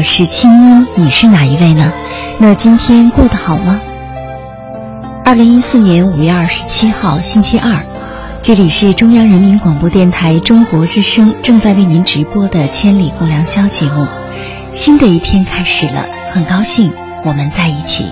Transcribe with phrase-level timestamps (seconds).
[0.00, 1.92] 我是清音，你是哪一位呢？
[2.38, 3.78] 那今天过得好吗？
[5.26, 7.84] 二零一四年五月二十七号星期二，
[8.42, 14.06] 这里是中央人民广播电台中国之声正在为您直播的《千里共良宵》节目。
[14.72, 16.90] 新的一天开始了，很高兴
[17.22, 18.10] 我们在一起。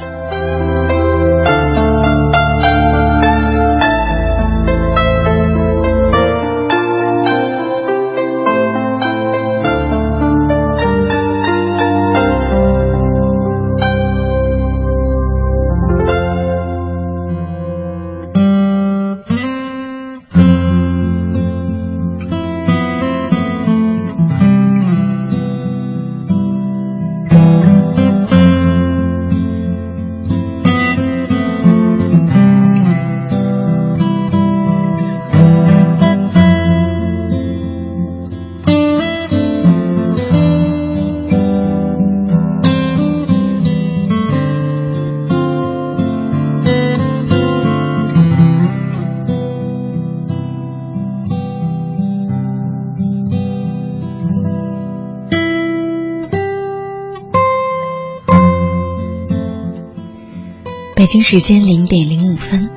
[61.31, 62.71] 时间零点零五分，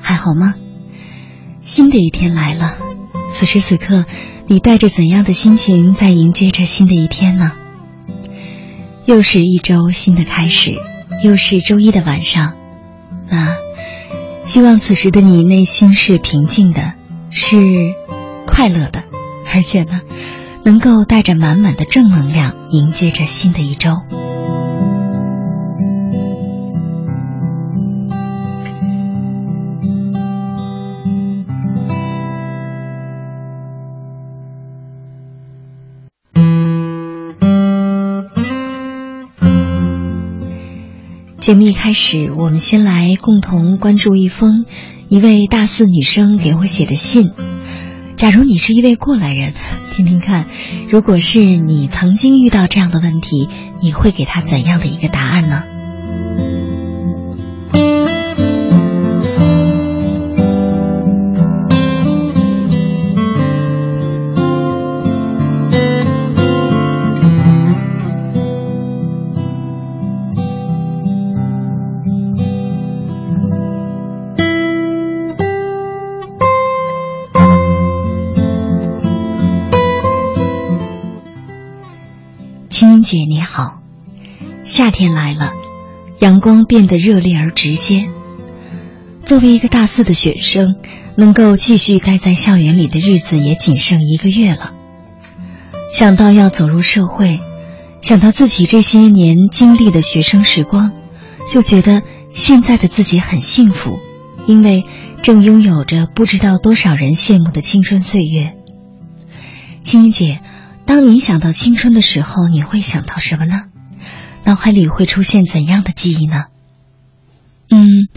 [0.00, 0.54] 还好吗？
[1.60, 2.78] 新的一天来了，
[3.28, 4.06] 此时此刻，
[4.46, 7.52] 你带着怎样的心情在迎接着新的一天呢？
[9.04, 10.72] 又是一周新的开始，
[11.22, 12.54] 又是周一的晚上，
[13.28, 13.54] 那
[14.42, 16.94] 希望此时的你内心是平静的，
[17.28, 17.58] 是
[18.46, 19.04] 快乐的，
[19.52, 20.00] 而且呢，
[20.64, 23.98] 能够带着满满的正能量迎接着新的一周。
[41.48, 44.66] 节目一开始，我们先来共同关注一封
[45.08, 47.30] 一位大四女生给我写的信。
[48.16, 49.54] 假如你是一位过来人，
[49.90, 50.44] 听听看，
[50.90, 53.48] 如果是你曾经遇到这样的问题，
[53.80, 55.62] 你会给他怎样的一个答案呢？
[86.40, 88.08] 光变得热烈而直接。
[89.24, 90.76] 作为一个大四的学生，
[91.16, 94.72] 能够继续待在校园里的日子也仅剩一个月了。
[95.92, 97.40] 想到要走入社会，
[98.00, 100.92] 想到自己这些年经历的学生时光，
[101.52, 102.02] 就觉得
[102.32, 103.98] 现在的自己很幸福，
[104.46, 104.84] 因为
[105.22, 108.54] 正拥有着不知道多少人羡慕的青春岁月。
[109.84, 110.40] 青音姐。
[110.86, 113.64] 当你想到青春的时候，你会想到什么呢？
[114.44, 116.44] 脑海里会出现怎样的记忆呢？
[117.70, 118.08] 嗯，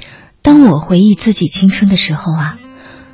[0.42, 2.58] 当我回忆自己青春的时候啊，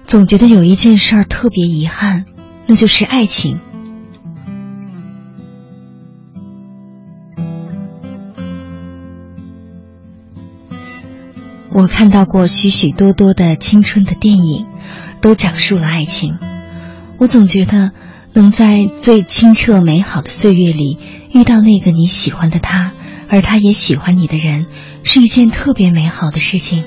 [0.06, 2.26] 总觉得有一件事儿特别遗憾，
[2.68, 3.60] 那就是爱情。
[11.72, 14.66] 我看到过许许多多的青春的电影，
[15.22, 16.38] 都讲述了爱情。
[17.20, 17.92] 我总觉得，
[18.34, 20.98] 能在最清澈美好的岁月里
[21.32, 22.94] 遇到那个你喜欢的他，
[23.30, 24.66] 而他也喜欢你的人，
[25.04, 26.84] 是一件特别美好的事情。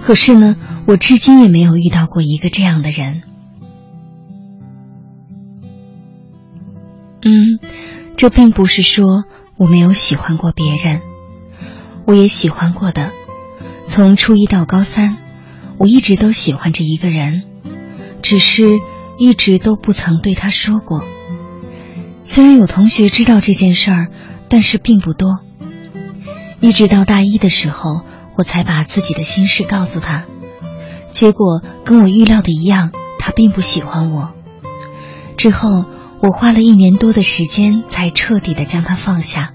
[0.00, 0.56] 可是呢，
[0.86, 3.22] 我至今也没有遇到过一个这样的人。
[7.24, 7.60] 嗯，
[8.16, 9.24] 这并不是说
[9.56, 11.00] 我没有喜欢过别人，
[12.04, 13.12] 我也喜欢过的。
[13.86, 15.18] 从初一到高三，
[15.78, 17.42] 我一直都喜欢着一个人，
[18.22, 18.80] 只是
[19.18, 21.04] 一直都不曾对他说过。
[22.24, 24.08] 虽然有同学知道这件事儿，
[24.52, 25.40] 但是并不多。
[26.60, 28.02] 一直到大一的时候，
[28.36, 30.26] 我才把自己的心事告诉他。
[31.12, 34.32] 结果跟我预料的一样，他并不喜欢我。
[35.38, 35.86] 之后。
[36.22, 39.54] 我花了一年多的时间，才彻底的将他放下。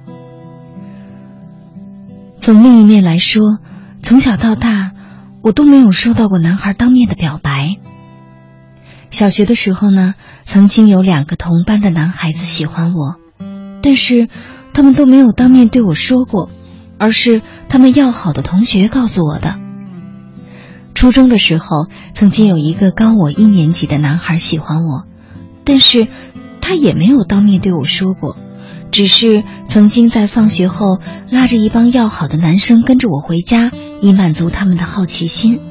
[2.41, 3.59] 从另一面来说，
[4.03, 4.91] 从小到大，
[5.41, 7.77] 我都没有收到过男孩当面的表白。
[9.11, 13.15] 小学的时候呢，曾经有两个同班的男孩子喜欢我，
[13.81, 14.27] 但是
[14.77, 16.51] 他们都没有当面对我说过，
[16.99, 19.55] 而是他们要好的同学告诉我的。
[20.93, 25.05] 初中的时候，曾经有一个高我一年级的男孩喜欢我，
[25.63, 26.07] 但是。
[26.59, 28.35] 他也没有当面对我说过，
[28.91, 33.71] 只是曾经在放学后拉着一帮要好的男生跟着我回家，
[34.01, 35.61] 以满足他们的好奇心。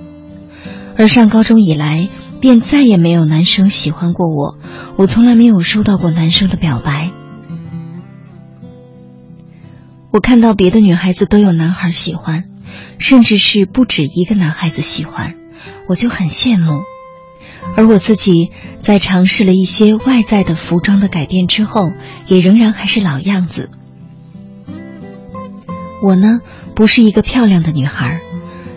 [0.97, 2.09] 而上高中以来，
[2.41, 4.57] 便再也没有男生喜欢过我，
[4.97, 7.11] 我从来没有收到过男生的表白。
[10.11, 12.45] 我看到别的女孩子都有男孩喜欢，
[12.99, 15.35] 甚至是不止一个男孩子喜欢，
[15.89, 16.83] 我就很羡慕。
[17.77, 21.93] 而我自己在尝试了一些外在的服装的改变之后，
[22.27, 23.71] 也仍然还是老样子。
[26.03, 26.41] 我呢，
[26.75, 28.21] 不是一个漂亮的女孩，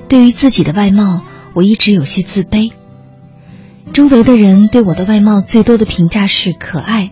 [0.07, 1.21] 对于自己的外貌，
[1.53, 2.71] 我一直有些自卑。
[3.93, 7.11] 周围的人对我的外貌最多的评价是可爱，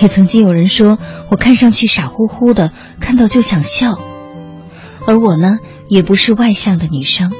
[0.00, 0.98] 也曾经有人说
[1.30, 3.98] 我看上去傻乎乎的，看到就想笑。
[5.06, 5.58] 而我呢，
[5.88, 7.32] 也不是外向的女生，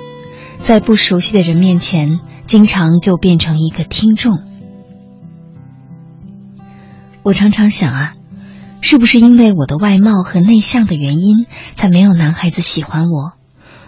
[0.58, 2.20] 在不熟悉的人面前。
[2.47, 4.41] 经常就变成一个听众。
[7.23, 8.12] 我常常想啊，
[8.81, 13.35] 是不是因为我的外貌和内向的原因，才没有男孩子喜欢我？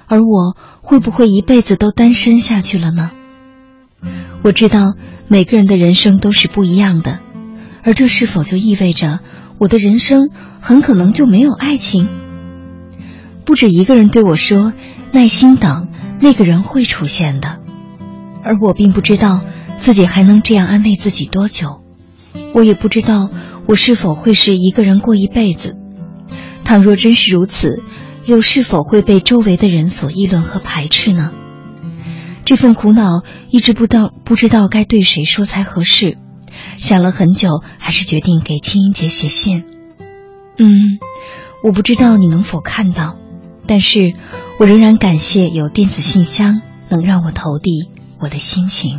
[0.07, 3.11] 而我会不会一辈子都单身下去了呢？
[4.45, 4.95] 我知道
[5.27, 7.19] 每个人的人生都是不一样的，
[7.83, 9.21] 而这是否就意味着
[9.59, 10.31] 我的人生
[10.61, 12.09] 很可能就没有爱情？
[13.45, 14.73] 不止一个人对我说
[15.13, 15.89] ：“耐心等，
[16.21, 17.59] 那个人会出现的。”
[18.45, 19.41] 而我并不知道
[19.77, 21.83] 自己还能这样安慰自己多久，
[22.55, 23.31] 我也不知道
[23.67, 25.77] 我是否会是一个人过一辈子。
[26.65, 27.83] 倘若真是如此，
[28.25, 31.33] 又是否会被周围的人所议论和排斥呢？
[32.45, 36.19] 这份苦恼一直不到不知道该对谁说才合适，
[36.83, 39.65] 想了很久，还是决定给青音姐写信。
[40.59, 40.99] 嗯，
[41.63, 43.17] 我不知道你能否看到，
[43.69, 44.15] 但是
[44.59, 47.89] 我仍然感谢有电子信箱能让我投递。
[48.19, 48.99] 我的心情。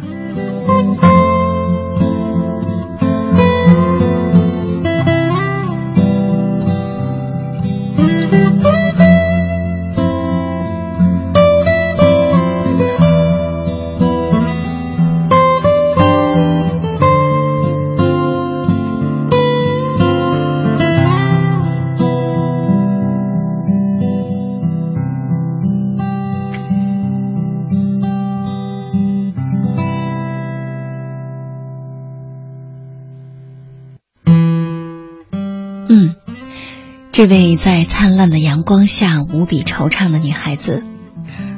[37.14, 40.84] 这位在灿烂的阳光下无比惆怅的女孩子，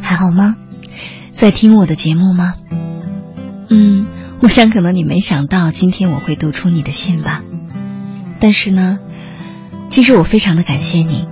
[0.02, 0.58] 还好吗？
[1.32, 2.56] 在听我的节目吗？
[3.70, 4.06] 嗯，
[4.42, 7.42] 我想可能你没想到今天我会读出你的信吧。
[8.42, 9.00] 但是呢，
[9.90, 11.26] 其实我非常的感谢你，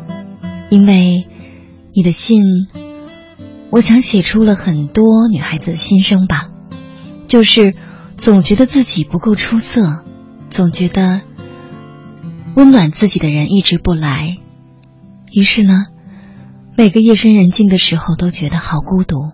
[0.69, 1.27] 因为
[1.93, 2.43] 你的信，
[3.71, 6.47] 我想写出了很多女孩子的心声吧。
[7.27, 7.75] 就是
[8.15, 10.01] 总觉得自己不够出色，
[10.49, 11.19] 总觉得。
[12.55, 14.37] 温暖自己的人一直不来，
[15.31, 15.87] 于是呢，
[16.77, 19.31] 每个夜深人静的时候都觉得好孤独。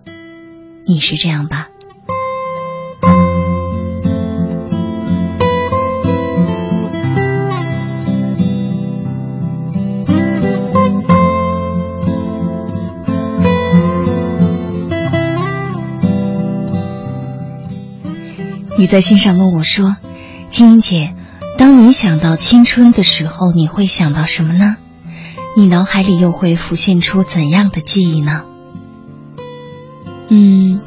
[0.86, 1.68] 你是这样吧？
[18.78, 19.98] 你在信上问我说
[20.48, 21.14] ：“青姐，
[21.60, 24.78] 当你想到青春的时候，你会想到什么呢？
[25.54, 28.46] 你脑海里又会浮现出怎样的记忆呢？
[30.30, 30.80] 嗯，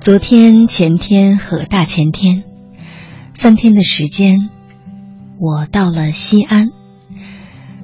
[0.00, 2.42] 昨天、前天和大前天，
[3.32, 4.48] 三天的时间，
[5.38, 6.70] 我到了西安，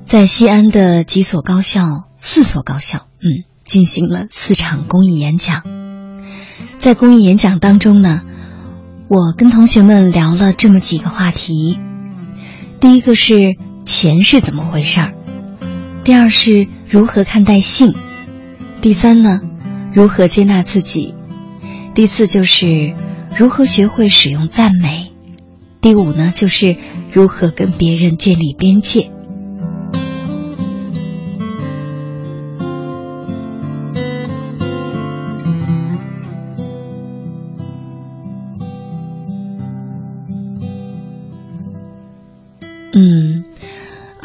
[0.05, 5.63] 在西安的几所高校，四所高校，嗯，进行了四场公益演讲。
[6.81, 8.23] 在公益演讲当中呢，
[9.09, 11.79] 我跟同学们聊了这么几个话题。
[12.81, 15.15] 第一个是钱是怎么回事儿，
[16.03, 17.95] 第二是如何看待性，
[18.81, 19.41] 第三呢？
[19.95, 21.15] 如何接纳自己？
[21.95, 22.97] 第四就是
[23.37, 25.13] 如何学会使用赞美。
[25.81, 26.77] 第五呢，就是
[27.13, 29.13] 如何跟别人建立边界。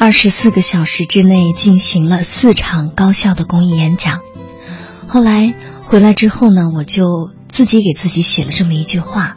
[0.02, 4.20] 二十四个小时之内进行了四场高效的公益演讲。
[5.06, 5.54] 后来
[5.84, 9.36] 回来之后呢，我就自己给自己写了这么一句话。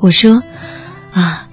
[0.00, 0.42] 我说
[1.12, 1.50] ：“啊，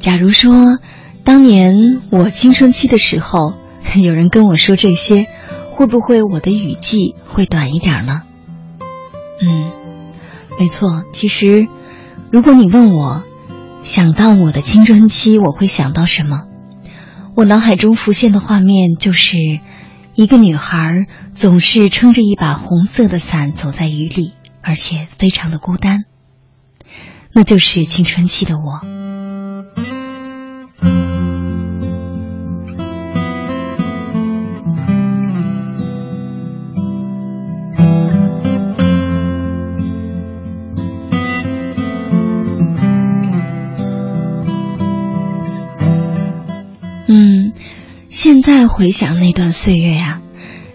[0.00, 0.80] 假如说
[1.22, 1.76] 当年
[2.10, 3.54] 我青春期的时候，
[3.94, 5.28] 有人跟我说这些，
[5.70, 8.22] 会不会我的雨季会短一点呢？”
[9.40, 9.70] 嗯，
[10.58, 11.04] 没错。
[11.12, 11.68] 其实，
[12.32, 13.22] 如果你问我，
[13.84, 16.48] 想到我的青春期，我会想到什么？
[17.36, 19.60] 我脑海中浮现的画面就是。
[20.16, 26.04] 一个女孩总是撑着一把红色的伞走在雨里，而且非常的孤单。
[27.32, 28.80] 那就是青春期的我。
[48.24, 50.22] 现在回想那段岁月呀，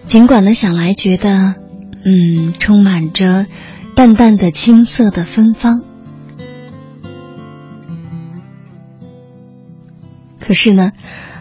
[0.06, 1.56] 尽管呢想来觉得，
[2.04, 3.46] 嗯，充满着
[3.96, 5.82] 淡淡的青涩的芬芳，
[10.38, 10.92] 可是呢，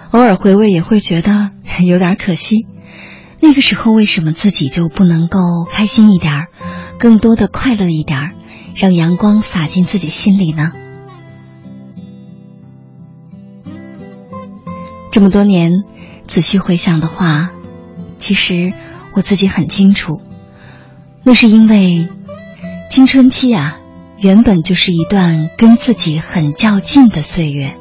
[0.10, 1.52] 偶尔回味也会觉得
[1.86, 2.66] 有点可惜。
[3.40, 5.38] 那个时候为什么自己就不能够
[5.70, 6.48] 开心一点
[6.98, 8.32] 更多的快乐一点
[8.74, 10.72] 让阳光洒进自己心里呢？
[15.12, 15.72] 这么多年。
[16.30, 17.50] 仔细回想的话，
[18.20, 18.72] 其实
[19.16, 20.22] 我自己很清楚，
[21.24, 22.08] 那是因为
[22.92, 23.80] 青春期啊，
[24.20, 27.76] 原本就是一段跟自己很较劲的岁月。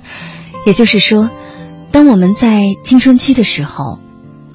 [0.66, 1.30] 也就是说，
[1.90, 3.98] 当我们在青春期的时候，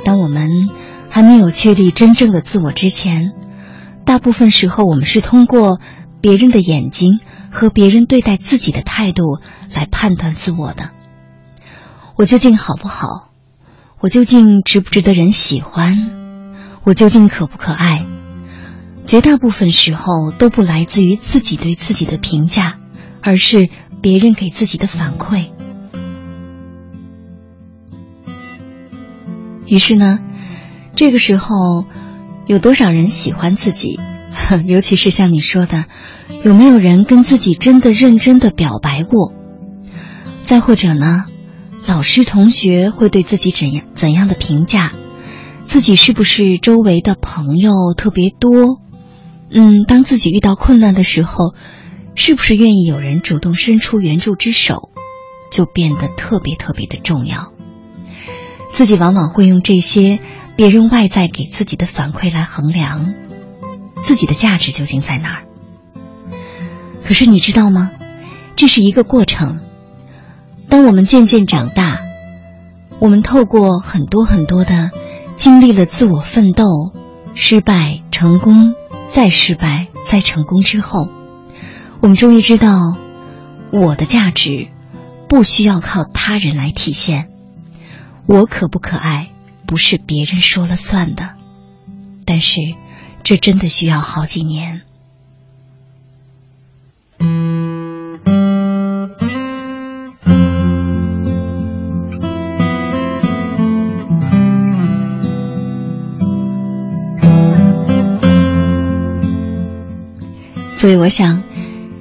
[0.06, 0.70] 当我们
[1.10, 3.32] 还没有确立真正的自我之前，
[4.06, 5.80] 大部分时候我们是通过
[6.22, 9.24] 别人的眼睛和别人对待自己的态度
[9.74, 10.92] 来判断自我的。
[12.16, 13.30] 我究竟好不好？
[14.00, 15.96] 我究竟值不值得人喜欢？
[16.84, 18.06] 我究竟可不可爱？
[19.08, 22.78] 绝大部分时候都不来自于自己对自己的评价，
[23.22, 23.70] 而是
[24.02, 25.50] 别人给自己的反馈。
[29.66, 30.20] 于是呢，
[30.96, 31.86] 这个时候
[32.46, 34.00] 有多少人喜欢自己？
[34.66, 35.86] 尤其是像你说的，
[36.44, 39.34] 有没有人跟自己真的认真的表白过？
[40.44, 41.26] 再或者呢？
[41.86, 44.94] 老师、同学会对自己怎样怎样的评价？
[45.66, 48.80] 自己是不是周围的朋友特别多？
[49.50, 51.54] 嗯，当自己遇到困难的时候，
[52.16, 54.90] 是不是愿意有人主动伸出援助之手，
[55.52, 57.52] 就变得特别特别的重要。
[58.72, 60.20] 自己往往会用这些
[60.56, 63.14] 别人外在给自己的反馈来衡量
[64.02, 65.44] 自己的价值究竟在哪儿。
[67.06, 67.92] 可是你知道吗？
[68.56, 69.60] 这是一个过程。
[70.74, 72.02] 当我们渐渐长大，
[72.98, 74.90] 我们透过很多很多的
[75.36, 76.66] 经历了自我奋斗、
[77.36, 78.74] 失败、成功、
[79.08, 81.10] 再失败、再成功之后，
[82.00, 82.98] 我们终于知道，
[83.72, 84.70] 我的价值
[85.30, 87.30] 不需要靠他人来体现。
[88.26, 89.30] 我可不可爱，
[89.68, 91.36] 不是别人说了算的。
[92.26, 92.60] 但是，
[93.22, 94.82] 这真的需要好几年。
[110.94, 111.44] 以我想，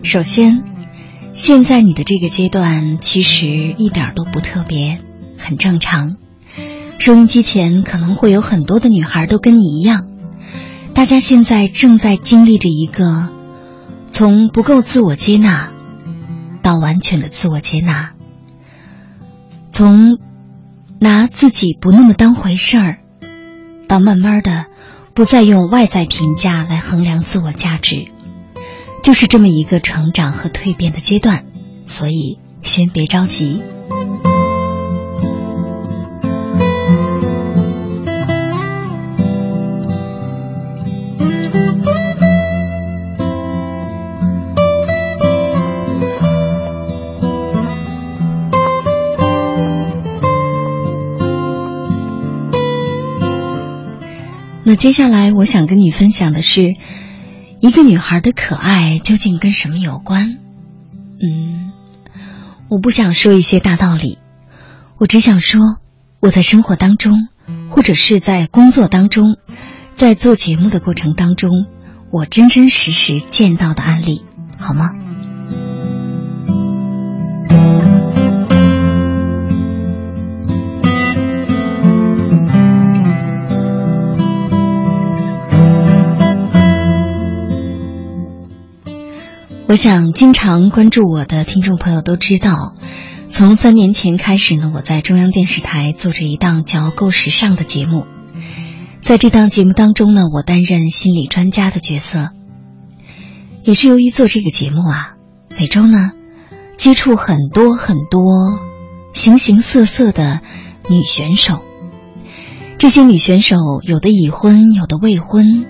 [0.03, 0.63] 首先，
[1.33, 5.01] 现在你的这个阶段其实一点都不特别，
[5.39, 6.17] 很正常。
[6.99, 10.09] 收音机前可能会有很多的女孩都跟你一样，
[10.93, 13.31] 大家现在正在经历着一个
[14.11, 15.73] 从不够自我接纳
[16.63, 18.11] 到完全的自我接纳，
[19.71, 20.19] 从
[21.01, 22.99] 拿自己不那么当回事儿，
[23.89, 24.67] 到慢慢的
[25.15, 28.12] 不再用外在评价来衡量自我价值，
[29.03, 31.45] 就是这么一个成长和蜕变的阶段。
[31.87, 33.61] 所以，先别着急。
[54.65, 56.77] 那接下来我想跟你分享的是，
[57.63, 60.37] 一个女孩的可爱究竟跟什么有关？
[61.21, 61.71] 嗯，
[62.69, 64.19] 我不想说一些大道理，
[64.99, 65.79] 我只想说
[66.19, 67.29] 我在生活当中，
[67.69, 69.37] 或者是在工作当中，
[69.95, 71.67] 在做节目的过程当中，
[72.11, 74.25] 我真真实实见到的案例，
[74.59, 74.91] 好吗？
[89.73, 92.75] 我想，经常关注我的听众朋友都知道，
[93.29, 98.05] 从三年前开始呢，我在中央电视台做着一档叫《够时尚》的节目。
[99.01, 102.33] 在这档节目当中呢，我担任心理专家的角色。
[103.63, 105.15] 也是由于做这个节目啊，
[105.59, 106.11] 每周呢，
[106.77, 108.61] 接触很多很多
[109.15, 110.43] 形形色色的
[110.91, 111.63] 女选手。
[112.77, 115.65] 这些女选手有的已婚，有的未婚，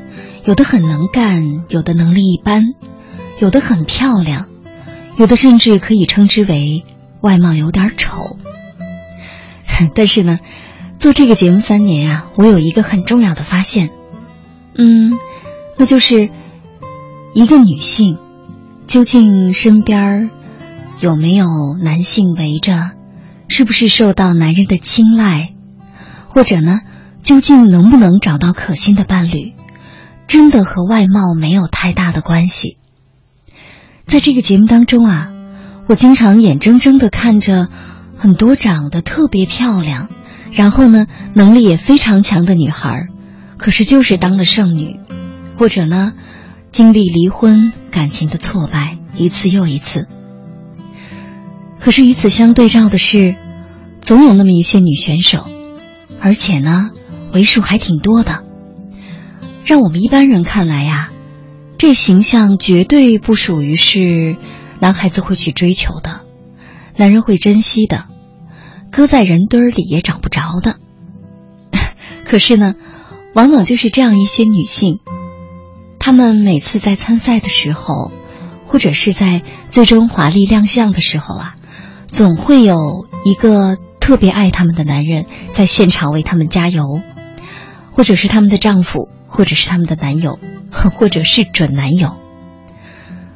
[0.45, 2.65] 有的很能干，有的能力一般。
[3.43, 4.47] 有的很漂亮，
[5.17, 6.85] 有的甚至可以称之为
[7.23, 8.37] 外貌有点丑。
[9.97, 10.39] 但是呢，
[10.97, 13.91] 做这个节目三年啊，我有一个很重要的发现，
[14.79, 15.19] 嗯，
[15.77, 16.31] 那就是
[17.35, 18.17] 一个女性
[18.87, 20.31] 究竟身边
[21.01, 21.47] 有没有
[21.83, 22.93] 男性围着，
[23.49, 25.53] 是不是受到男人的青睐，
[26.29, 26.79] 或者呢，
[27.25, 29.55] 究竟能不能找到可心的伴侣，
[30.29, 32.79] 真的和外貌没有太大的关系。
[34.13, 35.31] 在这个节目当中啊，
[35.89, 37.69] 我经常眼睁睁的看着
[38.19, 40.11] 很多长得特别漂亮，
[40.53, 43.07] 然后呢能力也非常强的女孩，
[43.57, 45.01] 可是就是当了剩女，
[45.57, 46.13] 或者呢
[46.73, 50.07] 经历离婚、感情的挫败一次又一次。
[51.81, 53.35] 可是与此相对照的是，
[54.03, 55.47] 总有那么一些女选手，
[56.21, 56.91] 而且呢
[57.33, 58.45] 为数还挺多的，
[59.65, 61.09] 让我们一般人看来呀。
[61.83, 64.37] 这形象绝对不属于是
[64.79, 66.21] 男孩子会去追求的，
[66.97, 68.05] 男人会珍惜的，
[68.93, 70.77] 搁在人堆里也找不着的。
[72.25, 72.77] 可是呢，
[73.35, 75.01] 往往就是这样一些女性，
[75.99, 78.13] 她们每次在参赛的时候，
[78.65, 81.57] 或者是在最终华丽亮相的时候啊，
[82.07, 82.77] 总会有
[83.25, 87.01] 一个特别爱她们的男人在现场为她们加油，
[87.91, 90.39] 或者是他们的丈夫，或者是他们的男友。
[90.97, 92.17] 或者是准男友，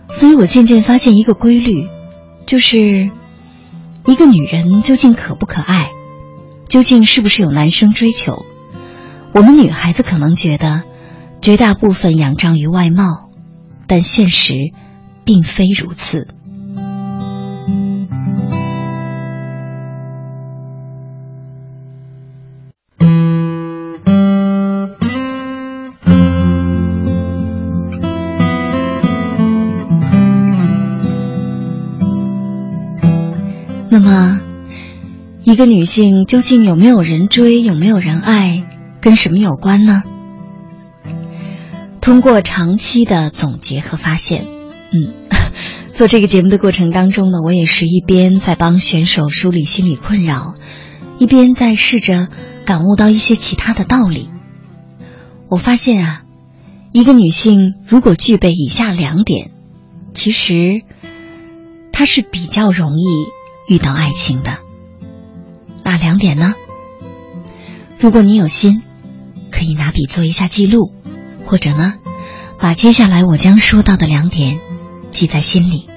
[0.08, 1.86] 所以我渐渐发现一个规律，
[2.46, 3.10] 就是
[4.06, 5.90] 一个女人究竟可不可爱，
[6.68, 8.44] 究竟是不是有男生追求，
[9.32, 10.82] 我们女孩子可能觉得
[11.42, 13.30] 绝大部分仰仗于外貌，
[13.86, 14.54] 但现实
[15.24, 16.28] 并非如此。
[35.44, 38.64] 一个女性究竟有没有人追，有没有人爱，
[39.00, 40.02] 跟什么有关呢？
[42.00, 44.46] 通过长期的总结和发现，
[44.92, 45.14] 嗯，
[45.94, 50.54] 做这个节目的过程当中呢，我也是一边在帮选手梳理心理困扰，
[51.18, 52.28] 一边在试着
[52.64, 54.30] 感悟到一些其他的道理。
[55.48, 56.22] 我发现啊，
[56.92, 59.52] 一个女性如果具备以下两点，
[60.12, 60.82] 其实
[61.92, 63.04] 她是比较容易
[63.68, 64.58] 遇到爱情的。
[65.84, 66.54] 哪两点呢？
[67.98, 68.82] 如果你有心，
[69.50, 70.92] 可以拿笔做一下记录，
[71.44, 71.94] 或者呢，
[72.58, 74.58] 把接下来我将说到的两点
[75.10, 75.88] 记在心里。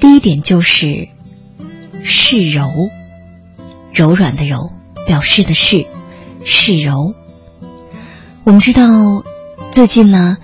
[0.00, 1.08] 第一点就是
[2.02, 2.68] 示柔，
[3.92, 4.70] 柔软的柔，
[5.06, 5.86] 表示的是
[6.44, 7.14] 示柔。
[8.44, 9.24] 我们知道，
[9.72, 10.36] 最近呢，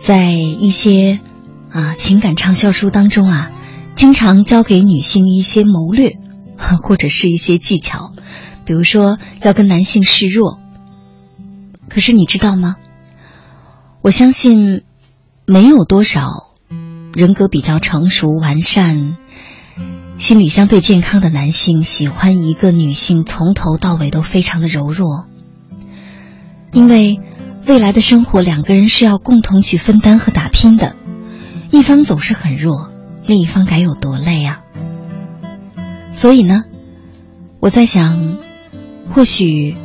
[0.00, 1.20] 在一些
[1.70, 3.50] 啊情感畅销书当中啊，
[3.98, 6.16] 经常教给女性一些谋略。
[6.82, 8.10] 或者是一些技巧，
[8.64, 10.58] 比如说要跟男性示弱。
[11.88, 12.74] 可是你知道吗？
[14.02, 14.82] 我相信
[15.46, 16.50] 没有多少
[17.14, 19.16] 人格比较成熟完善、
[20.18, 25.28] 心理相对健康的男性喜欢一个女性从头到尾都非常的柔弱，
[26.72, 27.20] 因为
[27.68, 30.96] 未来的生活两个人是要共同去分担和打拼的，
[31.70, 32.87] 一方总是很弱，
[33.28, 34.64] 另一方该有多累啊！
[36.10, 36.64] 所以呢，
[37.60, 38.38] 我在想，
[39.12, 39.76] 或许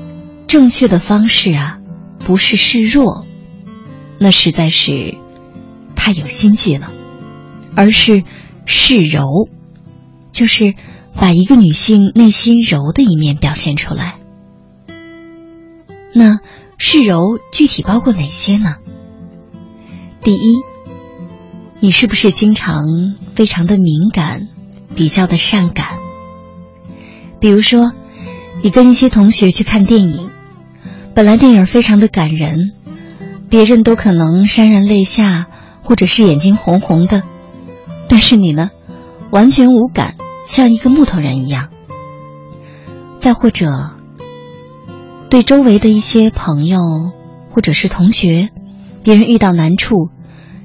[0.48, 1.80] 正确的方式啊，
[2.20, 3.26] 不是示弱，
[4.18, 5.18] 那实在是
[5.94, 6.90] 太有心计了，
[7.76, 8.24] 而是
[8.66, 9.50] 示柔，
[10.32, 10.74] 就是
[11.14, 14.20] 把一个女性内心柔的一面表现出来。
[16.16, 16.40] 那
[16.78, 18.76] 示柔具体包括哪些呢？
[20.22, 20.62] 第一，
[21.84, 22.86] 你是不是经常
[23.36, 24.48] 非常的敏感，
[24.96, 25.86] 比较的善感？
[27.42, 27.92] 比如说，
[28.62, 30.30] 你跟一些同学去看电影，
[31.14, 32.72] 本来电影非常的感人，
[33.50, 35.48] 别人都可能潸然泪下，
[35.82, 37.24] 或者是眼睛红红的，
[38.08, 38.72] 但是你呢，
[39.30, 40.16] 完全无感，
[40.48, 41.68] 像一个木头人一样。
[43.20, 43.92] 再或者，
[45.30, 46.80] 对周围的一些朋友
[47.50, 48.52] 或者是同学，
[49.04, 50.08] 别人遇到难处，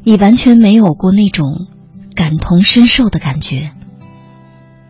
[0.05, 1.67] 你完全没有过那种
[2.15, 3.73] 感同身受的感觉。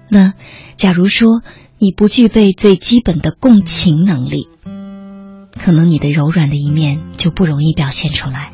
[0.09, 0.35] 那
[0.77, 1.42] 假如说。
[1.81, 4.49] 你不具备最基本的共情能力，
[5.57, 8.51] 可能你的柔软的一面就不容易表现出来。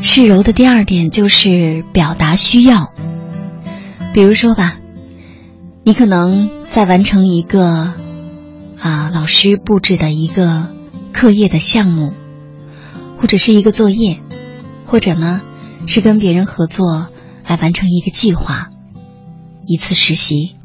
[0.00, 2.94] 示柔的第二点就是表达需要，
[4.14, 4.78] 比如说吧，
[5.84, 7.92] 你可能在完成一个
[8.78, 10.68] 啊老师布置的一个
[11.12, 12.12] 课业的项目。
[13.18, 14.20] 或者是一个作业，
[14.84, 15.42] 或者呢
[15.86, 17.06] 是跟别人合作
[17.46, 18.70] 来完成一个计划，
[19.64, 20.56] 一次实习。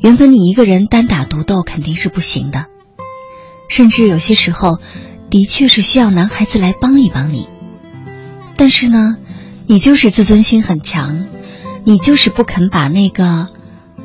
[0.00, 2.66] 原本你一个人单打独斗肯定是不行的，
[3.68, 4.80] 甚至有些时候
[5.30, 7.46] 的确是需要男孩子来帮一帮你。
[8.56, 9.14] 但是呢，
[9.68, 11.26] 你就是自尊心很强，
[11.84, 13.46] 你就是不肯把那个“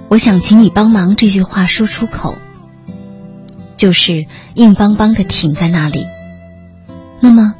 [0.09, 2.35] 我想请你帮忙”这句话说出口，
[3.75, 6.05] 就是硬邦邦的挺在那里。
[7.21, 7.55] 那么，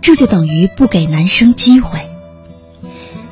[0.00, 2.08] 这就等于不给男生机会。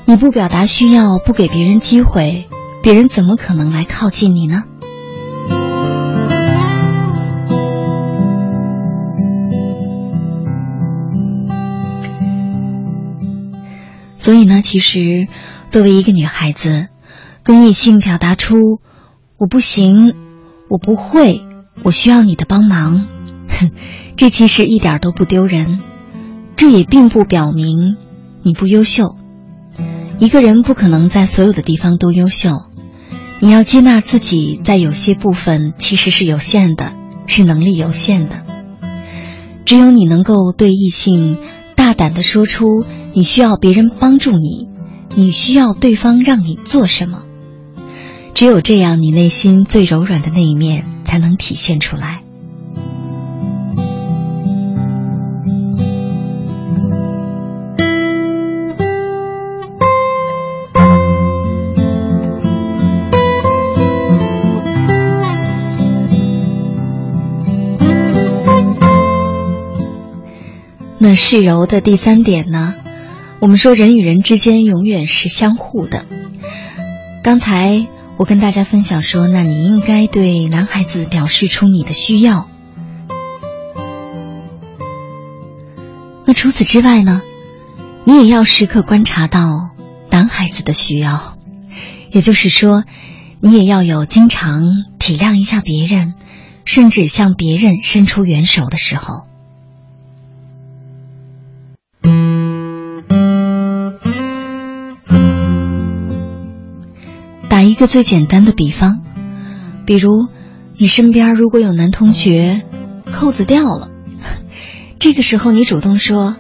[0.05, 2.49] 你不表达需要，不给别人机会，
[2.83, 4.65] 别人怎么可能来靠近你呢？
[14.19, 15.29] 所以呢，其实
[15.71, 16.89] 作为一个女孩子，
[17.47, 18.57] 跟异性表达出
[19.39, 20.15] “我不行，
[20.69, 21.43] 我不会，
[21.85, 23.07] 我需要你的帮忙”，
[23.47, 23.71] 哼。
[24.17, 25.79] 这其实一点都不丢人，
[26.57, 27.95] 这也并不表明
[28.43, 29.15] 你不优秀。
[30.19, 32.63] 一个人不可能在所有的地方都优秀，
[33.39, 36.95] 你要接纳自己在有些部分其实是有限的，
[37.29, 38.43] 是能力有限的。
[39.65, 41.39] 只有你能够对异性
[41.77, 44.67] 大胆的说出你需要别人帮助你，
[45.15, 47.23] 你需要对方让你做什么，
[48.37, 52.21] 只有这样，你内心最柔软的那一面才能体现出来。
[70.99, 72.75] 那示柔的第三点呢？
[73.41, 76.05] 我们说人与人之间永远是相互的。
[77.23, 77.87] 刚才
[78.19, 82.49] 我跟大家分享说，那你应该对男孩子表示出你的需要。
[86.25, 87.21] 那除此之外呢，
[88.05, 89.71] 你也要时刻观察到
[90.11, 91.37] 男孩子的需要，
[92.11, 92.85] 也就是说，
[93.41, 94.65] 你也要有经常
[94.99, 96.15] 体谅一下别人，
[96.65, 99.27] 甚至向别人伸出援手的时候。
[107.77, 109.03] 一个最简单的比方，
[109.85, 110.29] 比如
[110.79, 112.63] 你身边如果有男同学
[113.13, 113.91] 扣子掉了，
[114.99, 116.35] 这个时候你主动说：“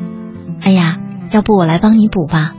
[0.63, 0.97] 哎呀，
[1.31, 2.55] 要不我来帮你补吧。”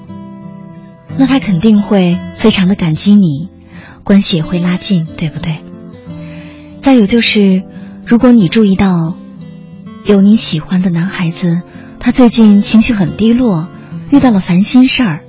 [1.17, 3.49] 那他肯定会非常的感激你，
[4.03, 5.57] 关系也会拉近，对不对？
[6.79, 7.63] 再有就是，
[8.05, 9.15] 如果你注意到
[10.05, 11.63] 有你喜欢的男孩子，
[11.99, 13.69] 他最近情绪很低落，
[14.11, 15.23] 遇到了烦心事儿，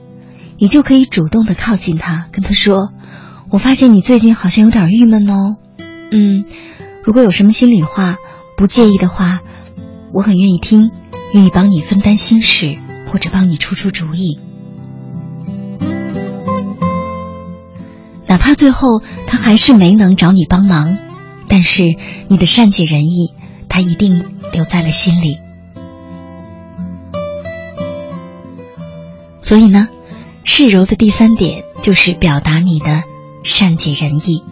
[0.58, 2.92] 你就可以主动的靠近他，跟他说。
[3.50, 5.56] 我发现你最近好像有点郁闷哦，
[6.12, 6.44] 嗯，
[7.02, 8.18] 如果有什么心里话，
[8.56, 9.40] 不介意的话，
[10.12, 10.90] 我很愿意听，
[11.32, 12.76] 愿意帮你分担心事，
[13.11, 14.38] 或者帮你出出主意。
[18.26, 20.98] 哪怕最后他还是没能找你帮忙，
[21.48, 21.96] 但是
[22.28, 23.32] 你的善解人意，
[23.66, 25.38] 他一定留在了心里。
[29.40, 29.88] 所以呢，
[30.44, 33.04] 示柔的第三点就是表达你的
[33.42, 34.42] 善解人意。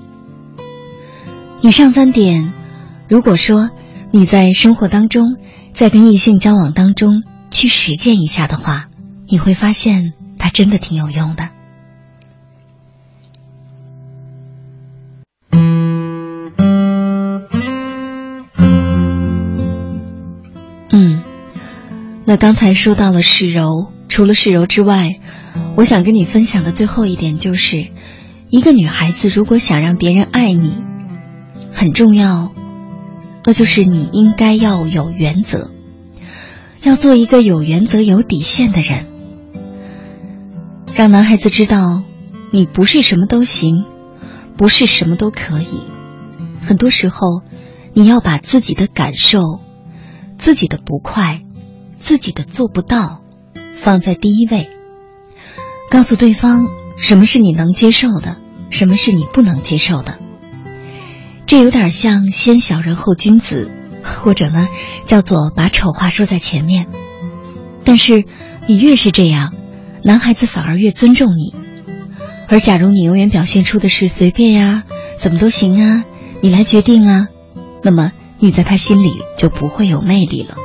[1.60, 2.52] 以上三点，
[3.08, 3.70] 如果说
[4.12, 5.36] 你在生活当中，
[5.72, 8.88] 在跟异性交往当中去实践一下的话，
[9.28, 11.48] 你会发现它真的挺有用的。
[20.90, 21.22] 嗯，
[22.24, 23.92] 那刚才说到了示柔。
[24.08, 25.18] 除了示柔之外，
[25.76, 27.88] 我想跟你分享的最后一点就是，
[28.48, 30.74] 一个女孩子如果想让别人爱你，
[31.72, 32.52] 很重要，
[33.44, 35.70] 那就是你应该要有原则，
[36.82, 39.06] 要做一个有原则、有底线的人，
[40.94, 42.02] 让男孩子知道
[42.52, 43.84] 你不是什么都行，
[44.56, 45.82] 不是什么都可以。
[46.60, 47.42] 很多时候，
[47.94, 49.40] 你要把自己的感受、
[50.38, 51.42] 自己的不快、
[51.98, 53.22] 自己的做不到。
[53.74, 54.70] 放在第一位，
[55.90, 58.36] 告诉对方什么是你能接受的，
[58.70, 60.18] 什么是你不能接受的。
[61.46, 63.70] 这有点像先小人后君子，
[64.02, 64.68] 或者呢，
[65.04, 66.86] 叫做把丑话说在前面。
[67.84, 68.24] 但是
[68.66, 69.54] 你越是这样，
[70.02, 71.54] 男孩子反而越尊重你。
[72.48, 74.82] 而假如你永远表现出的是随便呀，
[75.18, 76.04] 怎么都行啊，
[76.40, 77.28] 你来决定啊，
[77.82, 80.56] 那么你在他心里就不会有魅力了。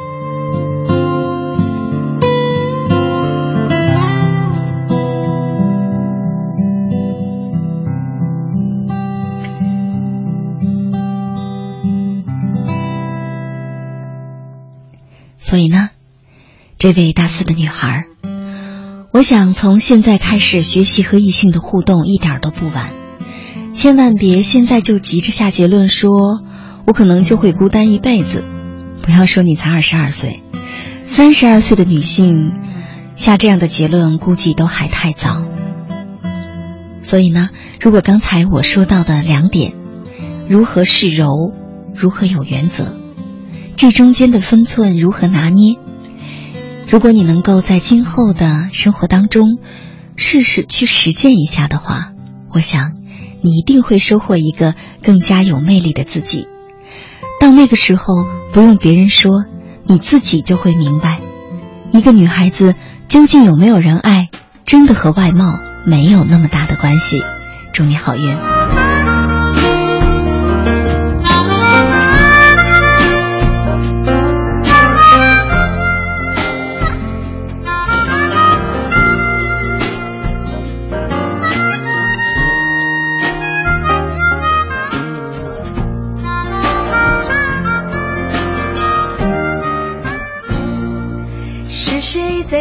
[15.51, 15.89] 所以呢，
[16.77, 18.05] 这位大四的女孩，
[19.11, 22.89] 我想从现在开始学习和异性的互动一点都不晚，
[23.73, 26.41] 千万别现在就急着下结论，说
[26.87, 28.45] 我可能就会孤单一辈子。
[29.01, 30.41] 不要说你才二十二岁，
[31.03, 32.53] 三十二岁的女性
[33.15, 35.43] 下这样的结论，估计都还太早。
[37.01, 37.49] 所以呢，
[37.81, 39.73] 如果刚才我说到的两点，
[40.47, 41.51] 如何示柔，
[41.93, 43.00] 如何有原则。
[43.81, 45.75] 这中间的分寸如何拿捏？
[46.87, 49.57] 如果你能够在今后的生活当中
[50.15, 52.11] 试试去实践一下的话，
[52.51, 52.91] 我想
[53.41, 56.47] 你一定会收获一个更加有魅力的自己。
[57.39, 59.45] 到那个时候，不用别人说，
[59.87, 61.19] 你自己就会明白，
[61.89, 62.75] 一个女孩子
[63.07, 64.29] 究竟有没有人爱，
[64.63, 67.23] 真的和外貌没有那么大的关系。
[67.73, 68.90] 祝你好运。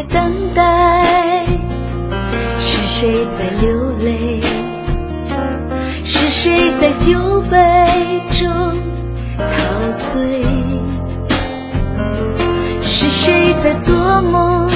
[0.00, 1.44] 在等待，
[2.58, 4.40] 是谁在流泪？
[6.02, 8.48] 是谁在酒杯中
[9.36, 10.42] 陶醉？
[12.80, 14.70] 是谁在做梦？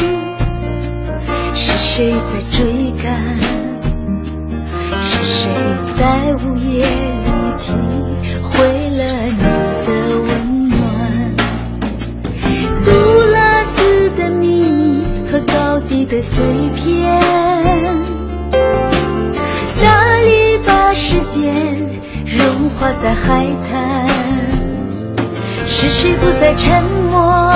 [1.55, 3.39] 是谁在追赶？
[5.01, 5.51] 是谁
[5.97, 8.04] 在午夜里听
[23.05, 24.09] 在海滩，
[25.67, 27.53] 是谁不再沉默？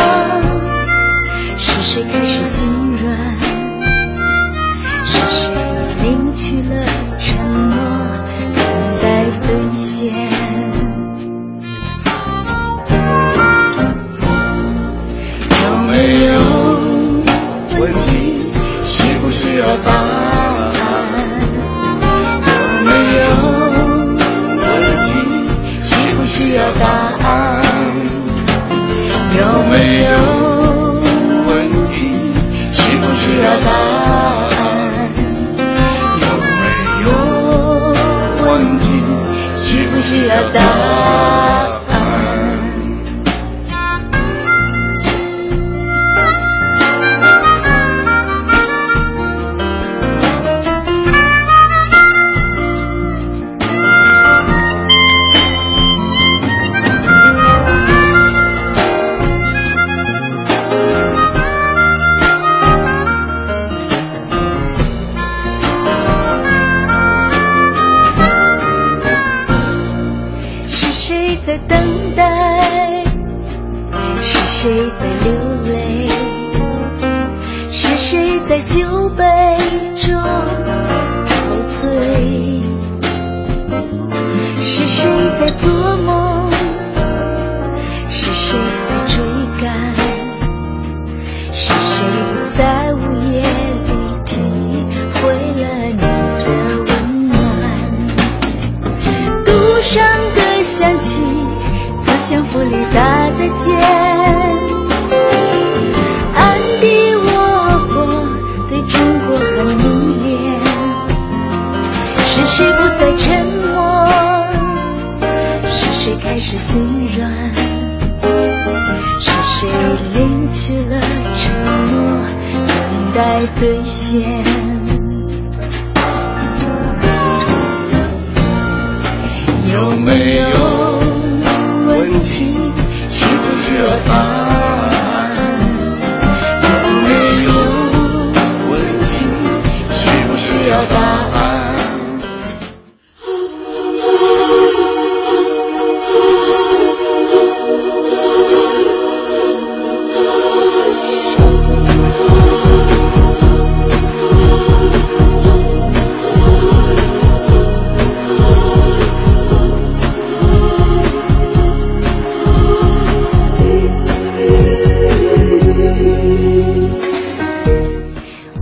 [1.57, 3.17] 是谁开始心软？
[5.07, 5.55] 是谁
[6.03, 6.85] 领取了
[7.17, 7.79] 承诺，
[8.55, 8.63] 等
[9.01, 10.13] 待兑现？
[15.65, 16.35] 有没有
[17.81, 18.53] 问题？
[18.85, 19.98] 需不需要帮？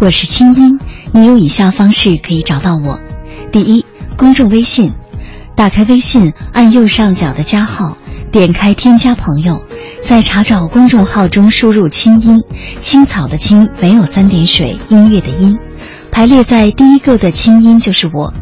[0.06, 0.78] 我是清音，
[1.10, 3.00] 你有以下方式可以找到我：
[3.50, 3.84] 第一，
[4.16, 4.92] 公众微信，
[5.56, 7.98] 打开微信，按右上角的加号，
[8.30, 9.64] 点开添加朋友，
[10.00, 12.38] 在查找公众号中输入“清音”，
[12.78, 15.56] 青草的青没有三点水，音乐的音，
[16.12, 18.32] 排列在第一个的清音就是我，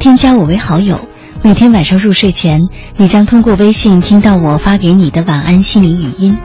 [0.00, 0.98] 添加我为好友。
[1.42, 2.58] 每天晚上入睡前，
[2.96, 6.36] 你将通过微信听到我发给你的晚安心灵语音，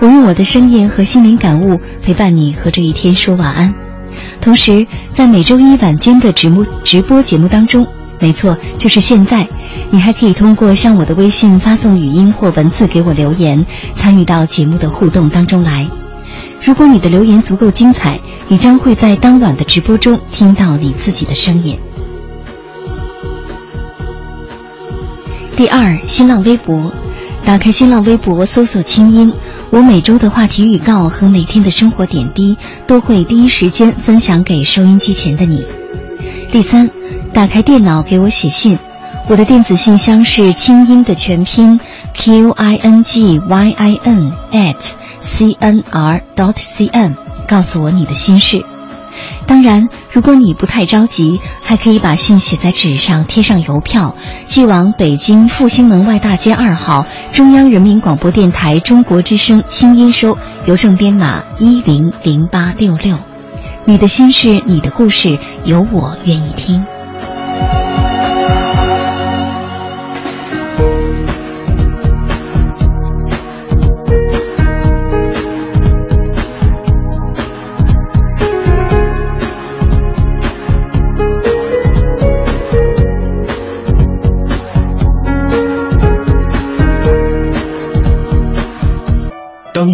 [0.00, 3.72] 我用我的声音和心灵感悟陪伴你和这一天说晚安。
[4.48, 7.86] 同时，在每周一晚间的直播直播节目当中，
[8.18, 9.46] 没错，就是现在，
[9.90, 15.86] 你还可以通过向我的微信发送语音或文字给我留言，参与到节目的互动当中来。
[16.64, 21.78] 如果你的留言足够精彩，你将会在当晚的直播中听到你自己的声音。
[25.58, 26.90] 第二，新浪微博，
[27.44, 29.30] 打开新浪微博搜索“清音”。
[29.70, 35.64] 我每周的话题预告和每天的生活点滴都会第一时间分享给收音机前的你。
[36.50, 36.90] 第三，
[37.34, 38.78] 打开电脑给我写信，
[39.28, 41.78] 我的电子信箱是清音的全拼
[42.14, 47.14] q i n g y i n at c n r dot c n，
[47.46, 48.64] 告诉我你的心事。
[49.46, 63.16] 当然，如果你不太着急，还可以把信写在纸上，贴上邮票，寄往北京复兴门外大街二号中央人民广播电台中国之声新音收，邮政编码一零零八六六。
[63.84, 66.97] 你的心事，你的故事，有我愿意听。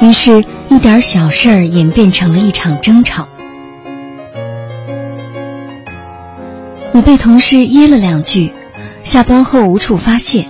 [0.00, 3.28] 于是，一点小事儿演变成了一场争吵。
[6.92, 8.52] 你被同事噎了两句，
[9.00, 10.46] 下班后无处发泄，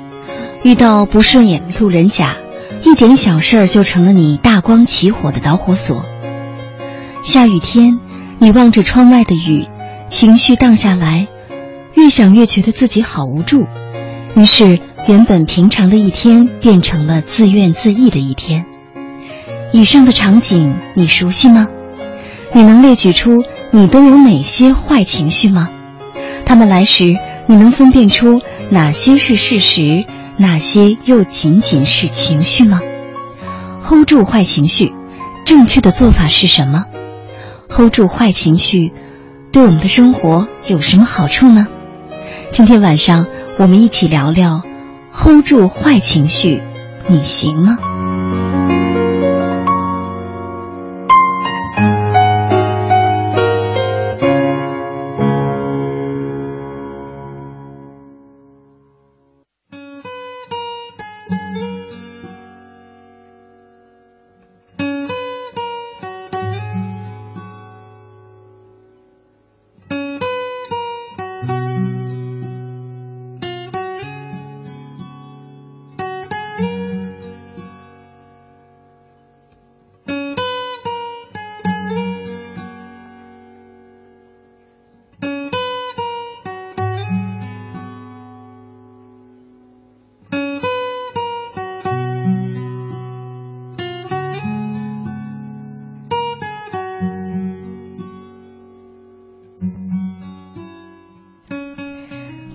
[0.63, 2.37] 遇到不顺眼的路人甲，
[2.83, 6.05] 一点小事儿就成了你大光起火的导火索。
[7.23, 7.99] 下雨天，
[8.39, 9.67] 你望着窗外的雨，
[10.09, 11.27] 情绪荡下来，
[11.95, 13.67] 越想越觉得自己好无助。
[14.37, 18.67] 于是，原本平常的一天变成了自怨自艾的一天。
[19.73, 21.69] 以上的场景你熟悉吗？
[22.53, 25.69] 你能列举出你都有哪些坏情绪吗？
[26.45, 28.41] 他们来时你能分辨出
[28.71, 30.05] 哪些是事实，
[30.39, 32.81] 哪些又仅仅是情绪吗
[33.85, 34.93] ？hold 住坏情绪，
[35.45, 36.85] 正确的做法是什么
[37.71, 38.93] ？hold 住坏情绪，
[39.53, 41.69] 对我们的生活有什么好处呢？
[42.51, 43.27] 今天晚上
[43.57, 44.63] 我们一起聊聊
[45.19, 46.63] hold 住坏情绪，
[47.09, 47.79] 你行吗？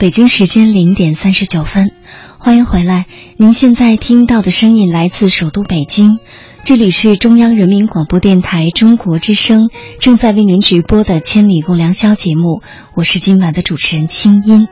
[0.01, 1.91] 北京时间零点三十九分，
[2.39, 3.05] 欢迎回来。
[3.37, 6.17] 您现在听到的声音来自首都北京，
[6.65, 12.63] 这里是中央人民广播电台中国之声正在为您直播的《千里共良宵》节目。
[12.95, 14.67] 我是今晚的主持人清音。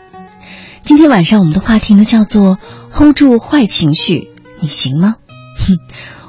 [0.84, 2.58] 今天晚上我们的话题呢叫做
[2.90, 5.14] “hold 住坏情绪，你行吗？”
[5.60, 5.78] 哼，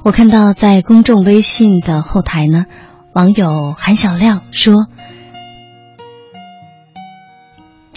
[0.04, 2.66] 我看到在公众微信的后台呢，
[3.14, 4.74] 网友韩小亮说。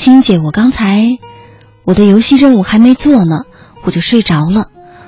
[0.03, 1.17] 青姐，我刚才
[1.85, 3.43] 我的游戏任务还没做呢，
[3.85, 4.65] 我就睡着了。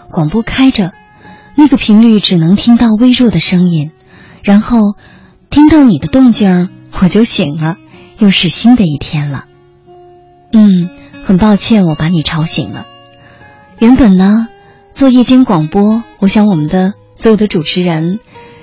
[0.10, 0.94] 广播开着，
[1.58, 3.92] 那个频率只能听到微弱的声音，
[4.42, 4.78] 然后
[5.50, 7.76] 听到你的动静我就醒了。
[8.20, 9.44] 又是新的一天了。
[10.54, 10.90] 嗯，
[11.26, 12.86] 很抱歉我把你吵醒了。
[13.80, 14.48] 原本呢，
[14.92, 18.20] 做夜间广播，我想我们的所有的主持人，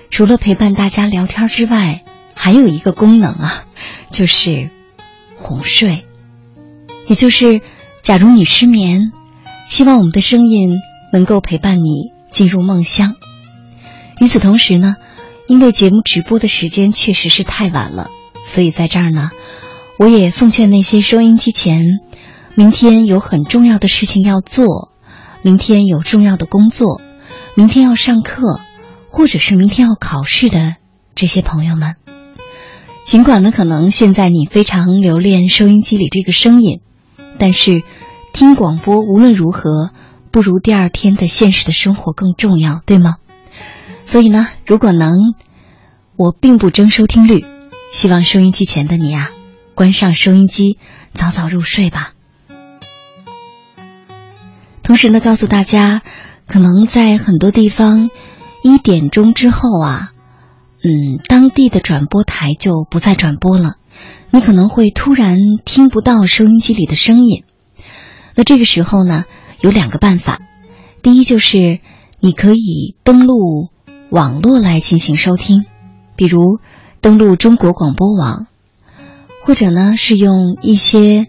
[0.09, 2.03] 除了陪伴大家聊天之外，
[2.35, 3.65] 还有一个功能啊，
[4.11, 4.71] 就是
[5.37, 6.07] 哄睡。
[7.09, 7.61] 也就是，
[8.03, 9.13] 假如你失眠，
[9.69, 10.79] 希望我们的声音
[11.13, 13.17] 能够陪伴你进入梦乡。
[14.21, 14.97] 与此同时呢，
[15.49, 18.09] 因为节目直播的时间确实是太晚了，
[18.47, 19.31] 所以在这儿呢，
[19.99, 21.85] 我也奉劝那些收音机前，
[22.55, 24.91] 明天有很重要的事情要做，
[25.43, 27.01] 明天有重要的工作，
[27.55, 28.61] 明天要上课，
[29.11, 30.77] 或者是明天要考试的
[31.15, 31.97] 这些朋友们，
[33.05, 36.81] 尽管呢，可能现在你非常留恋收音机里这个声音。
[37.39, 37.83] 但是，
[38.33, 39.91] 听广播无论如何
[40.31, 43.17] 不如第二天的现实的生活更重要，对吗？
[44.05, 45.13] 所以呢，如果能，
[46.17, 47.45] 我并不争收听率，
[47.93, 49.31] 希望收音机前的你啊，
[49.75, 50.79] 关上收音机，
[51.13, 52.13] 早早入睡吧。
[54.83, 56.03] 同时呢，告诉大家，
[56.47, 58.11] 可能在很多地方，
[58.63, 60.11] 一点钟之后啊，
[60.83, 63.77] 嗯，当地的转播台就不再转播了。
[64.35, 67.45] 你可能会突然听不到收音机里的声音，
[68.35, 69.27] 那这个时候呢，
[69.61, 70.41] 有两个办法。
[71.03, 71.81] 第一就是
[72.19, 73.69] 你可以登录
[74.09, 75.67] 网络来进行收听，
[76.17, 76.61] 比如
[77.03, 78.47] 登录中国广播网，
[79.45, 81.27] 或者呢是用一些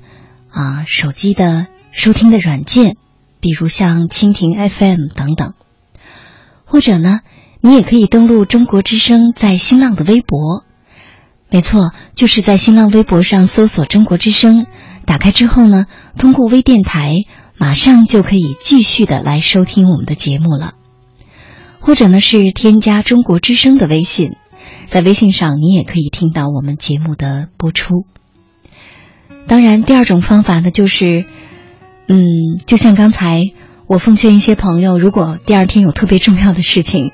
[0.50, 2.96] 啊手机的收听的软件，
[3.42, 5.56] 比如像蜻蜓 FM 等等，
[6.64, 7.20] 或者呢
[7.60, 10.64] 你也可以登录中国之声在新浪的微博。
[11.54, 14.66] 没错，就是在新浪微博上搜索“中国之声”，
[15.06, 15.86] 打开之后呢，
[16.18, 17.14] 通过微电台，
[17.60, 20.74] 马上就可以继续的来收听我们的节目了。
[21.80, 24.32] 或者呢，是添加“中国之声”的微信，
[24.88, 28.08] 在微信上你也可以听到我们节目的播出。
[29.46, 31.24] 当然，第二种方法呢，就是，
[32.08, 32.18] 嗯，
[32.66, 33.44] 就像刚才
[33.86, 37.12] 我奉劝一些朋友，如果第二天有特别重要的事情，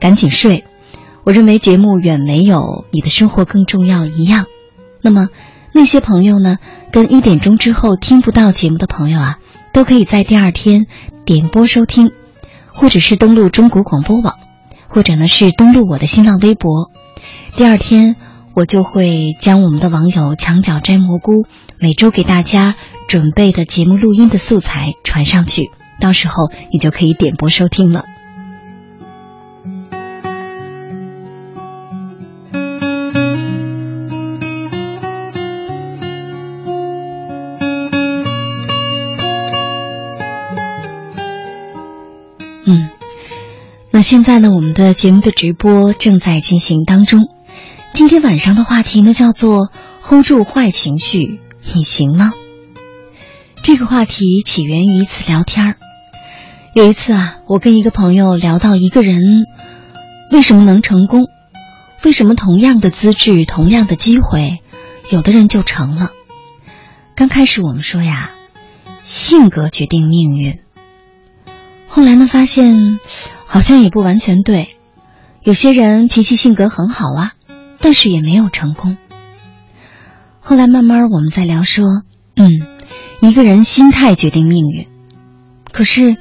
[0.00, 0.64] 赶紧睡。
[1.24, 4.46] 我认为节目远没有你的生活更重要一样。
[5.00, 5.28] 那么，
[5.72, 6.58] 那些朋友呢？
[6.90, 9.38] 跟一点钟之后听不到节目的朋友啊，
[9.72, 10.86] 都可以在第二天
[11.24, 12.10] 点播收听，
[12.66, 14.34] 或者是登录中国广播网，
[14.88, 16.90] 或者呢是登录我的新浪微博。
[17.56, 18.16] 第二天
[18.54, 21.46] 我就会将我们的网友墙角摘蘑菇
[21.78, 22.74] 每周给大家
[23.08, 28.04] 准备的节目录音的素材传上去，到时候你就可以点播收听了。
[44.02, 47.28] 现在呢，我们的节目的直播正在进行当中。
[47.94, 49.70] 今天晚上的话题呢，叫做
[50.02, 51.40] “hold 住坏情绪，
[51.72, 52.32] 你行吗？”
[53.62, 55.76] 这个话题起源于一次聊天儿。
[56.74, 59.22] 有一次啊，我跟一个朋友聊到一个人
[60.32, 61.28] 为什么能成功，
[62.02, 64.58] 为什么同样的资质、同样的机会，
[65.10, 66.10] 有的人就成了。
[67.14, 68.32] 刚开始我们说呀，
[69.04, 70.58] 性格决定命运。
[71.86, 72.98] 后来呢，发现
[73.52, 74.78] 好像也不完全对。
[75.42, 77.32] 有些人脾气性格很好啊，
[77.80, 78.96] 但是也没有成功。
[80.40, 81.84] 后来慢慢我们在聊说，
[82.34, 82.48] 嗯，
[83.20, 84.88] 一个人心态决定命运。
[85.70, 86.16] 可是。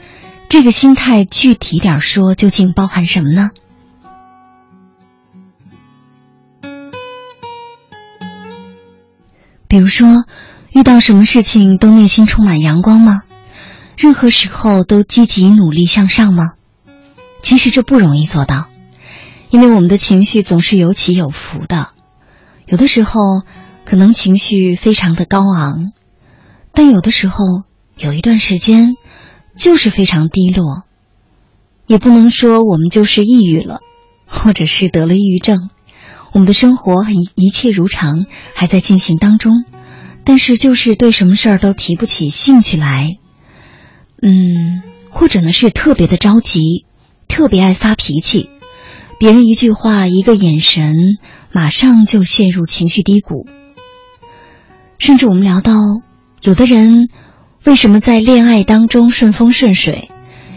[0.49, 3.51] 这个心态具体点说，究竟包含什么呢？
[9.69, 10.25] 比如说，
[10.73, 13.21] 遇到什么事情都内心充满阳光吗？
[13.97, 16.55] 任何时候都积极努力向上吗？
[17.41, 18.67] 其实这不容易做到，
[19.49, 21.89] 因为我们的情绪总是有起有伏的。
[22.65, 23.21] 有的时候
[23.85, 25.91] 可能情绪非常的高昂，
[26.73, 27.43] 但有的时候
[27.97, 28.95] 有一段时间。
[29.53, 30.83] 就是非常低落，
[31.85, 33.81] 也不能说我们就是抑郁了，
[34.25, 35.69] 或者是得了抑郁症。
[36.31, 38.25] 我们的生活一一切如常，
[38.55, 39.65] 还在进行当中，
[40.23, 43.17] 但是就是对什么事儿都提不起兴趣来。
[44.21, 46.85] 嗯，或者呢是特别的着急，
[47.31, 48.49] 特别爱发脾气，
[49.17, 50.93] 别人一句话、一个眼神，
[51.53, 53.47] 马上就陷入情绪低谷。
[54.99, 55.73] 甚至我们聊到，
[56.43, 57.07] 有的人。
[57.63, 60.09] 为什么在恋爱当中顺风顺水，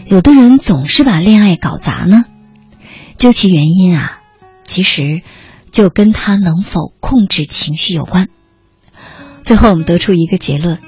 [0.07, 2.25] 有的人总是把恋爱搞砸呢？
[3.15, 4.19] 究其原因啊，
[4.63, 5.21] 其实
[5.71, 8.27] 就跟他能否控制情绪有关。
[9.43, 10.79] 最后我们得出一个结论：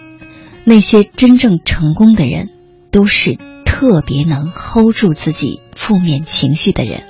[0.65, 2.49] 那些真正成功的人，
[2.91, 3.37] 都是
[3.77, 7.03] 特别能 hold 住自己负面情绪的人。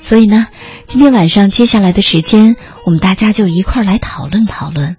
[0.00, 0.48] 所以呢，
[0.86, 4.96] 今天晚上接下来的时间，我们大家就一块儿来讨论讨论，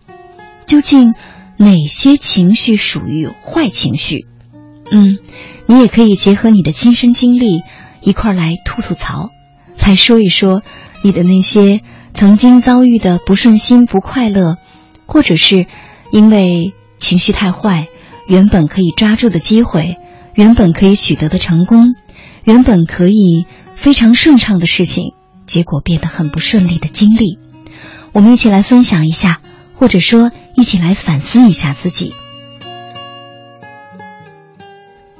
[0.65, 1.13] 究竟。
[1.59, 4.27] 哪些情绪属于坏情绪？
[4.91, 5.17] 嗯，
[5.65, 7.63] 你也可以结合你的亲身经历
[7.99, 9.31] 一块来吐吐槽，
[9.79, 10.61] 来说一说
[11.03, 11.81] 你的那些
[12.13, 14.57] 曾经遭遇的不顺心、不快乐，
[15.07, 15.65] 或者是
[16.11, 17.87] 因为情绪太坏，
[18.27, 19.97] 原本可以抓住的机会，
[20.37, 21.95] 原本可以取得的成功，
[22.43, 25.13] 原本可以非常顺畅的事情，
[25.47, 27.39] 结果变得很不顺利的经历。
[28.11, 29.41] 我们一起来分享一下。
[29.79, 32.11] 或者说，一起来反思一下自己，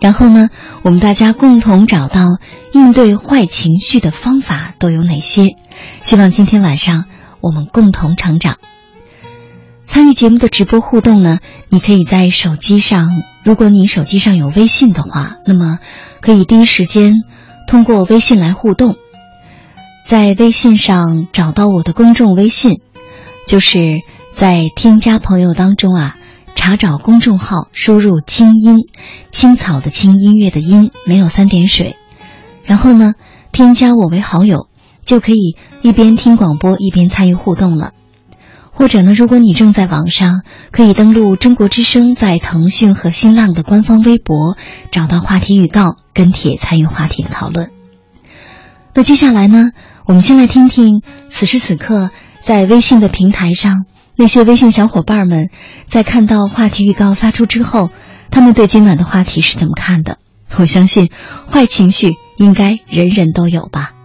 [0.01, 0.49] 然后呢，
[0.81, 2.25] 我们大家共同找到
[2.73, 5.57] 应对坏情绪的方法都有哪些？
[6.01, 7.05] 希望今天晚上
[7.39, 8.57] 我们共同成长。
[9.85, 11.37] 参与节目的直播互动呢，
[11.69, 13.11] 你可以在手机上，
[13.47, 15.79] 如果你手机上有微信的话，那么
[16.19, 17.13] 可以第一时间
[17.65, 18.97] 通过微信来互动，
[20.05, 22.81] 在微信上找到我的公众微信，
[23.47, 24.01] 就是。
[24.33, 26.15] 在添加朋友当中啊，
[26.53, 28.75] 查找公众号，输入“清音
[29.31, 31.95] 青草”的青音乐的音，没有三点水。
[32.63, 33.15] 然后呢，
[33.51, 34.67] 添加我为好友，
[35.05, 37.93] 就可以一边听广播一边参与互动了。
[38.77, 44.55] 或者呢，如果你正在网上，可以登录中国之声在腾讯和新浪的官方微博，
[44.91, 47.71] 找到话题预告，跟帖参与话题的讨论。
[48.93, 49.71] 那接下来呢，
[50.05, 52.11] 我们先来听听此时此刻
[52.43, 53.85] 在微信的平台上。
[54.15, 55.49] 那些微信小伙伴们，
[55.87, 57.89] 在看到话题预告发出之后，
[58.29, 60.19] 他们对今晚的话题是怎么看的？
[60.55, 61.09] 我相信，
[61.51, 63.96] 坏情绪应该人人都有吧。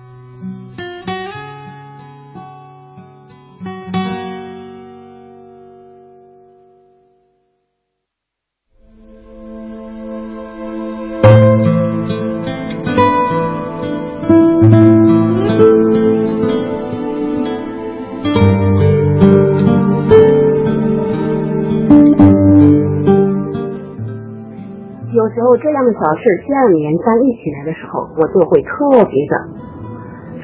[25.83, 29.35] 样的小事接二连三一起来的时候，我就会特别的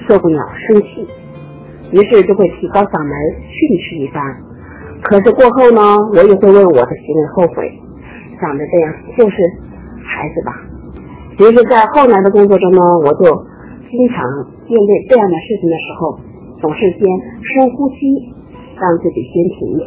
[0.09, 1.07] 受不了、生气，
[1.95, 3.15] 于是就会提高嗓门
[3.47, 4.19] 训斥一番。
[5.07, 5.79] 可是过后呢，
[6.11, 7.71] 我也会为我的行为后悔，
[8.43, 9.37] 想着这样就是
[10.03, 10.51] 孩子吧。
[11.39, 13.23] 于是，在后来的工作中呢，我就
[13.87, 14.19] 经常
[14.67, 16.19] 面对这样的事情的时候，
[16.59, 16.99] 总是先
[17.47, 18.35] 深呼吸，
[18.75, 19.87] 让自己先平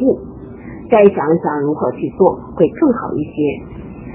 [0.88, 3.68] 再想一想如何去做会更好一些。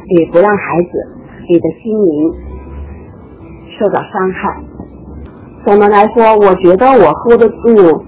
[0.07, 0.89] 也不让孩子
[1.49, 2.33] 你的心灵
[3.79, 4.63] 受到伤害。
[5.65, 8.03] 总的来说，我觉得我 hold 得住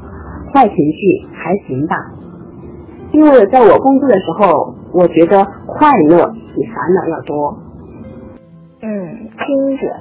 [0.53, 1.95] 坏情绪还行吧。
[3.11, 6.17] 因为在我工作的时候，我觉得快乐
[6.55, 7.57] 比烦恼要多。
[8.81, 9.91] 嗯，青姐，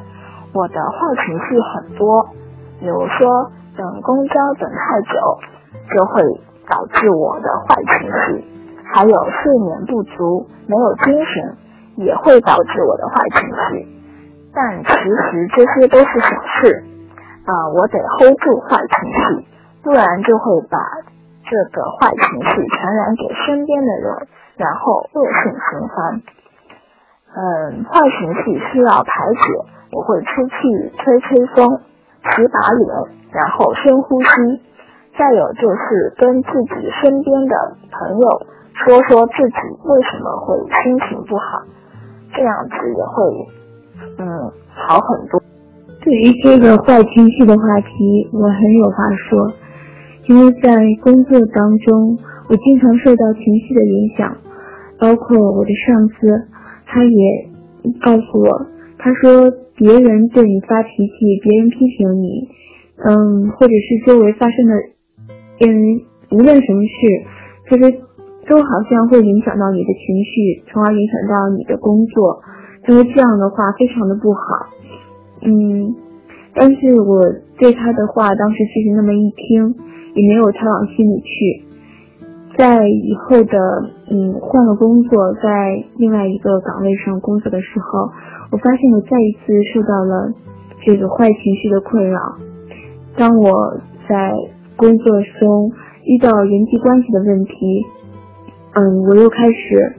[0.53, 2.29] 我的坏情绪很多，
[2.81, 5.17] 比如说等公交等太久，
[5.97, 6.23] 就会
[6.69, 8.45] 导致我的坏情绪。
[8.93, 11.57] 还有睡眠不足、没有精神，
[11.99, 13.87] 也会导致我的坏情绪。
[14.55, 16.31] 但其实这些都是小
[16.63, 16.85] 事，
[17.45, 19.47] 啊，我得 hold 住坏情绪，
[19.83, 20.79] 不然就会把
[21.45, 24.27] 这个坏情绪传染给身边的人，
[24.57, 26.23] 然后恶性循环。
[27.37, 29.55] 嗯，坏情绪需要排解，
[29.93, 31.81] 我会出去吹吹风，
[32.25, 32.89] 洗把脸，
[33.33, 34.63] 然后深呼吸。
[35.19, 41.63] 再有就是跟自己身边的朋友说说自己为什么会心情不好，
[42.35, 43.17] 这样子也会。
[44.19, 44.27] 嗯，
[44.75, 45.43] 好很多。
[46.01, 49.53] 对于这个坏情绪的话题，我很有话说，
[50.29, 52.19] 因为在工作当中，
[52.49, 54.37] 我经常受到情绪的影响，
[54.99, 56.47] 包括我的上司，
[56.87, 57.49] 他也
[58.01, 58.67] 告诉我，
[58.99, 62.49] 他说别人对你发脾气，别人批评你，
[63.05, 64.75] 嗯，或者是周围发生的，
[65.67, 66.01] 嗯，
[66.31, 67.25] 无论什么事，
[67.71, 67.91] 这个
[68.49, 72.41] 都好像会影响到你的情绪，从而影响到你的工作。
[72.89, 74.41] 因为这样的话非常的不好，
[75.43, 75.95] 嗯，
[76.55, 77.21] 但是我
[77.59, 79.75] 对他的话当时其实那么一听，
[80.15, 81.65] 也没有太往心里去。
[82.57, 83.59] 在以后的
[84.11, 88.11] 嗯换了工作，在另外一个岗位上工作的时候，
[88.51, 90.33] 我发现我再一次受到了
[90.87, 92.19] 这个坏情绪的困扰。
[93.19, 93.77] 当我
[94.09, 94.33] 在
[94.77, 95.73] 工作中
[96.05, 97.85] 遇到人际关系的问题，
[98.79, 99.97] 嗯，我又开始。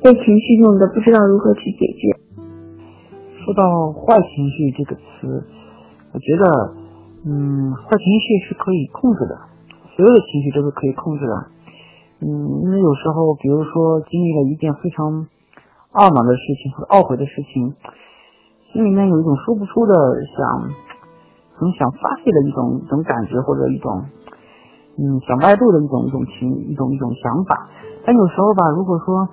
[0.00, 2.16] 被情绪弄得不知道如何去解决。
[3.44, 5.44] 说到坏情绪这个词，
[6.14, 6.74] 我觉得，
[7.26, 9.36] 嗯，坏情绪是可以控制的，
[9.94, 11.34] 所有的情绪都是可以控制的。
[12.20, 15.26] 嗯，因为有时候，比如说经历了一件非常
[15.92, 17.74] 懊恼的事情或者懊悔的事情，
[18.72, 19.92] 心里面有一种说不出的
[20.38, 20.70] 想，
[21.58, 24.06] 很想发泄的一种一种感觉或者一种，
[24.98, 27.68] 嗯，想外露的一种一种情一种一种想法。
[28.04, 29.28] 但有时候吧，如果说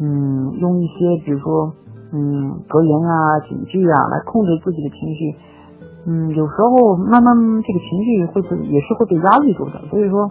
[0.00, 1.72] 嗯，用一些比如说，
[2.12, 5.34] 嗯，格言啊、警句啊来控制自己的情绪，
[6.06, 9.78] 嗯，有时候慢慢这个情绪会被也是会被压抑住的。
[9.88, 10.30] 所以说，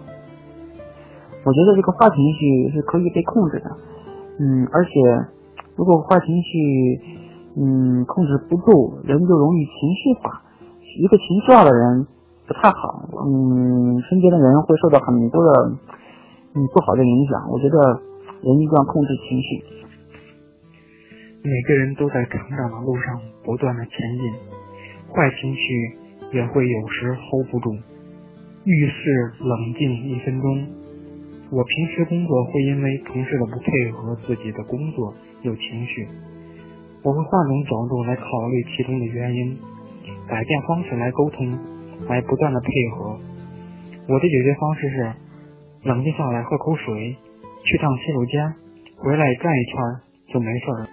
[1.45, 3.71] 我觉得这个坏情绪是可以被控制的。
[4.39, 4.91] 嗯，而且
[5.75, 6.99] 如果坏情绪，
[7.55, 10.41] 嗯，控制不住，人就容易情绪化。
[10.99, 12.07] 一个情绪化的人
[12.47, 15.71] 不太好，嗯，身边的人会受到很多的
[16.55, 17.49] 嗯不好的影响。
[17.49, 17.77] 我觉得。
[18.43, 19.63] 人一定要控制情绪。
[21.43, 24.33] 每个人都在成长的路上不断的前进，
[25.15, 25.97] 坏情绪
[26.33, 27.71] 也会有时 hold 不住。
[28.65, 30.67] 遇事冷静一分钟。
[31.51, 35.13] 我平时工作会因为同事的不配合自己的工作
[35.43, 36.05] 有情绪，
[37.01, 39.57] 我会换种角度来考虑其中的原因，
[40.27, 41.57] 改变方式来沟通，
[42.07, 43.19] 来不断的配合。
[44.07, 45.13] 我的解决方式是
[45.83, 47.15] 冷静下来，喝口水。
[47.65, 48.53] 去趟洗手间，
[48.97, 49.75] 回来转一圈
[50.33, 50.89] 就没事了。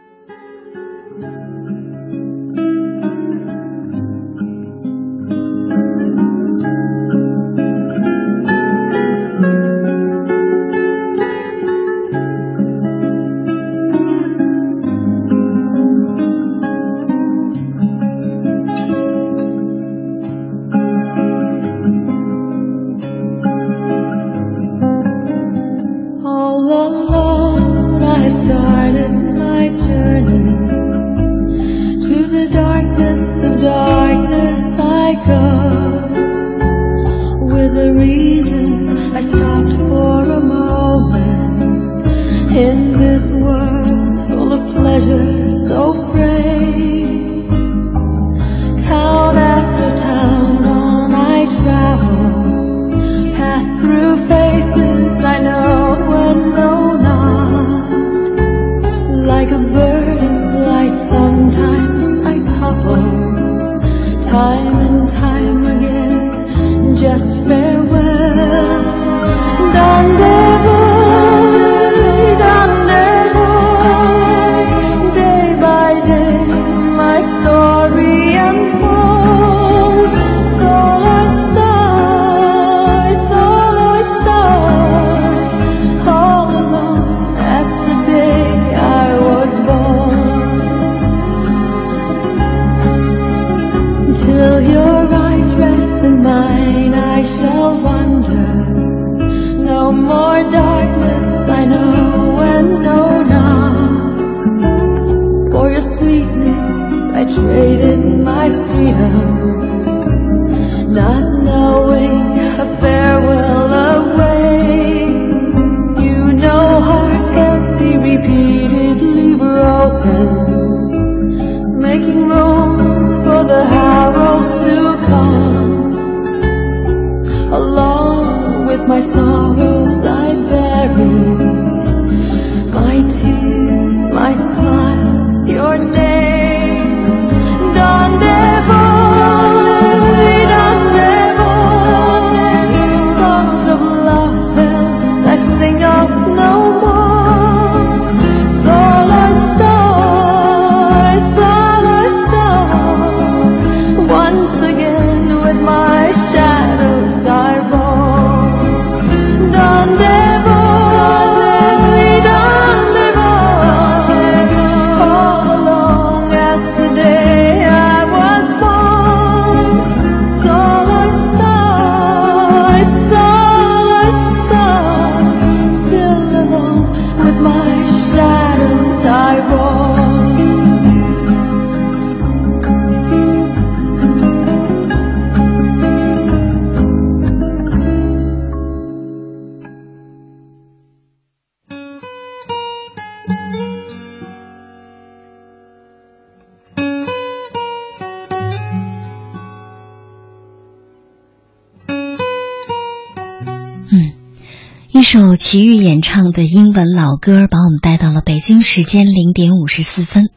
[206.40, 210.30] 的英文老歌，把我们带到了北京时间零点五十四分。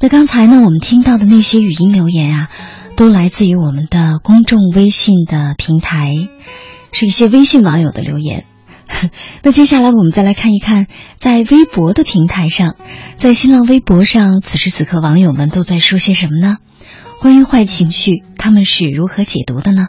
[0.00, 2.48] 那刚才呢，我们听到的那些语音留言啊，
[2.96, 6.14] 都来自于我们的公众微信的平台，
[6.90, 8.46] 是一些微信网友的留言。
[9.44, 10.86] 那接下来我们再来看一看，
[11.18, 12.74] 在微博的平台上，
[13.18, 16.56] 在新浪微博上，此时此刻网友们都在说些什么呢？
[17.20, 19.88] 关于坏情绪，他们是如何解读的呢？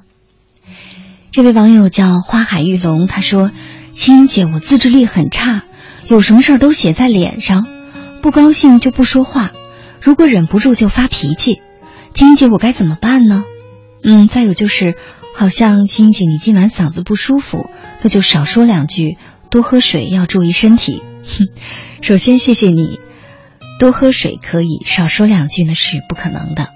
[1.32, 3.52] 这位网友叫花海玉龙，他说
[3.98, 5.64] ：“青姐，我自制力很差，
[6.06, 7.66] 有什么事儿都写在脸上，
[8.22, 9.52] 不高兴就不说话，
[10.00, 11.62] 如果忍不住就发脾气。
[12.14, 13.44] 青姐，我该怎么办呢？
[14.04, 14.96] 嗯，再有就是，
[15.36, 17.72] 好像青姐你今晚嗓子不舒服，
[18.04, 19.18] 那就少说两句，
[19.50, 21.02] 多喝水，要注意身体。
[21.24, 21.48] 哼，
[22.04, 23.00] 首先谢谢你，
[23.80, 26.68] 多喝水可以，少说两句呢是不可能的。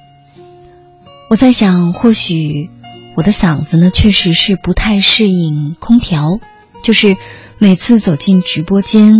[1.29, 2.71] 我在想，或许。”
[3.13, 6.39] 我的嗓子呢，确实是不太适应空调，
[6.83, 7.17] 就是
[7.57, 9.13] 每次走进直播间，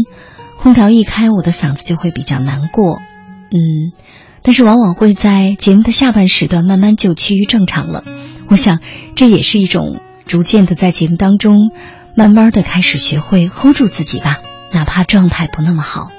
[0.57, 2.99] 空调一开，我的嗓子就会比较难过。
[3.51, 3.91] 嗯，
[4.41, 8.03] 但是往往会在节目的下半时段慢慢就趋于正常了。
[8.47, 8.79] 我想
[9.15, 11.57] 这也是一种逐渐的在节目当中，
[12.15, 14.37] 慢慢的开始学会 hold 住自己吧，
[14.71, 16.11] 哪怕状态不那么好。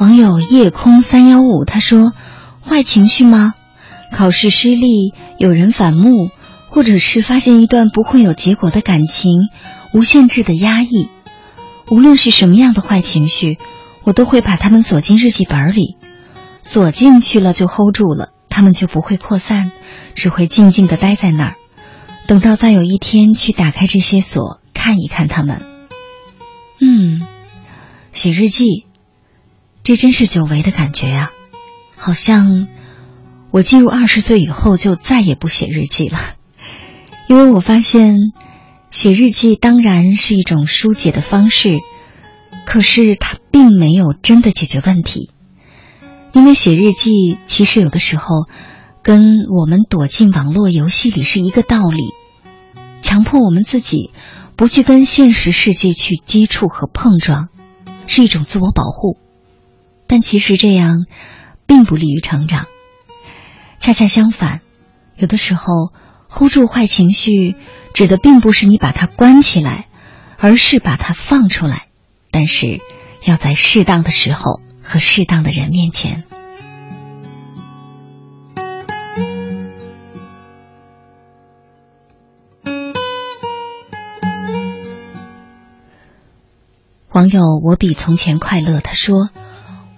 [0.00, 2.14] 网友夜空三幺五他说
[2.66, 3.52] ：“坏情绪吗？
[4.10, 6.30] 考试失利，有人反目，
[6.70, 9.32] 或者是发现一段不会有结果的感情，
[9.92, 11.10] 无限制的压抑。
[11.90, 13.58] 无论是什么样的坏情绪，
[14.02, 15.98] 我都会把它们锁进日记本里，
[16.62, 19.70] 锁进去了就 hold 住了，它们就不会扩散，
[20.14, 21.56] 只会静静的待在那儿，
[22.26, 25.60] 等到再有一天去打开这些锁，看一看它们。
[26.80, 27.20] 嗯，
[28.14, 28.86] 写日记。”
[29.90, 31.32] 这真是久违的感觉啊！
[31.96, 32.68] 好像
[33.50, 36.16] 我进入二十岁以后就再也不写日记了，
[37.26, 38.14] 因为我发现
[38.92, 41.80] 写日记当然是一种疏解的方式，
[42.64, 45.32] 可是它并没有真的解决问题。
[46.30, 48.46] 因为写日记其实有的时候
[49.02, 52.12] 跟我们躲进网络游戏里是一个道理，
[53.02, 54.12] 强迫我们自己
[54.54, 57.48] 不去跟现实世界去接触和碰撞，
[58.06, 59.18] 是一种自我保护。
[60.10, 61.06] 但其实这样，
[61.68, 62.66] 并不利于成长。
[63.78, 64.60] 恰恰相反，
[65.14, 65.92] 有的时候
[66.28, 67.54] hold 住坏情绪，
[67.94, 69.86] 指的并不是你把它关起来，
[70.36, 71.86] 而是把它放出来。
[72.32, 72.80] 但是，
[73.24, 76.24] 要在适当的时候和适当的人面前。
[87.12, 89.30] 网友我比从前快乐，他说。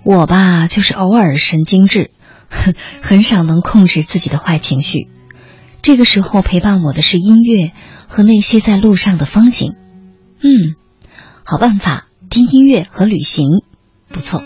[0.05, 2.11] 我吧，就是偶尔神经质，
[2.49, 5.09] 很 很少能控制自己的坏情绪。
[5.81, 7.73] 这个时候陪伴我的是音乐
[8.09, 9.75] 和那些在路上的风景。
[10.43, 10.75] 嗯，
[11.45, 13.47] 好办法，听音乐和旅行，
[14.09, 14.43] 不错。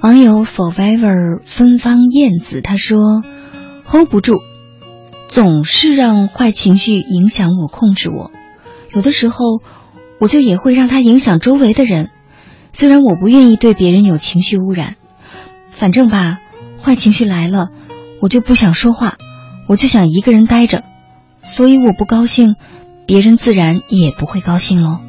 [0.00, 3.22] 网友 forever 芬芳燕子他说
[3.84, 4.40] ：“hold 不住，
[5.28, 8.30] 总是让坏情绪影响我，控制我。
[8.92, 9.62] 有的时候，
[10.20, 12.10] 我就也会让它影响周围的人。”
[12.76, 14.96] 虽然我不愿意对别人有情绪污染，
[15.70, 16.40] 反正吧，
[16.78, 17.70] 坏情绪来了，
[18.20, 19.16] 我就不想说话，
[19.66, 20.84] 我就想一个人待着，
[21.42, 22.54] 所以我不高兴，
[23.06, 25.00] 别人自然也不会高兴喽。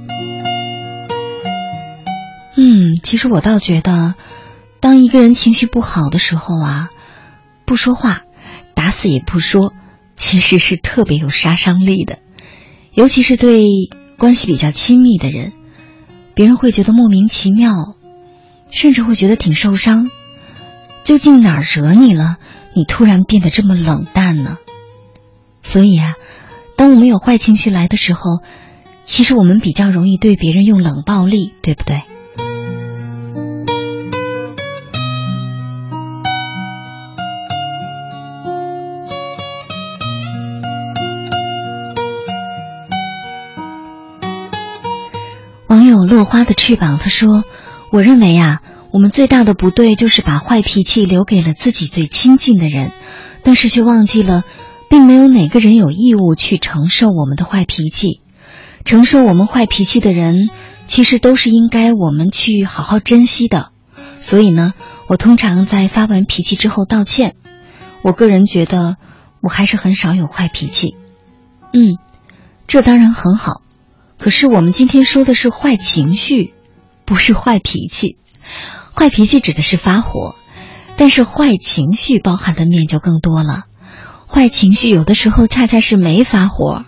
[2.55, 4.15] 嗯，其实我倒觉得，
[4.80, 6.89] 当一个人情绪不好的时候啊，
[7.65, 8.22] 不说话，
[8.76, 9.74] 打死也不说，
[10.15, 12.20] 其实是特别有杀伤力的，
[12.93, 13.65] 尤其是对
[14.18, 15.51] 关系比较亲密的人，
[16.38, 17.96] 别人会觉得莫名其妙，
[18.70, 20.08] 甚至会觉得挺受伤。
[21.04, 22.38] 究竟哪儿惹你了？
[22.76, 24.60] 你突然变得这么冷淡呢？
[25.64, 26.14] 所以啊，
[26.76, 28.44] 当我们有坏情绪来的时候，
[29.04, 32.04] 其实我们比较容易对别人用冷暴力，对不对？
[45.68, 47.43] 网友落花的翅膀他说
[47.91, 48.61] ：“我认为啊，
[48.93, 52.93] 我们最大的不对就是把坏脾气留给了自己最亲近的人，
[53.43, 54.45] 但是却忘记了，
[54.89, 58.22] 并没有哪个人有义务去承受我们的坏脾气。
[58.86, 60.49] 承受我们坏脾气的人，
[60.88, 63.72] 其实都是应该我们去好好珍惜的。
[64.20, 64.74] 所以呢，
[65.07, 67.36] 我通常在发完脾气之后道歉。
[68.03, 68.95] 我个人觉得，
[69.41, 70.95] 我还是很少有坏脾气。
[71.74, 71.99] 嗯，
[72.68, 73.61] 这当然很好。”
[74.18, 76.53] 可是我们今天说的是坏情绪，
[77.05, 78.18] 不是坏脾气。
[78.93, 80.36] 坏脾气指的是发火，
[80.95, 83.63] 但是坏情绪包含的面就更多了。
[84.28, 86.86] 坏情绪有的时候恰恰是没发火，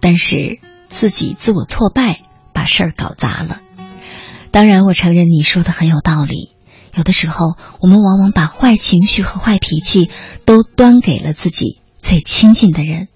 [0.00, 0.58] 但是
[0.88, 2.20] 自己自我挫败，
[2.52, 3.60] 把事儿搞砸了。
[4.50, 6.50] 当然，我承认你说的很有道理。
[6.94, 10.10] 有的时候，我们往往把坏情绪和坏脾气
[10.44, 13.08] 都端给了自己最亲近的人，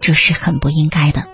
[0.00, 1.33] 这是很不应该的。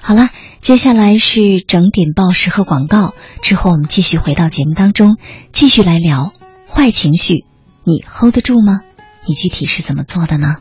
[0.00, 0.28] 好了。
[0.60, 5.16] 接下来是整点报时和广告，之后我们继续回到节目当中，
[5.52, 6.34] 继续来聊
[6.68, 7.46] 坏情绪，
[7.84, 8.80] 你 hold 得住吗？
[9.26, 10.56] 你具体是怎么做的呢？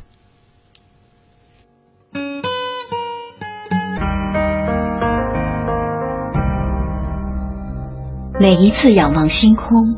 [8.40, 9.98] 每一次仰望星空，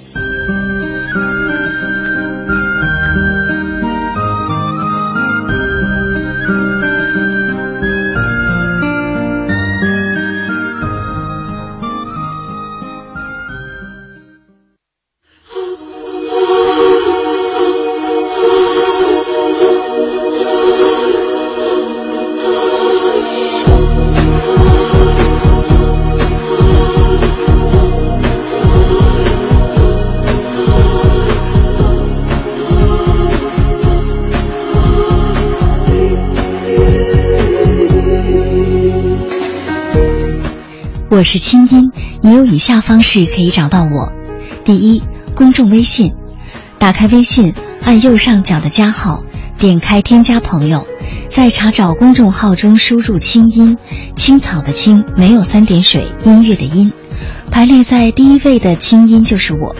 [41.21, 41.91] 我是清音，
[42.23, 44.11] 你有以下方式可以找到我：
[44.65, 45.03] 第一，
[45.35, 46.13] 公众微信，
[46.79, 47.53] 打开微信，
[47.83, 49.21] 按右上角的加号，
[49.59, 50.87] 点开添加朋友，
[51.29, 53.77] 在查找公众号中输入“清音”，
[54.17, 56.91] 青草的青，没有三点水，音乐的音，
[57.51, 59.75] 排列在第一位的清音就是我，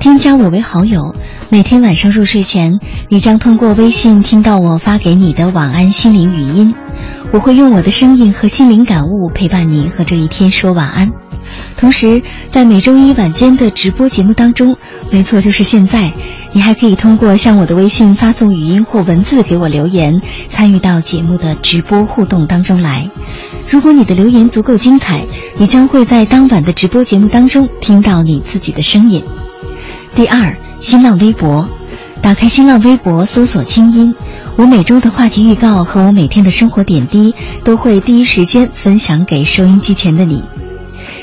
[0.00, 1.14] 添加我为好友。
[1.48, 2.72] 每天晚上入睡前，
[3.08, 6.74] 你将通过微信听到我发给你的晚安心灵语音。
[7.32, 11.10] 我会用我的声音和心灵感悟陪伴你和这一天说晚安。
[11.78, 14.76] 同时，在每周一晚间的直播节目当中，
[15.10, 16.12] 没错，就是现在，
[16.52, 20.20] 你还可以通过向我的微信发送语音或文字给我留言，
[20.50, 23.08] 参与到节目的直播互动当中来。
[23.70, 25.24] 如果你的留言足够精彩，
[25.56, 29.24] 你将会在当晚的直播节目当中听到你自己的声音。
[30.14, 31.66] 第二，新浪微博，
[32.20, 34.14] 打开新浪微博搜索“清音”。
[34.56, 37.34] 我每周的话题预告和我每天的生活点滴
[37.64, 40.44] 都会第一时间分享给收音机前的你。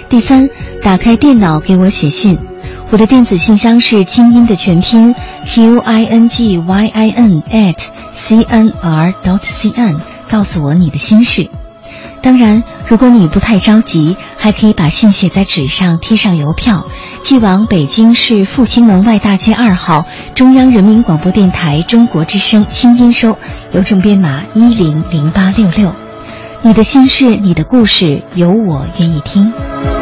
[0.10, 0.50] 第三，
[0.82, 2.38] 打开电脑给我写信，
[2.90, 5.14] 我的电子信箱是清音的全拼
[5.46, 7.78] q i n g y i n at
[8.14, 9.96] c n r dot c n，
[10.28, 11.48] 告诉我你的心事。
[12.22, 16.86] 当然，如果你不太着急，还可以把信写在纸上，贴上邮票，
[17.24, 20.06] 寄往北京市复兴门外大街二号
[20.36, 23.38] 中央人民广播电台中国之声清音收，
[23.72, 25.94] 邮政编码一零零八六六。
[26.62, 29.99] 你的心事，你的故事，有我愿意听。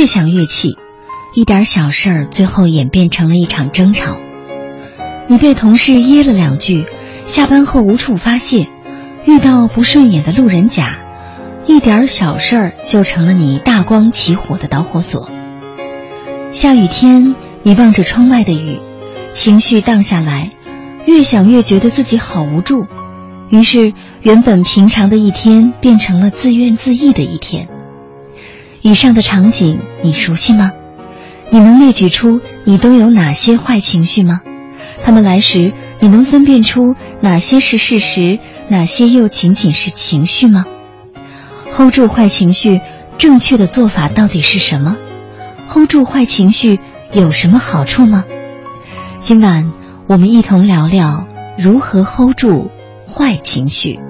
[0.00, 0.78] 越想越气，
[1.34, 4.18] 一点小事儿最后演变成了一场争吵。
[5.28, 6.86] 你被同事噎了两句，
[7.26, 8.66] 下班后无处发泄，
[9.26, 11.00] 遇到不顺眼的路人甲，
[11.66, 15.30] 一点小事儿就成了你大光起火的导火索。
[16.48, 18.78] 下雨天，你望着窗外的雨，
[19.34, 20.48] 情绪荡下来，
[21.04, 22.86] 越想越觉得自己好无助，
[23.50, 23.92] 于是
[24.22, 27.68] 原本平常的一天变成了自怨自艾的一天。
[28.82, 30.72] 以上的场景你熟悉吗？
[31.50, 34.40] 你能列举出你都有哪些坏情绪吗？
[35.04, 40.64] 他们来时，你能分辨出哪些是事实，哪些又仅仅是情绪吗
[41.70, 42.80] ？hold 住坏情绪，
[43.18, 44.96] 正确的做法到底是什么
[45.68, 46.80] ？hold 住坏情绪
[47.12, 48.24] 有什么好处吗？
[49.18, 49.72] 今晚
[50.06, 51.26] 我们一同聊聊
[51.58, 52.70] 如何 hold 住
[53.06, 54.00] 坏情绪。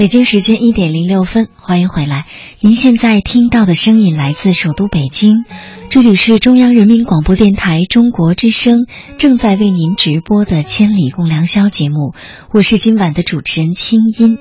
[0.00, 2.24] 北京时间一点零六分，欢迎回来。
[2.60, 5.44] 您现在听到的声音来自首都北京，
[5.90, 8.86] 这里是中央人民广播电台中国之声
[9.18, 12.14] 正在为您直播的《千里共良宵》节目。
[12.50, 14.38] 我是今晚的主持人清音。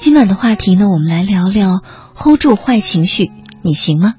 [0.00, 1.80] 今晚的话题呢，我们来聊聊
[2.16, 3.30] hold 住坏情绪，
[3.62, 4.14] 你行吗？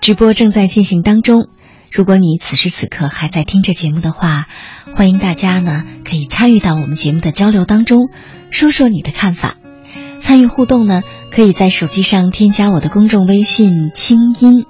[0.00, 1.48] 直播正在进行当中。
[1.90, 4.46] 如果你此时此刻还在听着节目的话，
[4.94, 8.08] 欢迎大家呢可以参与到我们节目的交流当中。
[8.50, 9.56] 说说你的看法，
[10.20, 11.02] 参与互动呢？
[11.32, 14.66] 可以在手机上添加我的公众微信“清音”，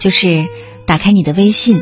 [0.00, 0.46] 就是
[0.84, 1.80] 打开你的微信，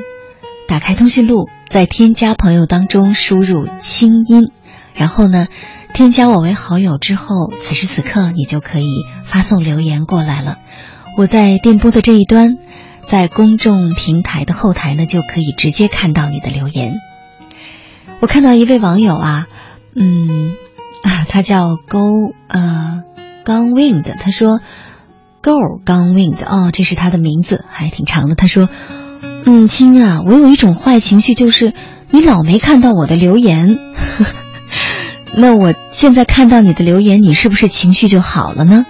[0.68, 4.51] 打开通讯录，在添加朋友当中输入“清音”，
[4.95, 5.49] 然后呢，
[5.95, 8.91] 添加我为好友之后，此时此刻你就可以
[9.24, 10.59] 发送留言过来了。
[11.16, 12.57] 我在电波的这一端，
[13.11, 16.95] 在公众平台的后台呢，就可以直接看到你的留言。
[18.21, 19.49] 我看到一位网友啊，
[19.97, 20.55] 嗯。
[21.03, 23.03] 啊， 他叫 Go 呃
[23.43, 24.61] g o n Wind，他说
[25.43, 28.37] Go g o n Wind，哦，这是他的名字，还挺长的。
[28.37, 28.69] 他说，
[29.45, 31.75] 嗯，亲啊，我有一种坏情绪，就是
[32.11, 33.79] 你老没看到我的留言。
[35.37, 38.87] 那我现在看到你的留言，你是不是情绪就好了呢？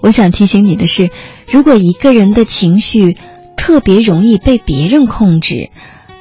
[0.00, 1.10] 我想提醒你的是，
[1.50, 3.16] 如果一个人的情绪
[3.56, 5.70] 特别容易被别人控制，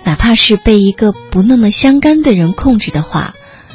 [0.04, 3.34] 哪怕是被一个不那么相干的人控制的话。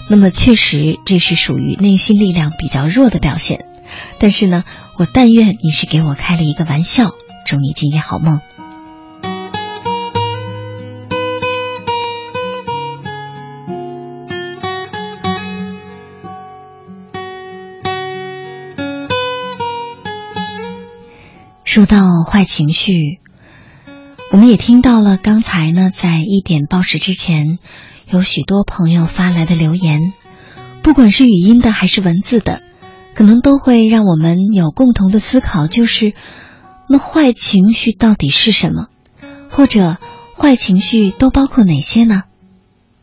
[0.09, 3.64] 那么确实，这是属于内心力量比较弱的表现。
[4.18, 4.64] 但是呢，
[4.96, 7.11] 我但愿你是给我开了一个玩笑。
[7.46, 8.40] 祝你今夜好梦。
[21.70, 23.20] 说到坏情绪，
[24.32, 27.60] 我们也听到了刚才呢，在一点报时之前。
[28.08, 30.00] 有许多朋友发来的留言，
[30.82, 32.60] 不管是语音的还是文字的，
[33.14, 36.12] 可能都会让我们有共同的思考，就是
[36.88, 38.88] 那坏情绪到底是什么，
[39.48, 39.96] 或者
[40.36, 42.24] 坏情绪都包括哪些呢？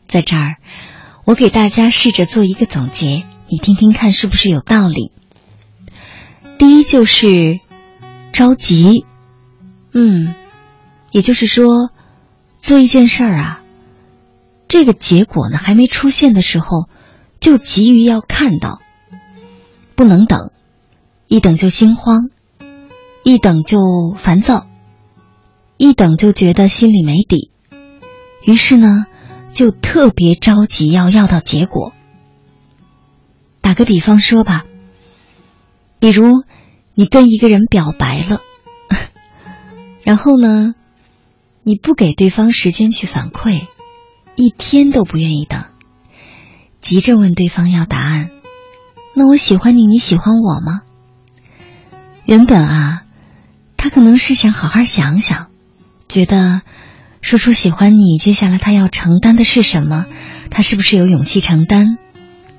[0.06, 0.56] 在这儿，
[1.24, 5.10] 我给大家试着做一个总结，你听听看是不是有道理。
[6.58, 7.60] 第一就是
[8.32, 9.04] 着急，
[9.92, 10.34] 嗯，
[11.10, 11.90] 也就是说，
[12.58, 13.62] 做一件事儿啊。
[14.68, 16.88] 这个结果呢还没出现的时候，
[17.40, 18.80] 就急于要看到，
[19.94, 20.52] 不能等，
[21.26, 22.28] 一等就心慌，
[23.22, 24.66] 一等就烦躁，
[25.78, 27.50] 一等就觉得心里没底，
[28.44, 29.06] 于是呢，
[29.54, 31.94] 就特别着急要要到结果。
[33.62, 34.64] 打个比方说吧，
[35.98, 36.44] 比如
[36.98, 38.40] 你跟一个人表白了，
[40.02, 40.74] 然后呢，
[41.62, 43.68] 你不给对方时间去反馈。
[44.34, 45.62] 一天都不愿意等，
[46.80, 48.30] 急着问对方要答案。
[49.14, 50.82] 那我喜欢你，你喜欢我吗？
[52.24, 53.04] 原本啊，
[53.76, 55.50] 他可能是想好好想想，
[56.08, 56.62] 觉得
[57.20, 60.06] 说出喜欢你，接下来他要承担的是什么？
[60.50, 61.96] 他是不是有勇气承担？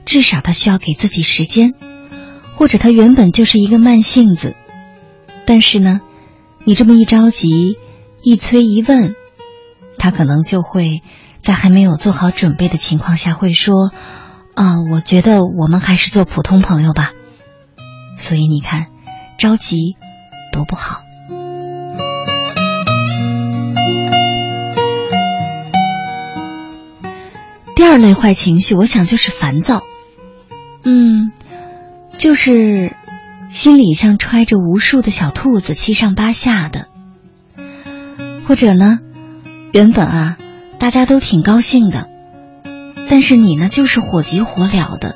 [0.06, 1.74] 至少他需要给自己时间，
[2.60, 4.54] 或者他原本就是一个慢性子。
[5.46, 6.02] 但是呢，
[6.66, 7.78] 你这么一着急，
[8.22, 9.16] 一催一问，
[9.98, 11.02] 他可能就会。
[11.42, 13.94] 在还没有做好准备的情况下会说
[14.56, 17.14] ：“啊，我觉得我们还是做普通朋友吧。”
[18.20, 18.88] 所以你看，
[19.38, 19.96] 着急
[20.52, 21.00] 多不好。
[27.74, 29.84] 第二类坏情绪，我想就是烦躁。
[30.84, 31.32] 嗯，
[32.20, 32.94] 就是
[33.50, 36.88] 心里像揣着无数的小兔子，七上八下的。
[38.46, 39.00] 或者呢，
[39.72, 40.38] 原本啊，
[40.80, 42.10] 大家都挺高兴的，
[43.08, 45.16] 但是你呢，就是火急火燎的，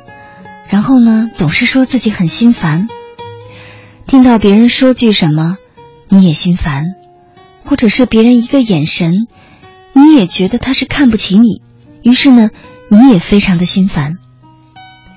[0.69, 2.87] 然后呢，总是说自己很心烦。
[4.07, 5.57] 听到别人说句什么，
[6.07, 6.85] 你也心烦，
[7.65, 9.27] 或者是别人一个眼神，
[9.91, 11.61] 你也觉得他是看不起你。
[12.01, 12.49] 于是呢，
[12.89, 14.19] 你也非常的心烦，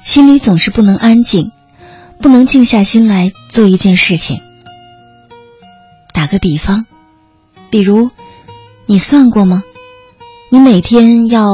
[0.02, 1.52] 心里总是不能安静，
[2.20, 4.40] 不能静下心来做一件事情。
[6.12, 6.86] 打个比方，
[7.70, 8.10] 比如，
[8.86, 9.62] 你算过吗？
[10.50, 11.48] 你每天要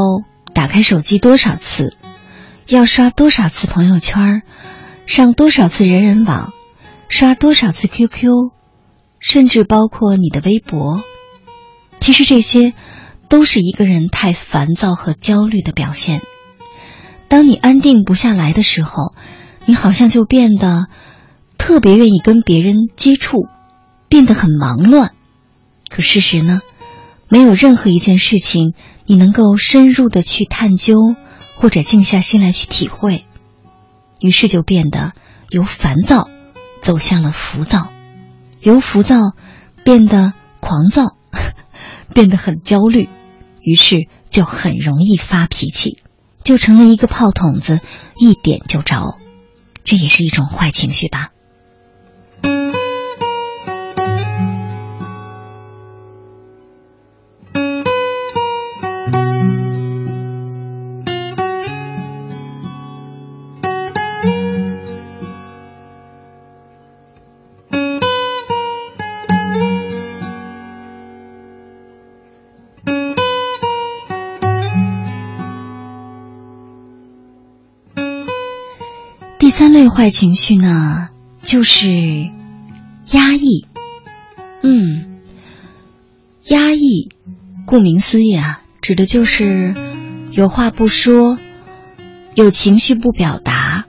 [0.55, 1.97] 打开手机多少次？
[2.69, 4.43] 要刷多少次朋友圈？
[5.07, 6.53] 上多少次人人网？
[7.09, 8.31] 刷多少次 QQ？
[9.21, 11.03] 甚至包括你的微博？
[12.01, 12.75] 其实这些。
[13.29, 16.21] 都是一个人太烦躁和焦虑的表现。
[17.29, 19.15] 当你安定不下来的时候，
[19.65, 20.87] 你好像就变得
[21.59, 23.47] 特别愿意跟别人接触，
[24.09, 25.13] 变得很忙乱。
[25.89, 26.61] 可事实呢，
[27.29, 28.75] 没有任何一件事情
[29.07, 31.15] 你能够深入的去探究，
[31.55, 33.25] 或者静下心来去体会。
[34.21, 35.13] 于是就变得
[35.51, 36.29] 由烦躁
[36.81, 37.89] 走向了浮躁，
[38.61, 39.17] 由浮躁
[39.85, 41.17] 变得狂躁，
[42.15, 43.09] 变得很焦虑。
[43.61, 46.03] 于是就很容易发脾气，
[46.43, 47.81] 就成了一个炮筒子，
[48.19, 49.19] 一点就着，
[49.85, 51.31] 这也是一种坏情绪吧。
[79.73, 81.09] 类坏情绪呢，
[81.43, 81.89] 就是
[83.13, 83.67] 压抑。
[84.63, 85.21] 嗯，
[86.45, 87.09] 压抑，
[87.67, 89.75] 顾名思义啊，指的就是
[90.31, 91.39] 有话不说，
[92.35, 93.87] 有情绪不表达。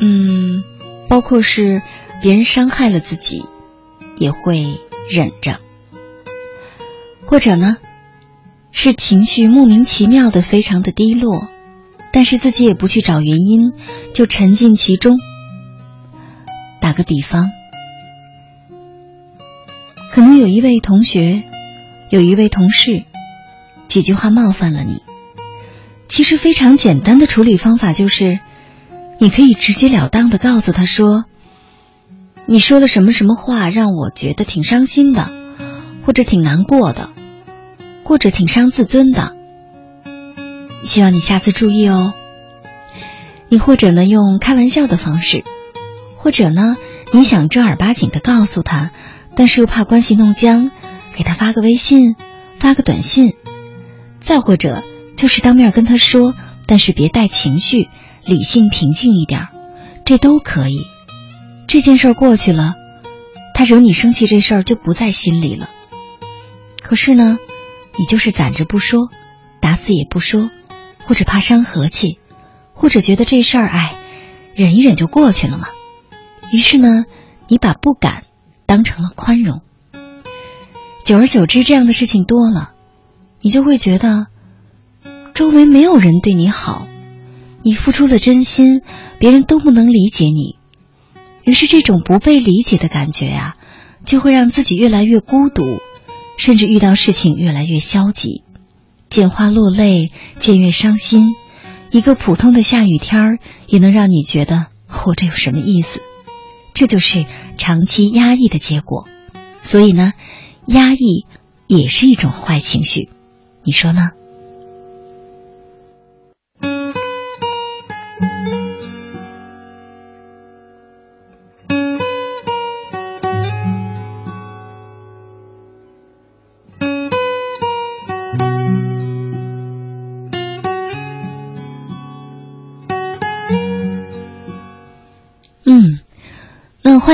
[0.00, 0.62] 嗯，
[1.08, 1.82] 包括是
[2.22, 3.44] 别人伤害了自己，
[4.16, 4.78] 也会
[5.10, 5.58] 忍着，
[7.26, 7.76] 或者呢，
[8.70, 11.48] 是情绪莫名其妙的非常的低落。
[12.12, 13.72] 但是自己也不去找原因，
[14.12, 15.16] 就沉浸其中。
[16.80, 17.50] 打个比方，
[20.12, 21.42] 可能有一位同学，
[22.08, 23.04] 有一位同事，
[23.86, 25.02] 几句话冒犯了你。
[26.08, 28.40] 其实非常简单的处理方法就是，
[29.18, 31.24] 你可以直截了当的告诉他说
[32.46, 35.30] ：“你说了什么什么话，让我觉得挺伤心的，
[36.04, 37.10] 或者挺难过的，
[38.04, 39.36] 或者挺伤自尊的。”
[40.84, 42.14] 希望你下次注意哦。
[43.48, 45.44] 你或者呢用开玩笑的方式，
[46.16, 46.76] 或者呢
[47.12, 48.90] 你想正儿八经的告诉他，
[49.34, 50.70] 但是又怕关系弄僵，
[51.14, 52.14] 给他发个微信，
[52.58, 53.34] 发个短信，
[54.20, 54.84] 再或者
[55.16, 56.34] 就是当面跟他说，
[56.66, 57.88] 但是别带情绪，
[58.24, 59.48] 理性平静一点，
[60.04, 60.86] 这都可以。
[61.66, 62.74] 这件事儿过去了，
[63.54, 65.68] 他惹你生气这事儿就不在心里了。
[66.82, 67.38] 可是呢，
[67.96, 69.08] 你就是攒着不说，
[69.60, 70.50] 打死也不说。
[71.06, 72.18] 或者怕伤和气，
[72.72, 73.96] 或者觉得这事儿哎，
[74.54, 75.68] 忍一忍就过去了嘛。
[76.52, 77.04] 于是呢，
[77.48, 78.24] 你把不敢
[78.66, 79.62] 当成了宽容。
[81.04, 82.72] 久而久之，这样的事情多了，
[83.40, 84.26] 你就会觉得
[85.34, 86.86] 周围没有人对你好，
[87.62, 88.82] 你付出了真心，
[89.18, 90.56] 别人都不能理解你。
[91.42, 93.56] 于是这种不被理解的感觉呀，
[94.04, 95.80] 就会让自己越来越孤独，
[96.36, 98.44] 甚至遇到事情越来越消极。
[99.10, 101.34] 见花落泪，见月伤心。
[101.90, 106.00] 一个普通的下雨天儿，也能让你觉得活着有什么意思？
[106.72, 107.26] 这就是
[107.58, 109.08] 长期压抑的结果。
[109.60, 110.12] 所以呢，
[110.66, 111.26] 压抑
[111.66, 113.10] 也是一种坏情绪，
[113.64, 114.10] 你说呢？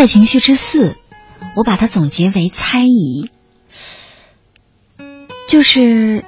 [0.06, 0.96] 情绪之四，
[1.56, 3.30] 我把它总结为猜疑，
[5.48, 6.24] 就是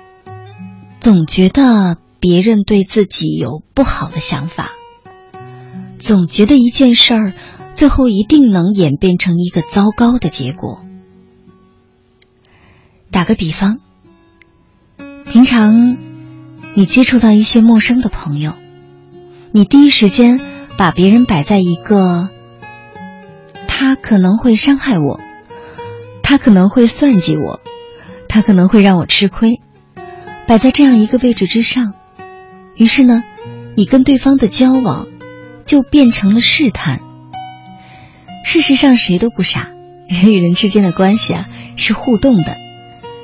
[1.00, 4.72] 总觉得别人对自己有不好的想法，
[5.98, 7.34] 总觉得一件事儿
[7.74, 10.84] 最后一定能演变成一个糟糕的结果。
[13.10, 13.80] 打个比方，
[15.30, 15.96] 平常
[16.74, 18.54] 你接触到一些陌生的朋友，
[19.52, 20.40] 你第一时间
[20.76, 22.28] 把别人摆在一个
[23.80, 25.20] 他可能会伤害我，
[26.20, 27.60] 他可能会算计我，
[28.28, 29.60] 他可能会让我吃亏，
[30.48, 31.94] 摆在这样一个位置之上，
[32.74, 33.22] 于是呢，
[33.76, 35.06] 你跟对方的交往
[35.64, 36.98] 就变成了试探。
[38.44, 39.70] 事实上，谁都不傻，
[40.08, 41.46] 人与人之间的关系啊
[41.76, 42.56] 是互动的。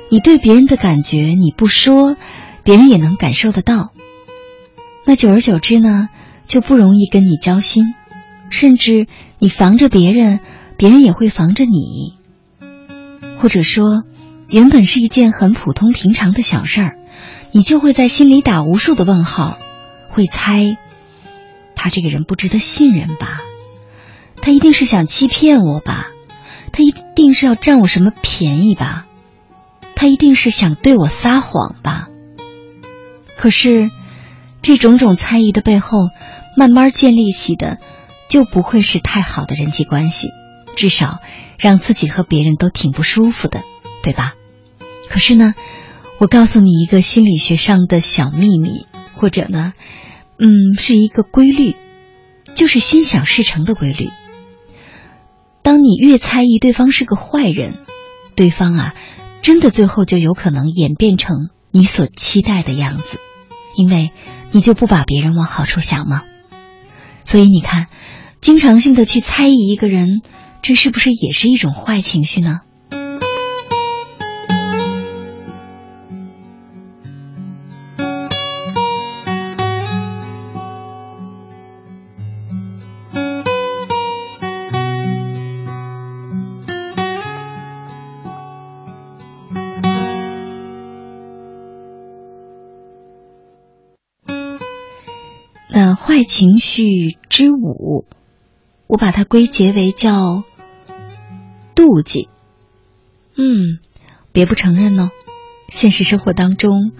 [0.07, 2.15] 你对别人的感觉，你不说，
[2.63, 3.91] 别人也能感受得到。
[5.03, 6.07] 那久而久之呢，
[6.47, 7.93] 就不容易跟你交心，
[8.49, 9.07] 甚至
[9.39, 10.39] 你防着别人，
[10.77, 12.15] 别人也会防着你。
[13.37, 14.03] 或者说，
[14.47, 16.97] 原本是一件很普通平常的小事儿，
[17.51, 19.57] 你就会在心里打无数的问号，
[20.09, 20.77] 会猜
[21.75, 23.41] 他这个人不值得信任吧？
[24.41, 26.11] 他一定是想欺骗我吧？
[26.71, 29.05] 他一定是要占我什么便宜吧？
[29.95, 32.07] 他一定是想对我撒谎吧？
[33.37, 33.89] 可是，
[34.61, 36.09] 这种种猜疑的背后，
[36.57, 37.79] 慢慢建立起的，
[38.29, 40.29] 就不会是太好的人际关系，
[40.75, 41.21] 至少
[41.59, 43.63] 让自己和别人都挺不舒服的，
[44.03, 44.33] 对吧？
[45.09, 45.53] 可是呢，
[46.17, 49.73] 我告诉你一个心理学上的小秘密，或者呢，
[50.37, 51.75] 嗯，是一个规律，
[52.55, 54.09] 就是心想事成的规律。
[55.61, 57.75] 当你越猜疑对方是个坏人，
[58.35, 58.93] 对方啊。
[59.41, 63.19] 真的最后就有可能演变成你所期待的样子，
[63.75, 64.09] 因为
[64.49, 66.23] 你就不把别人往好处想吗？
[67.25, 67.87] 所以你看，
[68.39, 70.21] 经常性的去猜疑一个人，
[70.61, 72.61] 这是不是也是一种坏情绪呢？
[96.25, 98.05] 情绪之五，
[98.87, 100.43] 我把它归结为叫
[101.73, 102.27] 妒忌。
[103.37, 103.79] 嗯，
[104.31, 105.09] 别不承认哦，
[105.69, 106.91] 现实生活当中，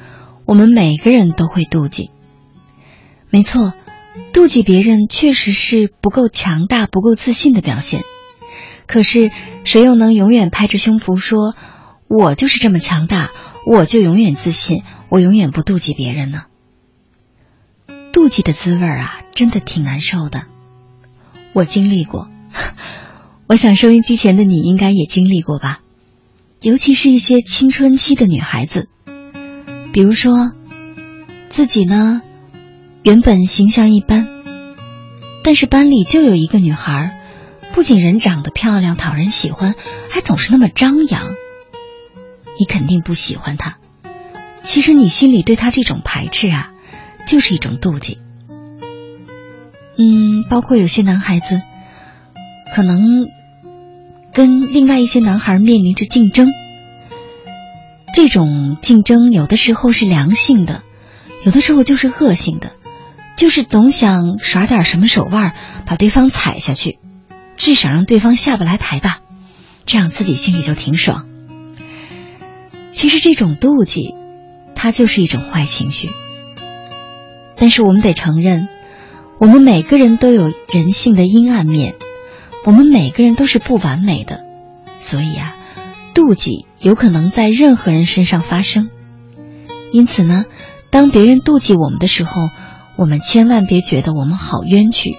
[0.46, 2.12] 我们每个人都会妒忌。
[3.30, 3.74] 没错，
[4.34, 8.02] 妒忌别人确实是不够强大、不够自信的表现。
[8.88, 9.32] 可是，
[9.64, 11.56] 谁又能永远拍着胸脯说
[12.08, 13.30] ：“我就是这么强大，
[13.66, 16.44] 我就永远自信，我永远不妒忌别人呢？”
[18.16, 20.46] 妒忌的滋味啊，真的挺难受的。
[21.52, 22.30] 我经历过，
[23.46, 25.82] 我想收音机前的你应该也经历过吧。
[26.62, 28.88] 尤其是一些青春期的女孩子，
[29.92, 30.54] 比如说
[31.50, 32.22] 自己呢，
[33.04, 34.30] 原本形象一般，
[35.44, 37.20] 但是班里就有一个女孩，
[37.74, 39.76] 不仅人长得漂亮讨人喜欢，
[40.10, 41.36] 还总是那么张扬。
[42.58, 43.78] 你肯定不喜欢她，
[44.64, 46.72] 其实你心里对她这种排斥啊。
[47.26, 48.20] 就是一种妒忌，
[49.98, 51.62] 嗯，包括有些男孩子
[52.76, 53.00] 可能
[54.34, 56.50] 跟另外一些男孩面临着竞争，
[58.14, 60.84] 这种竞争有的时候是良性的，
[61.46, 62.72] 有的时候就是恶性的，
[63.38, 65.54] 就是总想耍点什么手腕
[65.86, 67.00] 把对方踩下去，
[67.58, 69.22] 至少让对方下不来台吧，
[69.86, 71.28] 这样自己心里就挺爽。
[72.92, 74.14] 其实这种妒忌，
[74.76, 76.10] 它就是一种坏情绪。
[77.58, 78.68] 但是我们得承认，
[79.38, 81.96] 我们每个人都有人性的阴暗面，
[82.66, 84.44] 我们每个人都是不完美的，
[85.00, 85.56] 所以啊，
[86.14, 88.90] 妒忌有可能在任何人身上发生。
[89.92, 90.46] 因此呢，
[90.90, 92.50] 当别人妒忌我们的时候，
[92.98, 95.16] 我们千万别觉得我们好冤屈，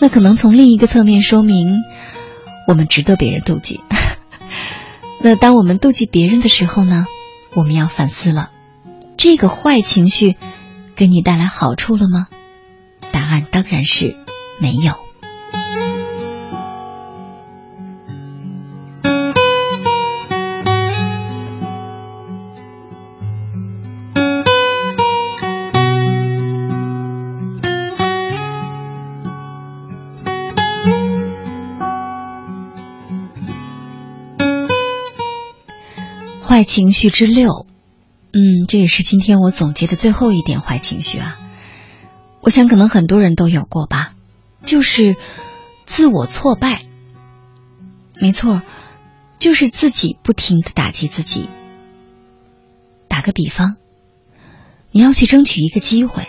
[0.00, 1.82] 那可能从另一个侧面说明
[2.68, 3.80] 我们值得别人妒忌。
[5.24, 7.06] 那当我们妒忌别人的时候呢，
[7.54, 8.50] 我们要反思了，
[9.16, 10.36] 这个坏情绪。
[11.02, 12.28] 给你带来好处了吗？
[13.10, 14.14] 答案当然是
[14.60, 14.94] 没有。
[36.46, 37.71] 坏情绪之六。
[38.34, 41.38] 嗯，这也是今天我总结的最后一点坏情绪啊。
[42.40, 44.14] 我想可能很多人都有过吧，
[44.64, 45.16] 就是
[45.84, 46.82] 自我挫败。
[48.18, 48.62] 没错，
[49.38, 51.50] 就是自己不停的打击自己。
[53.06, 53.76] 打个比方，
[54.90, 56.26] 你要去争取一个机会，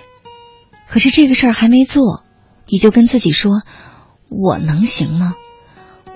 [0.90, 2.24] 可是这个事儿还没做，
[2.68, 3.64] 你就跟自己说
[4.28, 5.36] ：“我能行吗？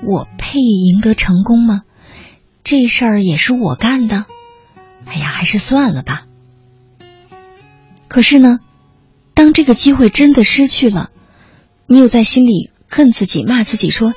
[0.04, 1.84] 我配赢得成功吗？
[2.64, 4.26] 这事儿也是我干的。
[5.08, 6.26] 哎呀，还是算了吧。”
[8.08, 8.60] 可是呢，
[9.34, 11.10] 当这个机会真的失去了，
[11.88, 14.14] 你又在心里恨自己、骂自己，说：“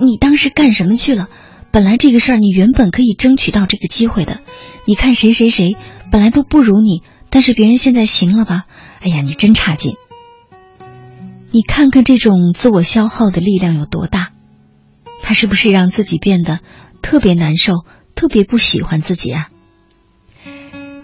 [0.00, 1.28] 你当时干什么去了？
[1.70, 4.40] 本来这个事儿你原本可以争取到这个机会的。
[4.86, 5.76] 你看谁谁谁
[6.12, 8.64] 本来都不如你，但是别人现在行了吧？
[9.00, 9.96] 哎呀，你真差劲！
[11.50, 14.30] 你看看这种自我消耗的力量有多大，
[15.22, 16.60] 他是不是让自己变得
[17.02, 17.84] 特别难受、
[18.14, 19.48] 特别不喜欢自己啊？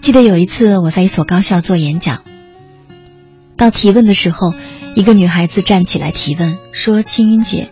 [0.01, 2.23] 记得有一次我在一所高校做演讲。
[3.55, 4.55] 到提问的时候，
[4.95, 7.69] 一个女孩子站起来提问说：“青云姐，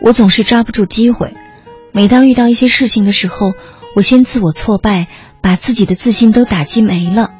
[0.00, 1.34] 我总是抓不住机会。
[1.92, 3.54] 每当遇到一些事情的时候，
[3.96, 5.08] 我先自我挫败，
[5.40, 7.32] 把自己的自信都打击没了。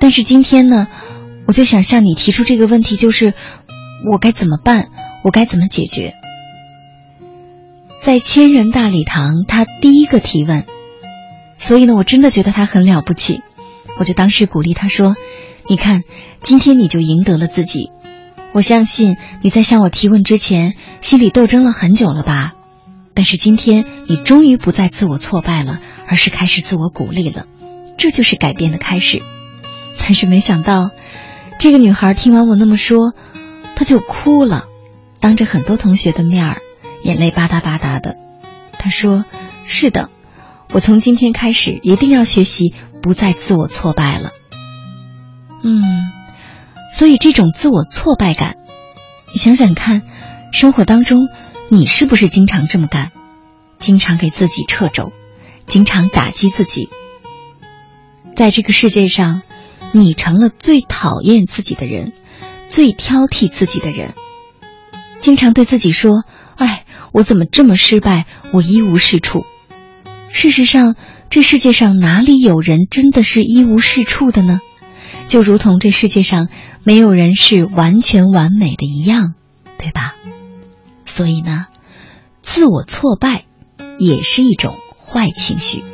[0.00, 0.88] 但是今天呢，
[1.46, 3.34] 我就想向你提出这个问题，就是
[4.10, 4.88] 我该怎么办？
[5.22, 6.14] 我该怎么解决？”
[8.02, 10.64] 在千人大礼堂，他第一个提问，
[11.62, 13.40] 所以呢，我真的觉得他很了不起。
[13.98, 15.16] 我就当时鼓励他说。
[15.68, 16.02] 你看，
[16.42, 17.92] 今天你就赢得了自己。
[18.50, 22.54] 我相信你在向我提问之前，心里斗争了很久了吧？
[23.14, 25.78] 但是今天你终于不再自我挫败了，
[26.08, 27.46] 而是开始自我鼓励了。
[27.96, 29.22] 这就是改变的开始。
[30.00, 30.90] 但是没想到，
[31.60, 33.14] 这个女孩听完我那么说，
[33.76, 34.64] 她就哭了，
[35.20, 36.60] 当着很多同学的面儿，
[37.04, 38.16] 眼泪吧嗒吧嗒的。
[38.78, 39.24] 她说
[39.64, 40.10] ：“是的，
[40.72, 44.30] 我从今天开始一定要学习，不再自我挫败了。”
[45.62, 46.10] 嗯，
[46.92, 48.56] 所以这种自我挫败感，
[49.32, 50.02] 你想想看，
[50.52, 51.28] 生活当中
[51.68, 53.12] 你是不是经常这么干？
[53.78, 55.12] 经常给自己掣肘，
[55.66, 56.88] 经常打击自己。
[58.34, 59.42] 在这个世界上，
[59.92, 62.12] 你成了最讨厌自己的人，
[62.68, 64.14] 最挑剔自己的人，
[65.20, 66.24] 经常对自己说
[66.56, 68.24] ：“哎，我怎么这么失败？
[68.54, 69.44] 我一无是处。”
[70.32, 70.96] 事实上，
[71.30, 74.60] 这世界上哪里有人真的是一无是处的呢？
[75.28, 76.48] 就如同这世界上
[76.84, 79.34] 没有人是完全完美的一样，
[79.78, 80.14] 对吧？
[81.06, 81.66] 所以呢，
[82.42, 83.44] 自我挫败
[83.98, 85.84] 也是一种坏情绪。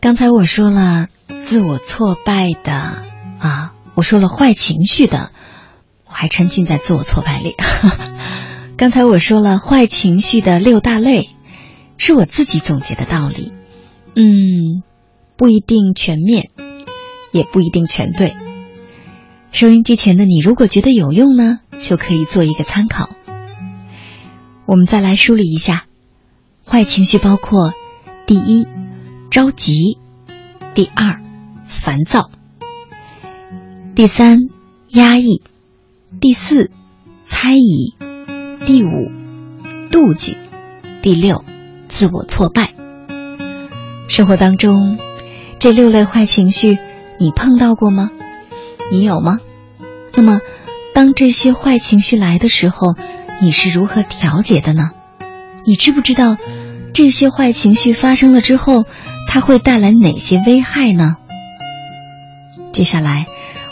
[0.00, 1.06] 刚才我说了
[1.44, 2.72] 自我挫败的
[3.38, 5.30] 啊，我说了坏情绪的，
[6.06, 7.54] 我还沉浸在自我挫败里。
[8.76, 11.28] 刚才我说了坏情绪的六大类，
[11.98, 13.52] 是我自己总结的道理，
[14.16, 14.82] 嗯，
[15.36, 16.50] 不一定全面，
[17.30, 18.34] 也不一定全对。
[19.52, 23.10] 收音机前的你，如果觉得有用呢，就可以做一个参考。
[24.64, 25.84] 我们再来梳理一下，
[26.66, 27.74] 坏情绪包括
[28.30, 28.64] 第一。
[29.28, 29.98] 着急，
[30.72, 31.20] 第二，
[31.66, 32.30] 烦躁，
[33.96, 34.38] 第三，
[34.90, 35.42] 压抑，
[36.20, 36.70] 第四，
[37.24, 37.96] 猜疑，
[38.64, 39.10] 第五，
[39.90, 40.36] 妒忌，
[41.02, 41.44] 第六，
[41.88, 42.72] 自我挫败。
[44.06, 44.96] 生活当中，
[45.58, 46.78] 这六类坏情绪，
[47.18, 48.10] 你碰到过吗？
[48.92, 49.40] 你有吗？
[50.14, 50.38] 那么，
[50.94, 52.94] 当这些坏情绪来的时候，
[53.40, 54.92] 你是如何调节的呢？
[55.64, 56.36] 你知不知道，
[56.92, 58.84] 这些坏情绪发生了之后？
[59.26, 61.16] 它会带来哪些危害呢？
[62.72, 63.26] 接下来，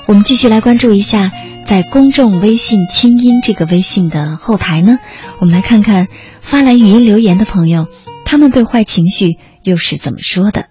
[0.06, 1.32] 我们继续来关注一下，
[1.66, 4.98] 在公众微信“清音”这个微信的后台呢，
[5.40, 6.06] 我们来看看
[6.40, 7.88] 发来语音留言的朋友，
[8.24, 10.67] 他们对坏情绪又是怎么说的。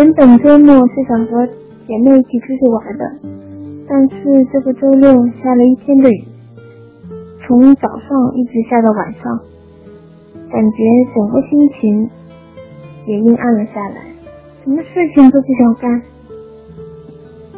[0.00, 1.46] 原本周末是想和
[1.86, 3.04] 姐妹一起出去玩的。
[3.86, 5.12] 但是这个周六
[5.42, 6.24] 下了一天的雨，
[7.46, 9.38] 从早上一直下到晚上，
[10.50, 10.76] 感觉
[11.14, 12.08] 整个心情
[13.06, 13.96] 也阴暗了下来，
[14.64, 16.02] 什么事情都不想干，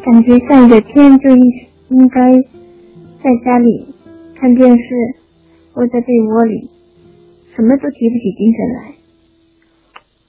[0.04, 1.44] 感觉下雨的天就应
[1.90, 2.32] 应该
[3.22, 3.86] 在家里
[4.34, 4.84] 看电视，
[5.74, 6.68] 窝在被窝里，
[7.54, 9.01] 什么都提不起精神来。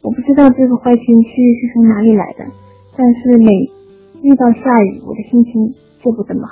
[0.03, 2.45] 我不知道这个坏情绪是从哪里来的，
[2.95, 3.49] 但是每
[4.21, 5.73] 遇到下雨，我的心情。
[6.03, 6.43] 就不怎么。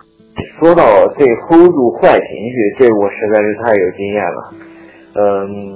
[0.55, 0.81] 说到
[1.19, 4.39] 这 hold 住坏情绪，这我实在是太有经验了。
[5.19, 5.75] 嗯，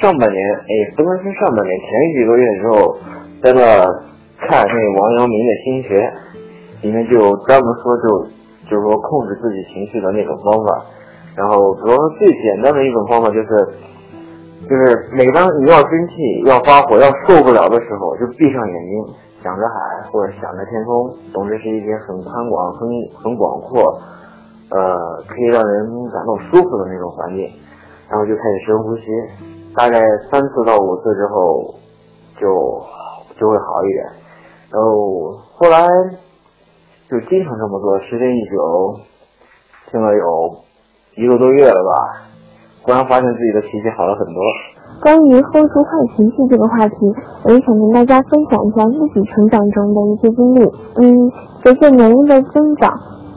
[0.00, 1.86] 上半年，哎，不能说上半年，前
[2.16, 2.96] 几个月的时候，
[3.42, 3.60] 在那
[4.40, 6.00] 看那王阳明的心学，
[6.80, 8.24] 里面就专门说就
[8.70, 10.80] 就是说控制自己情绪的那种方法。
[11.36, 13.48] 然后主要最简单的一种方法就是，
[14.62, 16.14] 就是每当你要生气、
[16.46, 24.00] 要发火、要受不了的时候，就闭上眼睛，想着海或者想着天空，总之是一些很宽广、很很广阔，
[24.70, 27.44] 呃，可以让人感到舒服的那种环境。
[28.08, 29.02] 然后就开始深呼吸，
[29.76, 29.98] 大概
[30.30, 31.74] 三次到五次之后，
[32.40, 32.82] 就
[33.38, 34.06] 就会好一点。
[34.70, 35.86] 然后后来
[37.10, 39.00] 就经常这么做，时间一久，
[39.90, 40.64] 听了有。
[41.16, 42.26] 一个多月了吧，
[42.84, 44.36] 突然发现自己的脾气好了很多。
[45.00, 46.96] 关于 hold 住坏情绪这个话题，
[47.44, 50.60] 我也想跟大家分享一下自己成长中的一些经历。
[50.96, 51.32] 嗯，
[51.64, 52.92] 随着年龄的增长，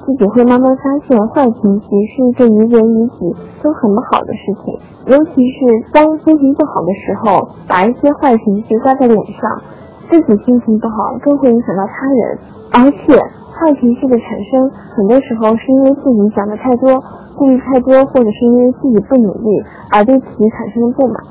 [0.05, 3.33] 自己会慢慢发现，坏情绪是一个于人于己
[3.63, 4.73] 都很不好的事情。
[5.07, 9.61] 尤其是当心情不好的时候，把一些坏情绪挂在脸上，
[10.09, 12.37] 自己心情不好，更会影响到他人。
[12.73, 13.15] 而且，
[13.53, 17.03] 坏情绪的产生，很多时候是因为自己想的太多。
[17.35, 21.21] 顾虑太多，或者是因为自己不努力而对自己产生的不满，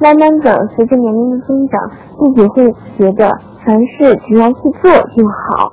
[0.00, 3.28] 慢慢的随着年龄的增长，自己会觉得
[3.66, 5.72] 凡事只要去做就好。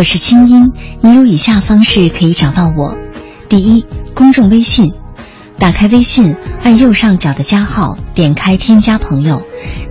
[0.00, 0.72] 我是清音，
[1.02, 2.96] 你有以下方式可以找到我：
[3.50, 4.94] 第一，公众微信，
[5.58, 9.42] 打开微信，按右上角的加号，点开添加朋友，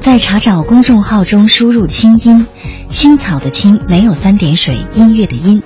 [0.01, 2.47] 在查找公众号中输入“清音”，
[2.89, 5.61] 青草的青没有三点水，音乐的音，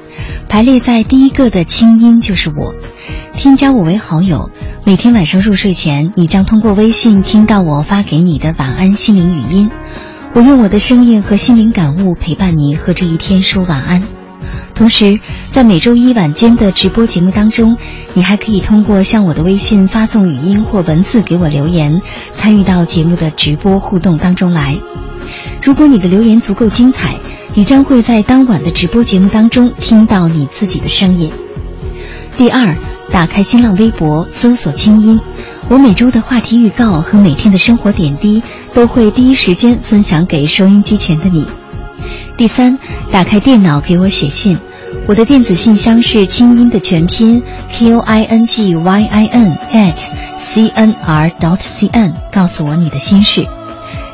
[0.49, 2.75] 排列在第一个的清音就是我，
[3.37, 4.51] 添加我为好友。
[4.83, 9.71] 每天晚上入睡前，你将通过微信听到我发给你的晚安心灵语音，
[10.33, 14.03] 我用我的声音和心灵感悟陪伴你和这一天说晚安。
[14.75, 15.19] 同时，
[15.51, 17.77] 在每周一晚间的直播节目当中，
[18.13, 22.01] 你还可以通过向我的微信发送语音或文字给我留言，
[22.33, 24.77] 参与到节目的直播互动当中来。
[25.61, 27.15] 如果你的留言足够精彩，
[27.53, 31.31] 你将会在当晚的直播节目当中听到你自己的声音。
[32.35, 32.75] 第二，
[33.11, 35.21] 打开新浪微博搜索“清音”，
[35.69, 38.41] 我每周的话题预告和每天的生活点滴
[38.73, 41.45] 都会第一时间分享给收音机前的你。
[42.35, 42.77] 第三，
[43.13, 44.57] 打开电脑给我写信，
[45.05, 49.95] 我的电子信箱是清音的全拼 q i n g y i n at
[50.39, 53.45] c n r dot c n，告诉我你的心事。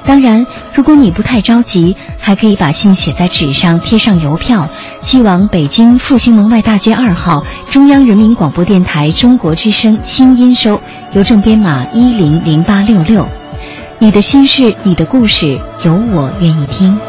[0.04, 4.68] 当然，如果你不太着急，还可以把信写在纸上，贴上邮票，
[5.00, 10.82] 寄往北京复兴门外大街二号中央人民广播电台中国之声清音收，
[11.14, 13.26] 邮政编码一零零八六六。
[13.98, 17.00] 你的心事，你的故事，有我愿意听。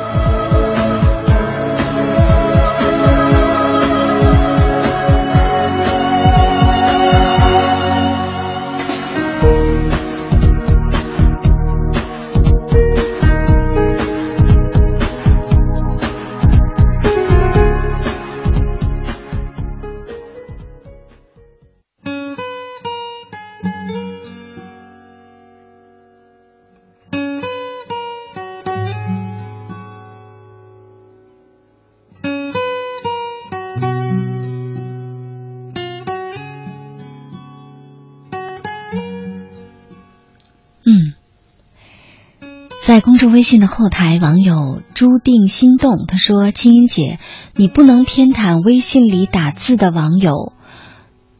[43.30, 47.18] 微信的后台，网友朱定心动，他说：“青音姐，
[47.56, 50.52] 你不能偏袒微信里打字的网友，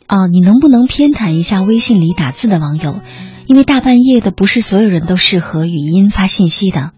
[0.09, 3.01] 哦，你能不能偏袒一下微信里打字的网友？
[3.47, 6.93] 因为大半夜的，不是所有人都适合语音发信息的。”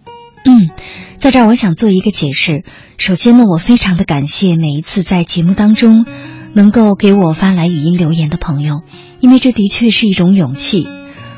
[0.44, 0.70] 嗯，
[1.19, 2.64] 在这儿我想做一个解释。
[2.98, 6.05] 首先呢，我非常的感谢每一次在节目当中
[6.52, 8.82] 能够给我发来语音留言的朋友，
[9.20, 10.86] 因为这的确是一种勇气。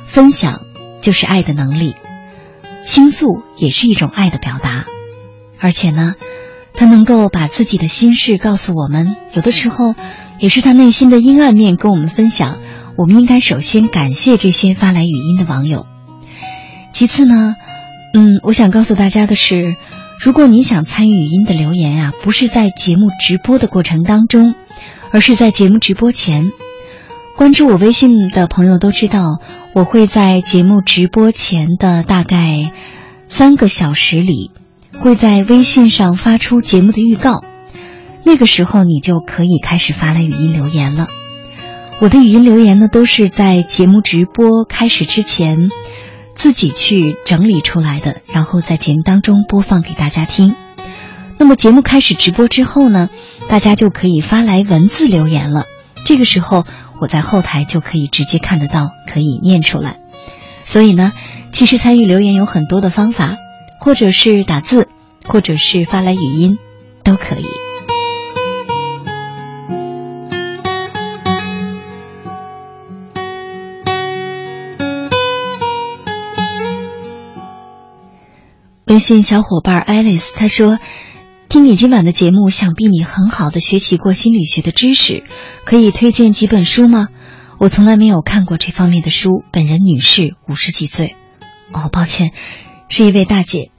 [0.07, 0.61] 分享
[1.03, 1.95] 就是爱的能力。
[2.87, 4.85] 倾诉也是一种爱的表达，
[5.59, 6.15] 而且呢，
[6.73, 9.95] 他能够把自己的心事告诉我们，有的时候
[10.39, 12.57] 也是他内心的阴暗面跟我们分享。
[12.97, 15.87] 我们应该首先感谢这些发来语音的网友。
[16.93, 17.57] 其次呢，
[18.13, 19.75] 嗯，我想告诉大家的是，
[20.21, 24.55] 如果你想参与语音的留言啊，不是在节目直播的过程当中，
[25.11, 26.53] 而是在节目直播前。
[27.37, 29.41] 关注我微信的朋友都知道，
[29.75, 32.71] 我会在节目直播前的大概
[33.27, 34.53] 三个小时里，
[34.93, 37.43] 会在微信上发出节目的预告。
[38.23, 41.09] 那个时候，你就可以开始发来语音留言了。
[42.01, 45.69] 我的语音留言呢，都是在节目直播开始之前
[46.37, 50.55] 自己去整理出来的，然后在节目当中播放给大家听。
[51.37, 53.11] 那么节目开始直播之后呢，
[53.49, 55.65] 大家就可以发来文字留言了。
[56.07, 56.65] 这个时候。
[57.01, 59.99] 我在后台就可以直接看得到，可以念出来。
[60.65, 61.13] 所以呢，
[61.53, 63.37] 其实参与留言有很多的方法，
[63.81, 64.89] 或者是打字，
[65.27, 66.59] 或者是发来语音，
[67.03, 67.45] 都可以。
[78.87, 80.79] 微信小伙伴 Alice 她说
[81.55, 85.23] ：“听你今晚的节目，想必你很好的学习过心理学的知识，
[85.65, 87.07] 可以推荐几本书吗？
[87.61, 89.45] 我从来没有看过这方面的书。
[89.53, 91.15] 本人女士，五十几岁。
[91.71, 92.33] 哦，抱歉，
[92.89, 93.71] 是一位大姐。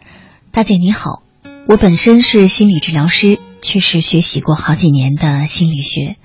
[0.53, 1.23] 大姐你好，
[1.67, 6.15] 我本身是心理治疗师，确实学习过好几年的心理学。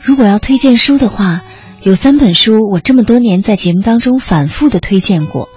[0.00, 1.42] 如果要推荐书的话，
[1.82, 5.50] 有三本书我这么多年在节目当中反复的推荐过。”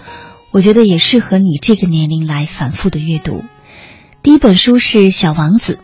[0.52, 3.46] 我觉得也适合你这个年龄来反复的阅读。
[4.30, 5.74] 第一本书是《小王子》，《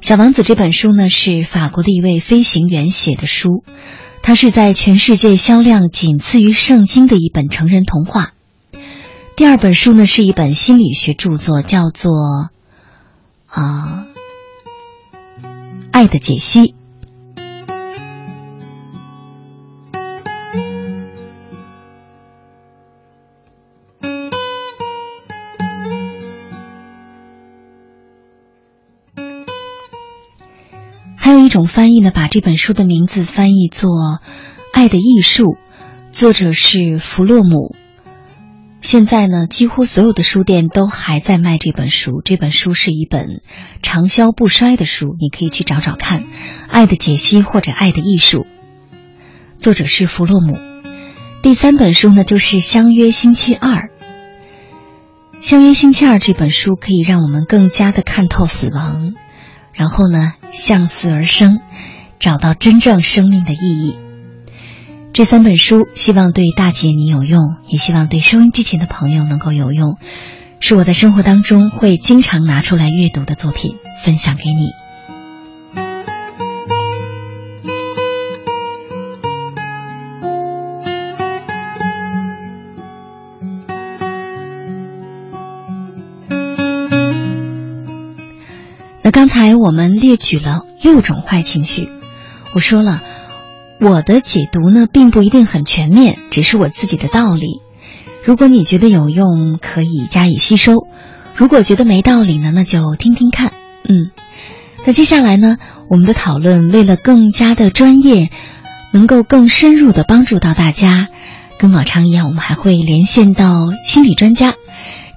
[0.00, 3.62] 小王子》这本书呢是法国的一位飞行员写的书，
[4.22, 8.32] 它是在全世界销量仅次于圣经的一本成人童话。
[9.36, 12.10] 第二本书呢是一本心理学著作，叫做
[13.48, 14.06] 《啊
[15.90, 16.68] 爱的解析》。
[31.66, 33.90] 翻译呢，把这本书的名字翻译作
[34.72, 35.44] 《爱的艺术》，
[36.12, 37.74] 作者是弗洛姆。
[38.80, 42.20] 现在呢，几乎所有的书店都还在卖这本书。
[42.24, 43.26] 这本书是一本
[43.80, 46.22] 长销不衰的书，你可以去找找看，
[46.68, 48.38] 《爱的解析》或者《爱的艺术》，
[49.58, 50.58] 作者是弗洛姆。
[51.42, 53.74] 第三本书呢，就是《相约星期二》。
[55.40, 59.14] 《相约星期二》这本书可以让我们更加的看透死亡。
[59.72, 61.58] 然后呢，向死而生，
[62.20, 63.96] 找到真正生命的意义。
[65.12, 69.96] 这三本书，希望对大姐你有用，也希望对收音机前的朋友能够有用。
[70.60, 74.81] 是我在生活当中会经常拿出来阅读的作品，分享给你。
[89.02, 91.90] 那刚才我们列举了六种坏情绪，
[92.54, 93.00] 我说了，
[93.80, 97.60] 我的解读呢并不一定很全面，只是我自己的道理。
[98.24, 100.86] 如果你觉得有用，可以加以吸收；
[101.34, 103.52] 如果觉得没道理呢，那就听听看。
[103.82, 104.12] 嗯，
[104.86, 105.56] 那接下来呢，
[105.90, 108.30] 我们的讨论为了更加的专业，
[108.92, 111.08] 能够更深入的帮助到大家，
[111.58, 114.54] 跟往常一样，我们还会连线到心理专家。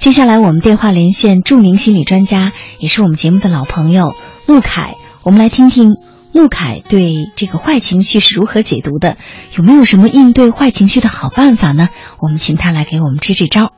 [0.05, 4.13] 接下来我们电话连线著名心理专家，也是我们节目的老朋友
[4.45, 4.93] 穆凯。
[5.23, 5.93] 我们来听听
[6.31, 9.17] 穆凯对这个坏情绪是如何解读的，
[9.57, 11.89] 有没有什么应对坏情绪的好办法呢？
[12.19, 13.73] 我们请他来给我们支支招。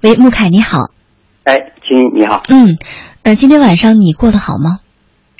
[0.00, 0.78] 喂，穆凯，你好。
[1.42, 1.56] 哎，
[1.88, 2.44] 金你好。
[2.48, 2.78] 嗯，
[3.24, 4.78] 呃，今天晚上你过得好吗？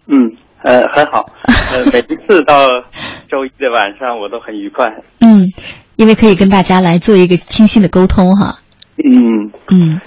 [0.09, 0.33] 嗯，
[0.65, 1.27] 呃，很好。
[1.45, 2.67] 呃， 每一次到
[3.31, 4.93] 周一的晚上，我都很愉快。
[5.21, 5.53] 嗯，
[5.95, 8.59] 因为可以跟大家来做一个清晰的沟通哈。
[8.97, 10.01] 嗯嗯，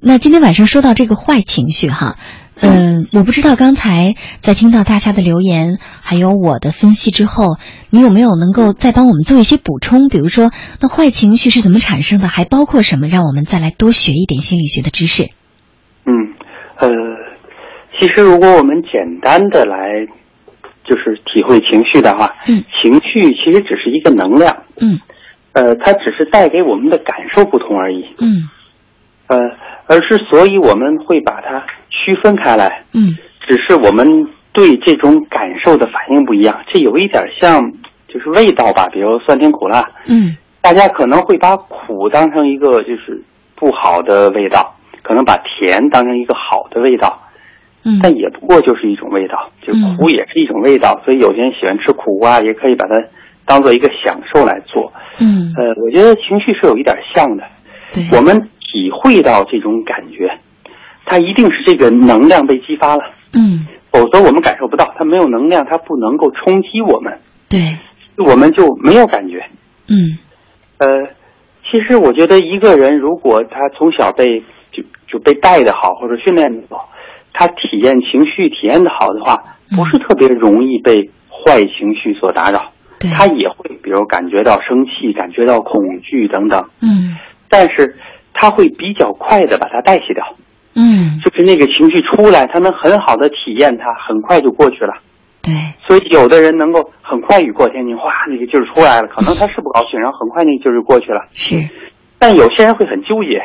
[0.00, 2.16] 那今天晚上说到这个坏情绪哈，
[2.60, 7.56] 嗯，我不知道刚才在听到大家的留言还有我的分析之后，
[7.90, 10.08] 你有没有能够再帮我们做一些补充？
[10.08, 10.50] 比如说，
[10.80, 12.28] 那坏情绪是怎么产生的？
[12.28, 13.08] 还包括什么？
[13.08, 15.24] 让我们再来多学一点心理学的知识。
[16.06, 16.12] 嗯，
[16.78, 16.88] 呃，
[17.98, 20.06] 其实如果我们简单的来
[20.84, 24.98] 就是体会情绪的话，嗯，情绪其实只是一个能量，嗯。
[25.52, 28.06] 呃，它只是带给我们的感受不同而已。
[28.18, 28.48] 嗯。
[29.26, 29.36] 呃，
[29.86, 32.84] 而是所以我们会把它区分开来。
[32.92, 33.16] 嗯。
[33.46, 34.06] 只是我们
[34.52, 37.60] 对这种感受的反应不一样，这有一点像
[38.06, 39.90] 就是味道吧，比如酸甜苦辣。
[40.06, 40.36] 嗯。
[40.60, 43.20] 大家可能会把苦当成一个就是
[43.56, 47.22] 不好的味道，可能把甜当成一个好的味道。
[47.84, 47.98] 嗯。
[48.00, 52.94] 但也不过就是一种味道，就苦也是一种味道，所以有些人喜欢吃苦瓜，也可以把它。
[53.50, 57.42] 当做一个享受来做，嗯，呃，我觉得情绪是有一点像的，
[57.92, 60.30] 对，我们体会到这种感觉，
[61.04, 63.02] 它一定是这个能量被激发了，
[63.34, 67.12] 嗯，否则我们感受不到，它没有能量，它不能够冲击我们，
[67.48, 67.58] 对，
[68.24, 69.44] 我们就没有感觉，
[69.88, 70.16] 嗯，
[70.78, 70.86] 呃，
[71.68, 74.40] 其实我觉得一个人如果他从小被
[74.70, 76.88] 就就被带的好，或者训练的好，
[77.32, 79.42] 他体验情绪体验的好的话，
[79.74, 82.70] 不是特别容易被坏情绪所打扰。
[83.08, 86.62] 他也会，比如感觉到生气，感觉到恐惧等等。
[86.82, 87.16] 嗯，
[87.48, 87.96] 但是
[88.34, 90.24] 他会比较快的把它代谢掉。
[90.74, 94.94] 嗯，就是那个情绪出来，他能很好的体验它，很快就过去了。
[95.42, 95.52] 对，
[95.86, 101.26] 所以有的人能够很快雨过天晴，哗，那个劲儿出来了，可能他是不高兴，然后很快那个劲儿就过去了。
[101.32, 101.56] 是，
[102.18, 103.42] 但有些人会很纠结，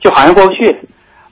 [0.00, 0.74] 就好像过不去，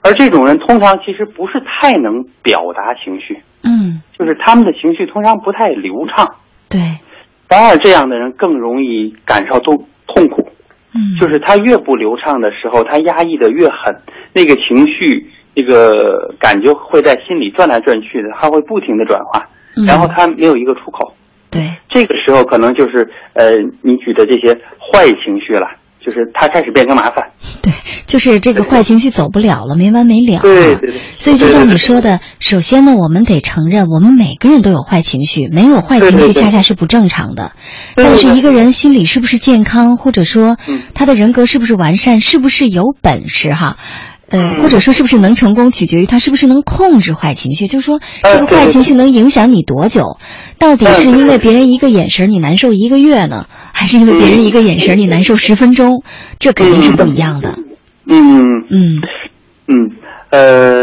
[0.01, 6.35] 而这种人通常其实不是太能表达情绪，嗯，就是他们的情绪通常不太流畅。
[6.69, 6.81] 对，
[7.47, 10.49] 反而这样的人更容易感受痛痛苦。
[10.93, 13.95] 嗯，就是他越不流畅的时候，他压抑的越狠，
[14.33, 21.13] 那个情绪、那个感觉会在心里转来转去的，他会不停的转化，嗯然后他没有一个出口。
[21.51, 25.67] 对，这个时候可能就是呃，你举的这些坏情绪了，
[26.05, 27.25] 就是他开始变成麻烦。
[27.61, 27.73] 对，
[28.05, 30.41] 就是这个坏情绪走不了了，没完没了、啊。
[30.41, 31.01] 对对对。
[31.17, 37.53] 所以就像你说的，首先呢，我们得承认，我们每个人都有坏情绪，没有坏情绪恰恰是不正常的。
[37.95, 43.77] 对对但是一个人心理是不是健康，或者说嗯他的人格是不是完善，是不是有本事哈？
[44.29, 47.67] 呃，嗯或者说是不是能成功，取决于他是不是能控制坏情绪。
[47.67, 50.17] 就是说，这个坏情绪能影响你多久？
[50.57, 56.03] 到底是因为别人一个眼神你难受一个月呢，还是因为别人一个眼神你难受十分钟？
[56.39, 57.55] 这肯定是不一样的。
[58.07, 58.95] 嗯嗯
[59.67, 59.91] 嗯
[60.31, 60.81] 呃，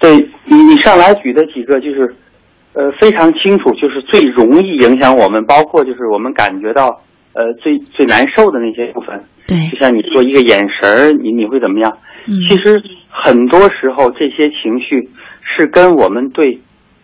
[0.00, 0.16] 对
[0.46, 2.14] 你你上来举的几个就是
[2.72, 7.02] 呃非常清楚，就是最容易影响我们，包括就是我们感觉到
[7.34, 9.22] 呃最最难受的那些部分。
[9.46, 11.98] 对，就像你说一个眼神儿，你你会怎么样？
[12.26, 15.10] 嗯其实很多时候这些情绪
[15.42, 16.58] 是跟我们对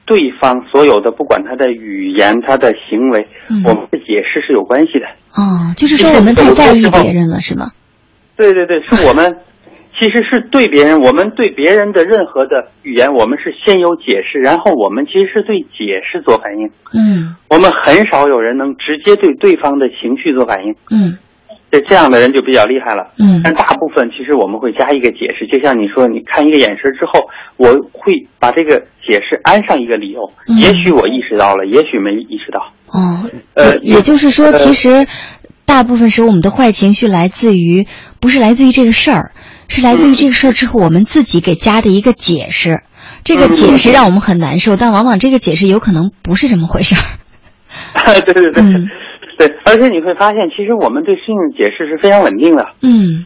[0.07, 5.07] 对方所有的，不管他的语言、他的行为，嗯我们的解释是有关系的。
[5.37, 7.71] 哦，就是说我们太在意别人了，是吗？
[8.37, 9.37] 对对对，是我们
[10.01, 16.67] 其实是对别人，我们对别人的任何的语言，我们是先有解释，然后我们其实是对解释做反应。
[16.95, 21.19] 嗯我们很少有人能直接对对方的情绪做反应，嗯
[21.71, 23.13] 这这样的人就比较厉害了。
[23.19, 27.29] 嗯但大部分其实我们会加一个解释，就像你说，你看一个眼神之后，
[27.59, 30.33] 我会把这个解释安上一个理由。
[30.49, 32.73] 嗯也许我意识到了，也许没意识到。
[32.87, 35.07] 哦，呃也就是说，呃其实
[35.67, 37.87] 大部分时候我们的坏情绪来自于
[38.19, 39.31] 不是来自于这个事儿，
[39.71, 42.83] 是来自于这个事儿之后我们自己给加的一个解释。
[43.25, 47.03] 这个解释让我们很难受，但往往这个解释有可能不是这么回事儿。
[48.25, 48.89] 对对对、嗯
[49.39, 52.67] 对，而且你会发现，其实我们对事情的解释是非常稳定的。
[52.83, 53.25] 嗯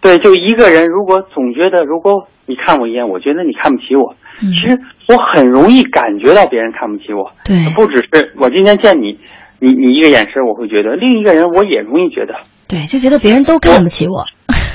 [0.00, 4.78] 对，就一个人，如果总觉得，如果你看我一眼，我觉得你看不起我，嗯其实
[5.08, 7.30] 我很容易感觉到别人看不起我。
[7.44, 9.18] 对不只是我今天见你，
[9.60, 12.34] 你你一个眼神，我会觉得另一个人我也容易觉得。
[12.66, 14.24] 对，就觉得别人都看不起我。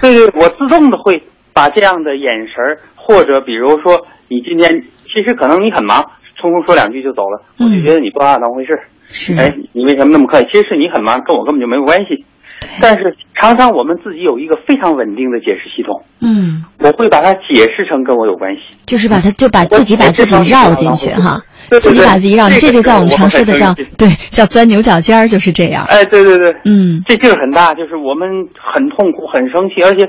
[0.02, 1.22] 对对，我自动的会
[1.54, 6.02] 把这样的眼神儿，或者比如说你今天其实可能你很忙，
[6.40, 8.72] 匆匆说两句就走了，我就嗯觉得你不把我当回事。
[9.10, 10.48] 是，哎，你为什么那么客气？
[10.52, 12.26] 其实是你很忙，跟我根本就没有关系。
[12.82, 18.62] 但是常常我们自己有一个非常稳定的解释系统，嗯，我会把它解释成跟我有关系。
[18.86, 25.86] 就是把它就把自己把自己绕进去哈，自己把自己绕进去，这就叫我们常说的叫对，叫钻牛角尖儿，就是这样。
[25.88, 28.28] 哎，对对对，嗯这劲儿很大，就是我们
[28.60, 30.08] 很痛苦、很生气，而且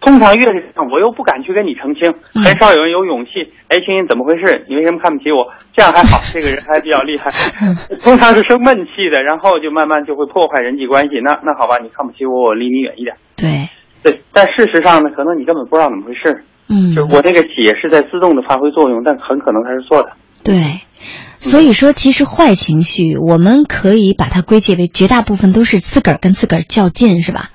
[0.00, 3.30] 通常越是这样，我又不敢去跟你澄清，嗯很少有人有勇气。
[3.68, 4.64] 哎，青青怎么回事？
[4.68, 5.46] 你为什么看不起我？
[5.76, 7.30] 这样还好，这个人还比较厉害。
[8.02, 11.20] 通常是生闷气的，然后就慢慢就会破坏人际关系。
[11.24, 13.16] 那那好吧，你看不起我，我离你远一点。
[13.36, 13.68] 对，
[14.02, 16.44] 对，但事实上呢，可能你根本不知道怎么回事。
[16.68, 20.10] 嗯，就是我这个解是在自动的发挥作用，但很可能它是错的。
[20.44, 20.54] 对，
[21.40, 27.50] 所以说，其实坏情绪，我们可以把它归结为绝大部分都是自个儿跟自个儿较劲，是吧？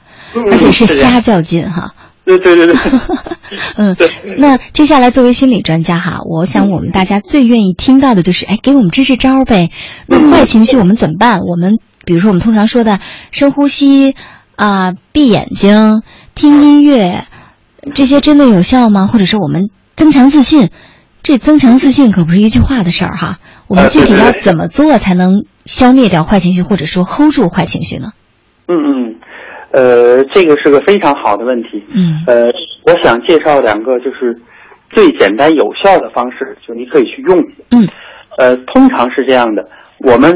[0.52, 1.94] 而且是瞎较劲哈。
[2.26, 2.76] 对对对对，
[3.78, 3.96] 嗯，
[4.38, 9.72] 那接下来作为心理专家哈，我想我们大家最愿意听到的就是，哎，给我们支支招呗。
[10.08, 11.40] 那坏情绪我们怎么办？
[11.40, 13.00] 我们比如说我们通常说的
[13.32, 14.16] 深呼吸
[14.58, 16.02] 啊、闭眼睛、
[16.36, 17.26] 听音乐，
[17.96, 19.08] 这些真的有效吗？
[19.08, 20.70] 或者是我们增强自信？
[21.28, 23.36] 这增强自信可不是一句话的事儿哈。
[23.68, 28.14] 我们具体要怎么做才能消灭掉坏情绪，或者说 hold 住坏情绪呢？
[28.70, 29.16] 嗯嗯，
[29.72, 31.84] 呃，这个是个非常好的问题。
[31.94, 32.46] 嗯呃，
[32.86, 34.40] 我想介绍两个就是
[34.90, 37.38] 最简单有效的方式，就你可以去用。
[37.72, 37.86] 嗯
[38.38, 39.68] 呃，通常是这样的，
[40.00, 40.32] 我们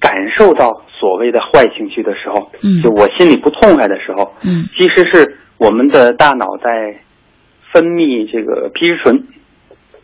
[0.00, 6.98] 感受到所谓的坏情绪的时候，嗯就我心里不痛快的时候，嗯其实是我们的大脑在
[7.74, 9.22] 分泌这个皮质醇，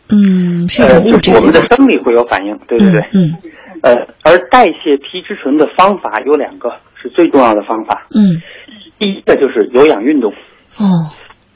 [0.09, 3.33] 嗯，是一呃，种物质就是我们的生理会有反应，对对对，嗯
[3.83, 3.93] 呃，
[4.23, 6.71] 而代谢皮质醇的方法有两个，
[7.01, 8.07] 是最重要的方法。
[8.15, 8.41] 嗯。
[8.99, 10.31] 第一个就是有氧运动，
[10.77, 10.85] 哦。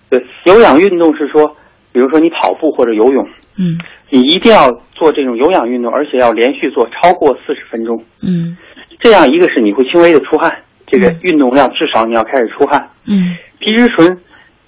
[0.10, 1.56] 对，有氧运动是说，
[1.92, 3.80] 比如说你跑步或者游泳，嗯。
[4.10, 8.04] 你一定要做这种有氧运动，而且要连续做超过四十分钟。
[8.22, 8.56] 嗯。
[9.00, 10.54] 这样一个是你会轻微的出汗，
[10.86, 11.20] 这个嗯。
[11.24, 12.88] 运动量至少你要开始出汗。
[13.08, 13.36] 嗯。
[13.60, 14.20] 皮质醇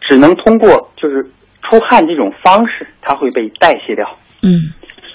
[0.02, 1.24] 只能通过就是
[1.74, 4.08] 出汗这种方式，它会被代谢掉。
[4.44, 4.72] 嗯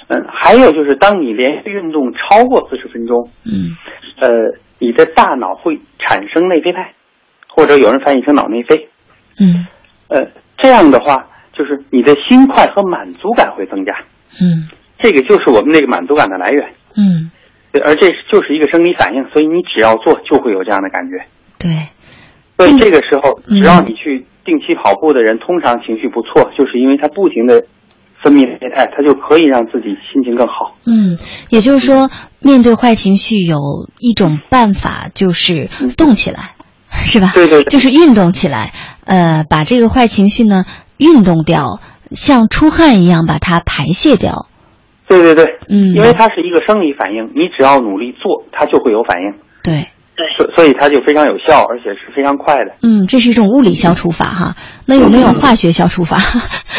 [0.08, 3.76] 嗯，还有就是当你连续运动超过四十分钟，嗯
[4.18, 4.28] 呃，
[4.80, 6.94] 你的大脑会产生内啡肽，
[7.46, 8.88] 或者有人翻译成脑内啡。
[9.38, 9.66] 嗯
[10.08, 10.26] 呃，
[10.56, 13.92] 这样的话，就是你的心快和满足感会增加。
[14.40, 14.68] 嗯
[14.98, 16.68] 这个就是我们那个满足感的来源。
[16.96, 17.30] 嗯，
[17.84, 21.24] 而这就是一个生理反应，所以你只要做就会有这样的感觉。
[21.58, 21.70] 对，
[22.56, 27.64] 所以这个时候，嗯只要你去定期跑步的人，通常情绪不错，就是因为他不停的
[28.22, 30.74] 分泌内肽，他就可以让自己心情更好。
[30.86, 31.18] 嗯，
[31.50, 32.08] 也就是说，
[32.40, 33.58] 面对坏情绪有
[33.98, 35.68] 一种办法，就是
[35.98, 36.56] 动起来，
[36.88, 37.32] 是吧？
[37.34, 38.72] 对对对就是运动起来，
[39.04, 40.64] 呃，把这个坏情绪呢
[40.96, 41.80] 运动掉，
[42.12, 44.46] 像出汗一样把它排泄掉。
[45.06, 49.34] 对对对，嗯因为它是一个生理反应，你只要努力做，它就会有反应。
[49.62, 49.88] 对，
[50.36, 52.72] 所所以它就非常有效，而且是非常快的。
[52.82, 54.54] 嗯，这是一种物理消除法哈。
[54.86, 56.16] 那有没有化学消除法？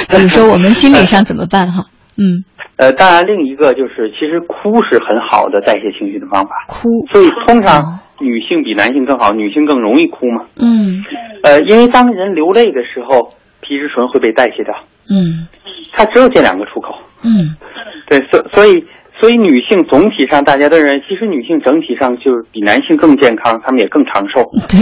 [0.10, 1.86] 比 如说我们心理上怎么办哈？
[2.18, 2.44] 嗯，
[2.78, 6.50] 呃，当然，另一个就是，其实哭是很好的代谢情绪的方法。
[6.68, 10.44] 哭，所以通哦常女性比男性更好，女性更容易哭嘛。
[10.58, 11.04] 嗯
[11.44, 14.74] 呃，因为当人流泪的时候，皮质醇会被代谢掉，
[15.10, 15.48] 嗯
[15.94, 16.94] 它只有这两个出口。
[17.22, 17.56] 嗯
[18.08, 18.84] 对，所所以
[19.20, 24.50] 所以女性总体上大家都认为，其实女性整体上就是比男性更健康，她们也更长寿。
[24.70, 24.80] 对，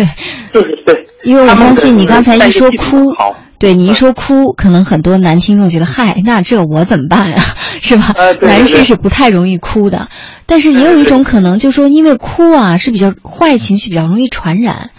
[0.54, 7.38] 就是对，因为我相信你刚才一说哭好，对你一说哭，可能很多男听众觉得，嗨，那这我怎么办呀？
[7.82, 8.14] 是吧？
[8.16, 10.08] 呃对对男士是不太容易哭的，
[10.46, 14.92] 但是也有一种可能，就是说，因为哭啊是比较坏情绪比较容易传染。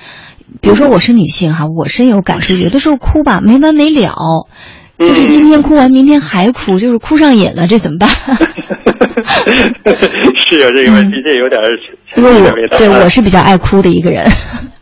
[0.60, 4.48] 比如说我是女性哈，我深有感触，有的时候哭吧没完没了，
[4.98, 8.08] 就是今天哭完明天还哭，就是哭上瘾了，这怎么办？
[10.36, 11.68] 是有这个问题，这有点儿
[12.16, 12.50] 因为我。
[12.78, 14.24] 对我是比较爱哭的一个人。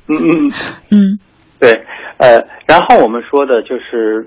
[0.09, 0.53] 嗯嗯嗯。
[0.91, 1.19] 嗯
[1.59, 1.71] 对，
[2.19, 2.37] 呃，
[2.67, 4.27] 然后我们说的就是，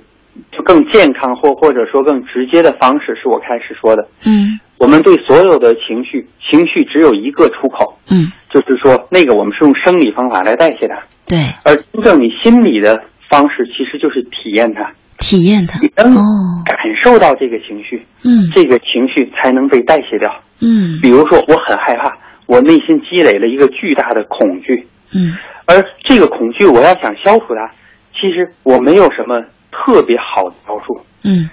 [0.51, 4.07] 就更健康或或者说更直接的方式，是我开始说的。
[4.25, 10.95] 嗯我们对所有的情绪，情绪只有一个出口，嗯，就是说那个我们是用生理方法来代谢它，
[11.27, 14.89] 对，而真正你心理的方式其实就是体验它，
[15.19, 20.33] 体验它哦，感受到这个情绪，嗯这个情绪才能被代谢掉。
[20.61, 27.69] 嗯比如说，我很害怕，我内心积累了一个巨大的恐惧，嗯而这个恐惧，我要想消除它，
[28.13, 29.41] 其实我没有什么
[29.71, 30.99] 特别好的招数。
[31.23, 31.49] 嗯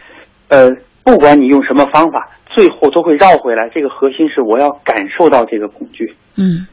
[0.48, 0.68] 呃，
[1.04, 3.68] 不管你用什么方法，最后都会绕回来。
[3.74, 6.14] 这个核心是我要感受到这个恐惧。
[6.36, 6.66] 嗯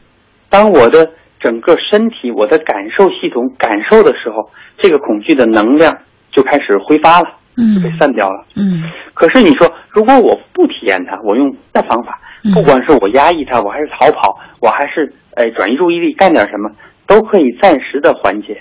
[0.48, 1.10] 当我的
[1.40, 5.92] 整个身体、我的感受系统感受的时候，这个恐惧的能量
[6.34, 7.26] 就开始挥发了，
[7.74, 8.44] 就被嗯散掉了。
[8.56, 8.84] 嗯
[9.14, 16.70] 可是你说，如果我不体验它，我用别的方法，嗯不管是我压抑它，我还是逃跑，我还是哎转移注意力干点什么，
[17.06, 18.60] 都可以暂时的缓解，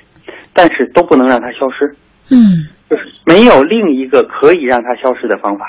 [0.53, 1.95] 但是都不能让它消失。
[2.29, 5.65] 嗯就是没有另一个可以让它消失的方法。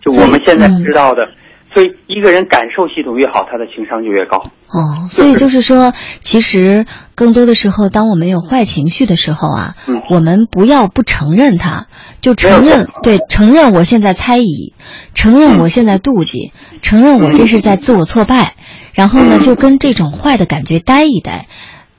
[0.00, 1.26] 就我们现在知道的，
[1.74, 4.38] 所以一个人感受系统越好，他的情商就越高。
[4.68, 10.02] 哦，所以就是说，其实更多的时候，当我们有坏情绪的时候啊，嗯。
[10.10, 11.86] 我们不要不承认它，
[12.20, 14.72] 就承认对，承认我现在猜疑，
[15.14, 15.60] 承认嗯。
[15.60, 18.54] 我现在妒忌，承认我这是在自我挫败，
[18.94, 19.40] 然后呢，嗯。
[19.40, 21.46] 就跟这种坏的感觉待一待。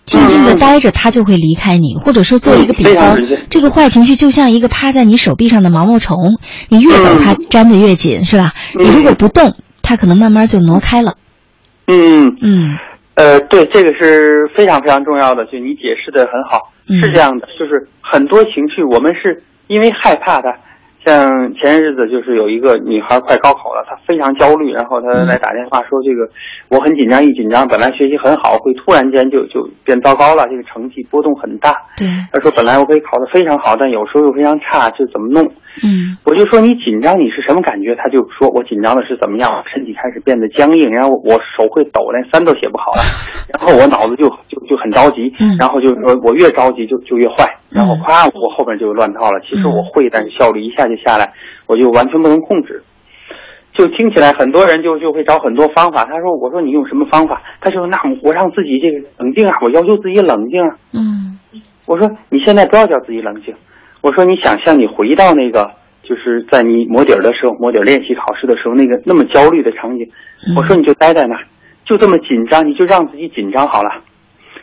[0.06, 3.18] 静静的待着，他就会离开你，或者说做一个比方
[3.50, 6.40] 这个坏情绪就像一个趴在你手臂上的毛毛虫，
[6.70, 8.54] 你越等它粘得越紧，是吧？
[8.78, 8.86] 嗯。
[8.86, 11.14] 你如果不动，它可能慢慢就挪开了。
[11.88, 12.78] 嗯，嗯。
[13.16, 17.02] 呃，对，这个是非常非常重要的，就你解释的很好，嗯。
[17.02, 20.50] 是这样的，就是很多情绪我们是因为害怕它。
[21.06, 26.30] 像前些日子就是有一个女孩快高考了，她非常焦虑，然后她来打电话说这个
[26.70, 31.72] 我很紧张，一紧张本来学习很好，会突然间就就变糟糕了，这个成绩波动很大。
[31.98, 35.50] 对，她说本来我可以考得非常好，但有时候又非常差，这怎么弄？
[35.84, 37.95] 嗯我就说你紧张你是什么感觉？
[37.95, 43.01] 他就说我紧张的是怎么样，身体开始变得僵硬，然后我手会抖，连三都写不好了，
[43.53, 49.39] 然后我脑子就就就很着急，嗯然后就说我越着急就就越坏，然后嗯夸我后边就乱套了。
[49.41, 51.31] 其实嗯我会，但是效率一下就下来，
[51.68, 52.84] 我就完全不能控制。
[53.72, 56.03] 就听起来很多人就就会找很多方法。
[56.03, 61.39] 他说：“我说你用什么方法？”他说：“那我让自己这个冷静啊，我要求自己冷静啊。”嗯
[61.85, 63.53] 我说你现在不要叫自己冷静，
[64.02, 65.70] 我说你想象你回到那个
[66.04, 70.06] 就是在你摸底儿的时候，摸底儿练习考试的时候那个那么焦虑的场景，
[70.48, 71.44] 嗯我说你就待在那儿，
[71.86, 73.90] 就这么紧张，你就让自己紧张好了，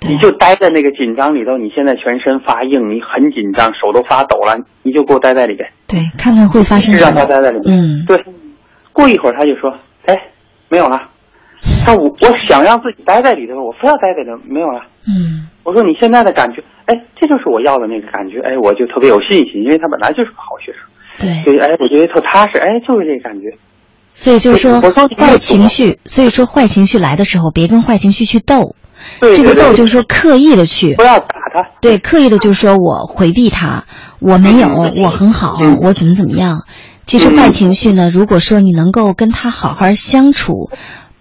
[0.09, 7.13] 你就待在那个紧张里头，你现在全身发硬，你很紧张，手都发抖了，你就给我待在里边，对，看看会发生什么。
[7.13, 7.77] 让他待在里边。
[7.77, 8.19] 嗯，对，
[8.93, 9.73] 过一会儿他就说，
[10.07, 10.17] 哎，
[10.69, 11.01] 没有了。
[11.85, 14.81] 他我我想让自己待在里头，我非要待在里头，没有了。
[15.07, 20.83] 嗯我说你现在的感觉，哎，这就是我要的那个感觉，哎，我就特别有信心，因为他本来就是个好学生，
[21.19, 23.57] 对，所以哎，我觉得特踏实，哎，就是这个感觉。
[24.15, 28.75] 所以就是说坏情绪，所以说坏情绪来的时候，别跟坏情绪去斗，
[29.21, 31.69] 对，这个斗就是说刻意的去不，要打他。
[31.81, 33.85] 对，刻意的就是说我回避他，
[34.21, 34.69] 我没有，
[35.03, 36.63] 我很好，我怎么怎么样。
[37.05, 40.71] 其实坏情绪呢，如果说你能够跟他好好相处，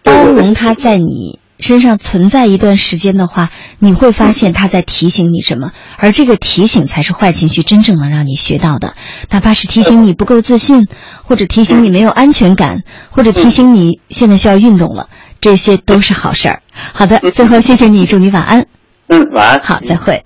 [0.05, 3.49] 包容他在你身上存在一段时间的话，
[3.79, 8.93] 你会发现他在提醒你什么，而这个提醒才是坏情绪真正能让你学到的。
[9.29, 10.87] 哪怕是提醒你不够自信，
[11.23, 12.79] 或者提醒你没有安全感，
[13.09, 15.09] 或者提醒你现在需要运动了，
[15.41, 16.61] 这些都是好事儿。
[16.93, 18.65] 好的，最后谢谢你，祝你晚安。
[19.07, 19.61] 嗯，晚安。
[19.63, 20.24] 好，再会。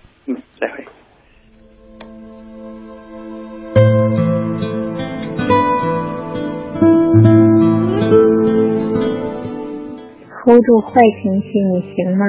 [10.49, 12.25] Hold 住坏情绪，你行吗？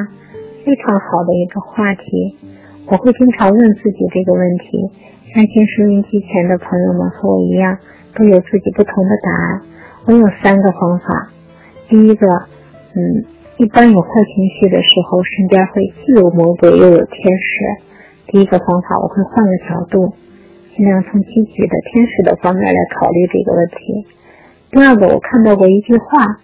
[0.62, 2.36] 非常好的一个话题，
[2.84, 4.90] 我会经常问自己这个问题。
[5.32, 7.78] 相信收音机前的朋友们和我一样，
[8.14, 9.62] 都有自己不同的答案。
[10.04, 11.30] 我有三个方法。
[11.88, 12.28] 第一个，
[12.92, 13.24] 嗯，
[13.56, 17.80] 一般有坏情绪的时候，身边会既有魔鬼又有天使。
[18.26, 20.12] 第一个方法，我会换个角度，
[20.76, 24.04] 尽量从积极的天使的方面来考虑这个问题。
[24.72, 26.36] 第二个，我看到过一句话。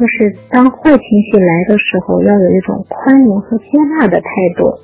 [0.00, 3.66] 就是当坏情绪来的时候，要有一种宽容和接
[3.98, 4.80] 纳的态度。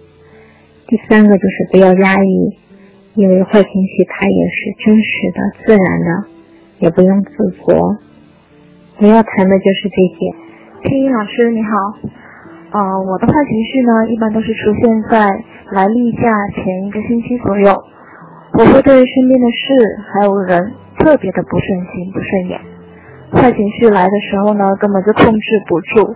[0.87, 2.53] 第三个就是不要压抑，
[3.15, 6.29] 因为坏情绪它也是真实的、自然的，
[6.81, 7.33] 也不用自
[7.65, 7.97] 责。
[9.01, 10.35] 我要谈的就是这些。
[10.85, 15.27] 天一老师你好，呃，我的坏情绪呢，一般都是出现在
[15.73, 16.21] 来例假
[16.53, 17.73] 前一个星期左右，
[18.53, 19.65] 我会对身边的事
[20.13, 22.61] 还有人特别的不顺心、不顺眼。
[23.33, 26.15] 坏情绪来的时候呢，根本就控制不住，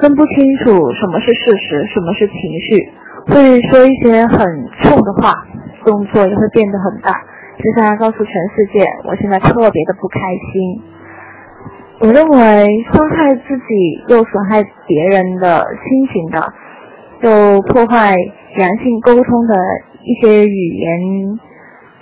[0.00, 2.88] 分不清楚什么是事实，什么是情绪，
[3.26, 4.38] 会说一些很
[4.78, 5.46] 冲的话，
[5.84, 7.12] 动作也会变得很大，
[7.58, 10.18] 接下来告诉全世界，我现在特别的不开
[10.52, 10.82] 心。
[12.00, 12.38] 我认为
[12.92, 16.52] 伤害自己又损害别人的心情的，
[17.22, 18.16] 又破坏
[18.56, 19.54] 良性沟通的
[20.02, 21.38] 一些语言，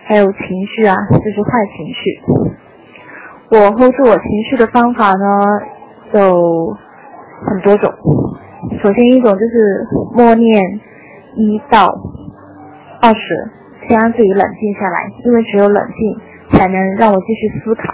[0.04, 2.20] 还有情绪啊，就是坏情绪。
[3.52, 5.26] 我 hold 住我情绪的方法呢，
[6.14, 6.76] 有
[7.48, 7.92] 很多种。
[8.80, 10.62] 首先一种就是默念
[11.34, 11.88] 一到
[13.02, 13.50] 二十，
[13.88, 16.16] 先让自己冷静下来，因为只有冷静
[16.52, 17.92] 才能让我继续思考。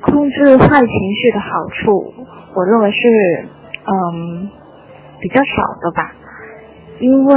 [0.00, 2.14] 控制坏情绪的好处，
[2.54, 2.98] 我认为是
[3.84, 4.48] 嗯
[5.20, 6.10] 比较少的吧，
[7.00, 7.36] 因为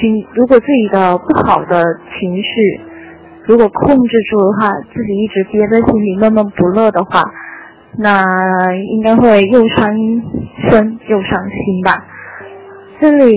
[0.00, 1.84] 情如果自己的不好的
[2.18, 2.87] 情绪。
[3.48, 7.22] 如果控制住的话，自己一直憋在心里闷闷不乐的话，
[7.96, 8.22] 那
[8.92, 9.88] 应该会又伤
[10.68, 12.04] 身又伤心吧。
[13.00, 13.32] 这里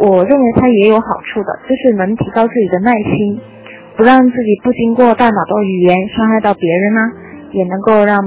[0.00, 3.38] 我认为它也有好处的，就是能提高自己的耐心，
[3.96, 7.00] 不让自己不经过大脑的语言伤害到别人呢，
[7.52, 8.18] 也能够让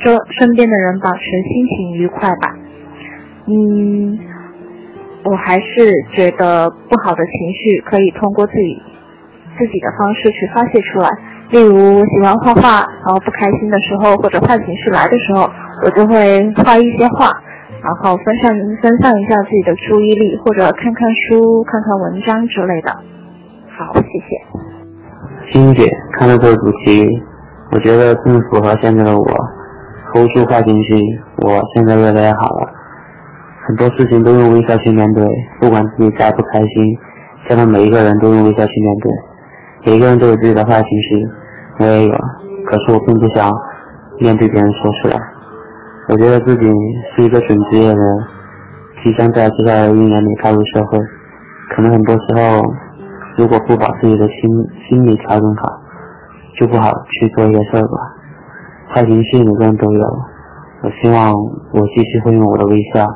[0.00, 0.10] 这
[0.40, 2.56] 身边的人保持心情愉快吧。
[3.46, 4.18] 嗯，
[5.22, 8.82] 我还是觉得不好的情绪可以通过自己。
[9.58, 11.08] 自己的方式去发泄出来，
[11.50, 15.48] 例如喜欢画画，然后不开心的时候或者坏情绪来的时候，
[15.84, 17.30] 我就会画一些画，
[17.82, 18.52] 然后分散
[18.82, 22.92] 分散一下自己的注意力，或者看看书、看看文章之类的。
[23.76, 25.52] 好，谢谢。
[25.52, 27.06] 欣姐看到这个主题，
[27.72, 29.26] 我觉得更符合现在的我
[30.12, 30.94] ，hold 住坏情绪，
[31.38, 32.72] 我现在越来越好了，
[33.66, 35.24] 很多事情都用微笑去面对，
[35.60, 36.98] 不管自己再不开心，
[37.48, 39.12] 现在每一个人都用微笑去面对。
[39.86, 41.28] 每个人都有自己的坏情绪，
[41.78, 42.14] 我也有，
[42.64, 43.52] 可是我并不想
[44.18, 45.20] 面对别人说出来。
[46.08, 46.66] 我觉得自己
[47.14, 48.18] 是一个准职业人，
[49.02, 50.98] 即将在接下来的一年里踏入社会，
[51.76, 52.72] 可能很多时候，
[53.36, 54.50] 如果不把自己的心
[54.88, 55.80] 心理调整好，
[56.58, 56.90] 就不好
[57.20, 57.98] 去做一些事儿吧。
[58.94, 60.06] 坏情绪每个人都有，
[60.82, 61.34] 我希望
[61.72, 63.06] 我继续会用我的微笑，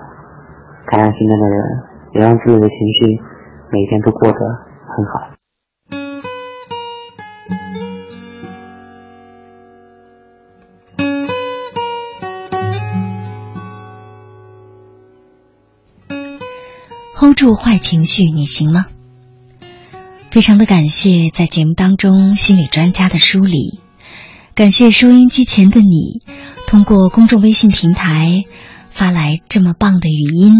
[0.86, 1.62] 感染身边的人，
[2.12, 3.18] 也让自己的情绪
[3.70, 4.38] 每天都过得
[4.86, 5.37] 很好。
[17.20, 18.86] Hold 住坏情绪，你行吗？
[20.30, 23.80] 非常的感谢在节目当中心理专家的梳理，
[24.54, 26.22] 感谢收音机前的你，
[26.68, 28.44] 通过公众微信平台
[28.90, 30.52] 发来这么棒的语音，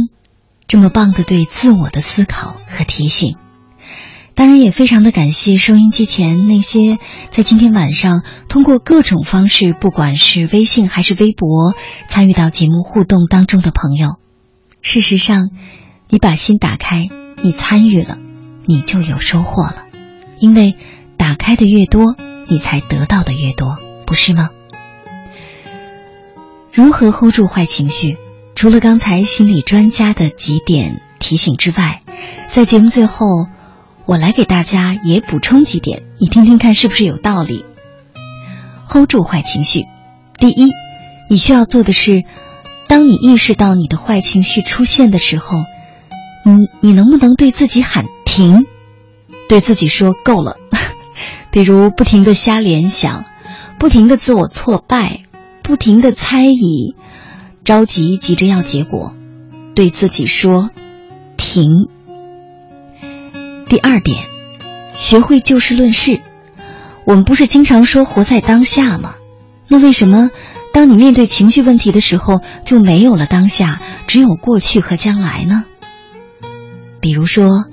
[0.67, 3.37] 这么棒的对自我的思考和提醒。
[4.35, 6.99] 当然，也非常的感谢收音机前那些
[7.31, 11.75] 在今天晚上通过各种方式，不管是微信还是微博，
[12.09, 14.17] 参与到节目互动当中的朋友。
[14.83, 15.51] 事实上。
[16.11, 17.07] 你把心打开，
[17.43, 18.17] 你参与了，
[18.65, 19.85] 你就有收获了，
[20.39, 20.75] 因为
[21.19, 22.17] 打开的越多，
[22.49, 23.77] 你才得到的越多，
[24.07, 24.49] 不是吗？
[26.73, 28.17] 如何 hold 住坏情绪？
[28.55, 32.01] 除了刚才心理专家的几点提醒之外，
[32.49, 33.47] 在节目最后，
[34.07, 37.67] 我来给大家也补充几点，你听听看是不是有道理。
[38.89, 39.85] hold 住坏情绪，
[40.39, 40.71] 第一，
[41.29, 42.25] 你需要做的是，
[42.89, 45.65] 当你意识到你的坏情绪出现的时候，
[46.49, 48.65] 嗯，你能不能对自己喊停，
[49.51, 50.57] 对自己说够了？
[51.53, 53.27] 比如不停的瞎联想，
[53.79, 55.25] 不停的自我挫败，
[55.63, 56.95] 不停的猜疑，
[57.65, 59.15] 着急急着要结果，
[59.75, 60.71] 对自己说
[61.37, 61.67] 停。
[63.67, 64.17] 第二点，
[64.95, 66.23] 学会就事论事。
[67.05, 69.17] 我们不是经常说活在当下吗？
[69.69, 70.31] 那为什么
[70.73, 75.65] 当你面对情绪问题的时候，就没有了当下，只有过去和将来呢？
[77.09, 77.65] 比如说，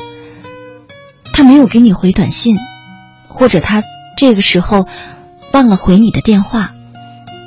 [1.34, 2.56] 他没有给你回短信，
[3.28, 3.84] 或者他
[4.16, 4.88] 这个时候
[5.52, 6.74] 忘了回你的电话，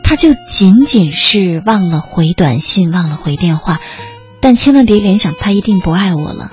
[0.04, 3.80] 他就仅仅是忘了回短信，忘了回电话，
[4.42, 6.52] 但千万别联想他一定不爱我了。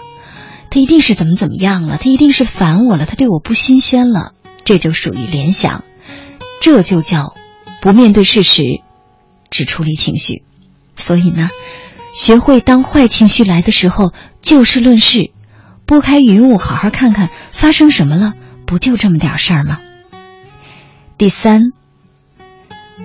[0.70, 1.98] 他一定是怎么怎么样了？
[1.98, 3.06] 他一定是烦我了？
[3.06, 4.32] 他对我不新鲜了？
[4.64, 5.84] 这就属于联想，
[6.62, 7.36] 这就叫
[7.82, 8.64] 不面对事实，
[9.50, 10.46] 只处理情绪。
[10.96, 11.50] 所以呢，
[12.16, 15.32] 学会当坏情绪来的时候就事论事，
[15.86, 18.34] 拨开云雾，好好看看发生什么了，
[18.66, 19.80] 不就这么点事儿吗？
[21.18, 21.62] 第三，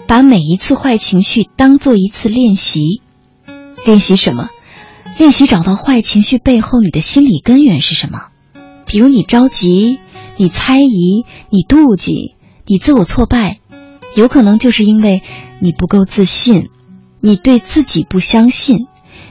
[0.06, 3.02] 把每一次坏情绪当做一次练习，
[3.84, 4.48] 练习什么？
[5.18, 8.28] 练习找到坏情绪背后你的心理根源是什么？
[8.86, 9.98] 比如你着急，
[10.36, 13.58] 你猜疑，你妒忌，你自我挫败，
[14.14, 15.20] 有可能就是因为
[15.58, 16.68] 你不够自信，
[17.20, 18.86] 你对自己不相信，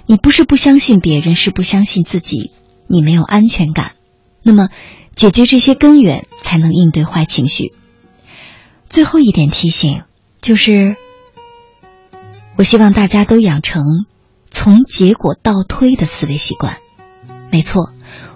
[0.09, 2.49] 你不是不相信别人，是不相信自己，
[2.87, 3.91] 你没有安全感。
[4.41, 4.69] 那么，
[5.13, 7.73] 解决这些根源，才能应对坏情绪。
[8.89, 10.01] 最后一点提醒
[10.41, 10.95] 就是，
[12.57, 13.83] 我希望大家都养成。
[14.49, 16.77] 从结果倒推的思维习惯，
[17.51, 17.91] 没错，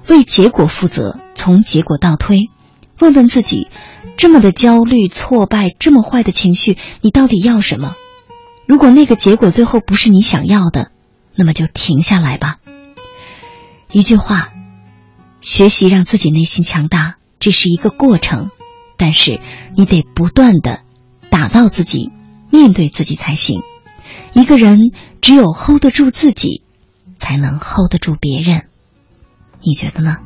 [0.07, 2.51] 为结果负责，从结果倒推，
[2.99, 3.67] 问问自己，
[4.15, 7.95] 这么的焦虑、挫败，这么坏的情绪，你到底要什么？
[8.67, 10.91] 如果那个结果最后不是你想要的，
[11.35, 12.59] 那么就停下来吧。
[13.91, 14.49] 一句话，
[15.41, 18.49] 学习让自己内心强大，这是一个过程，
[18.97, 19.39] 但是
[19.75, 20.81] 你得不断的
[21.29, 22.11] 打造自己，
[22.49, 23.61] 面对自己才行。
[24.33, 24.91] 一个人
[25.21, 26.63] 只有 hold 得住自己，
[27.19, 28.67] 才能 hold 得住别人。
[29.61, 30.17] 你觉得呢？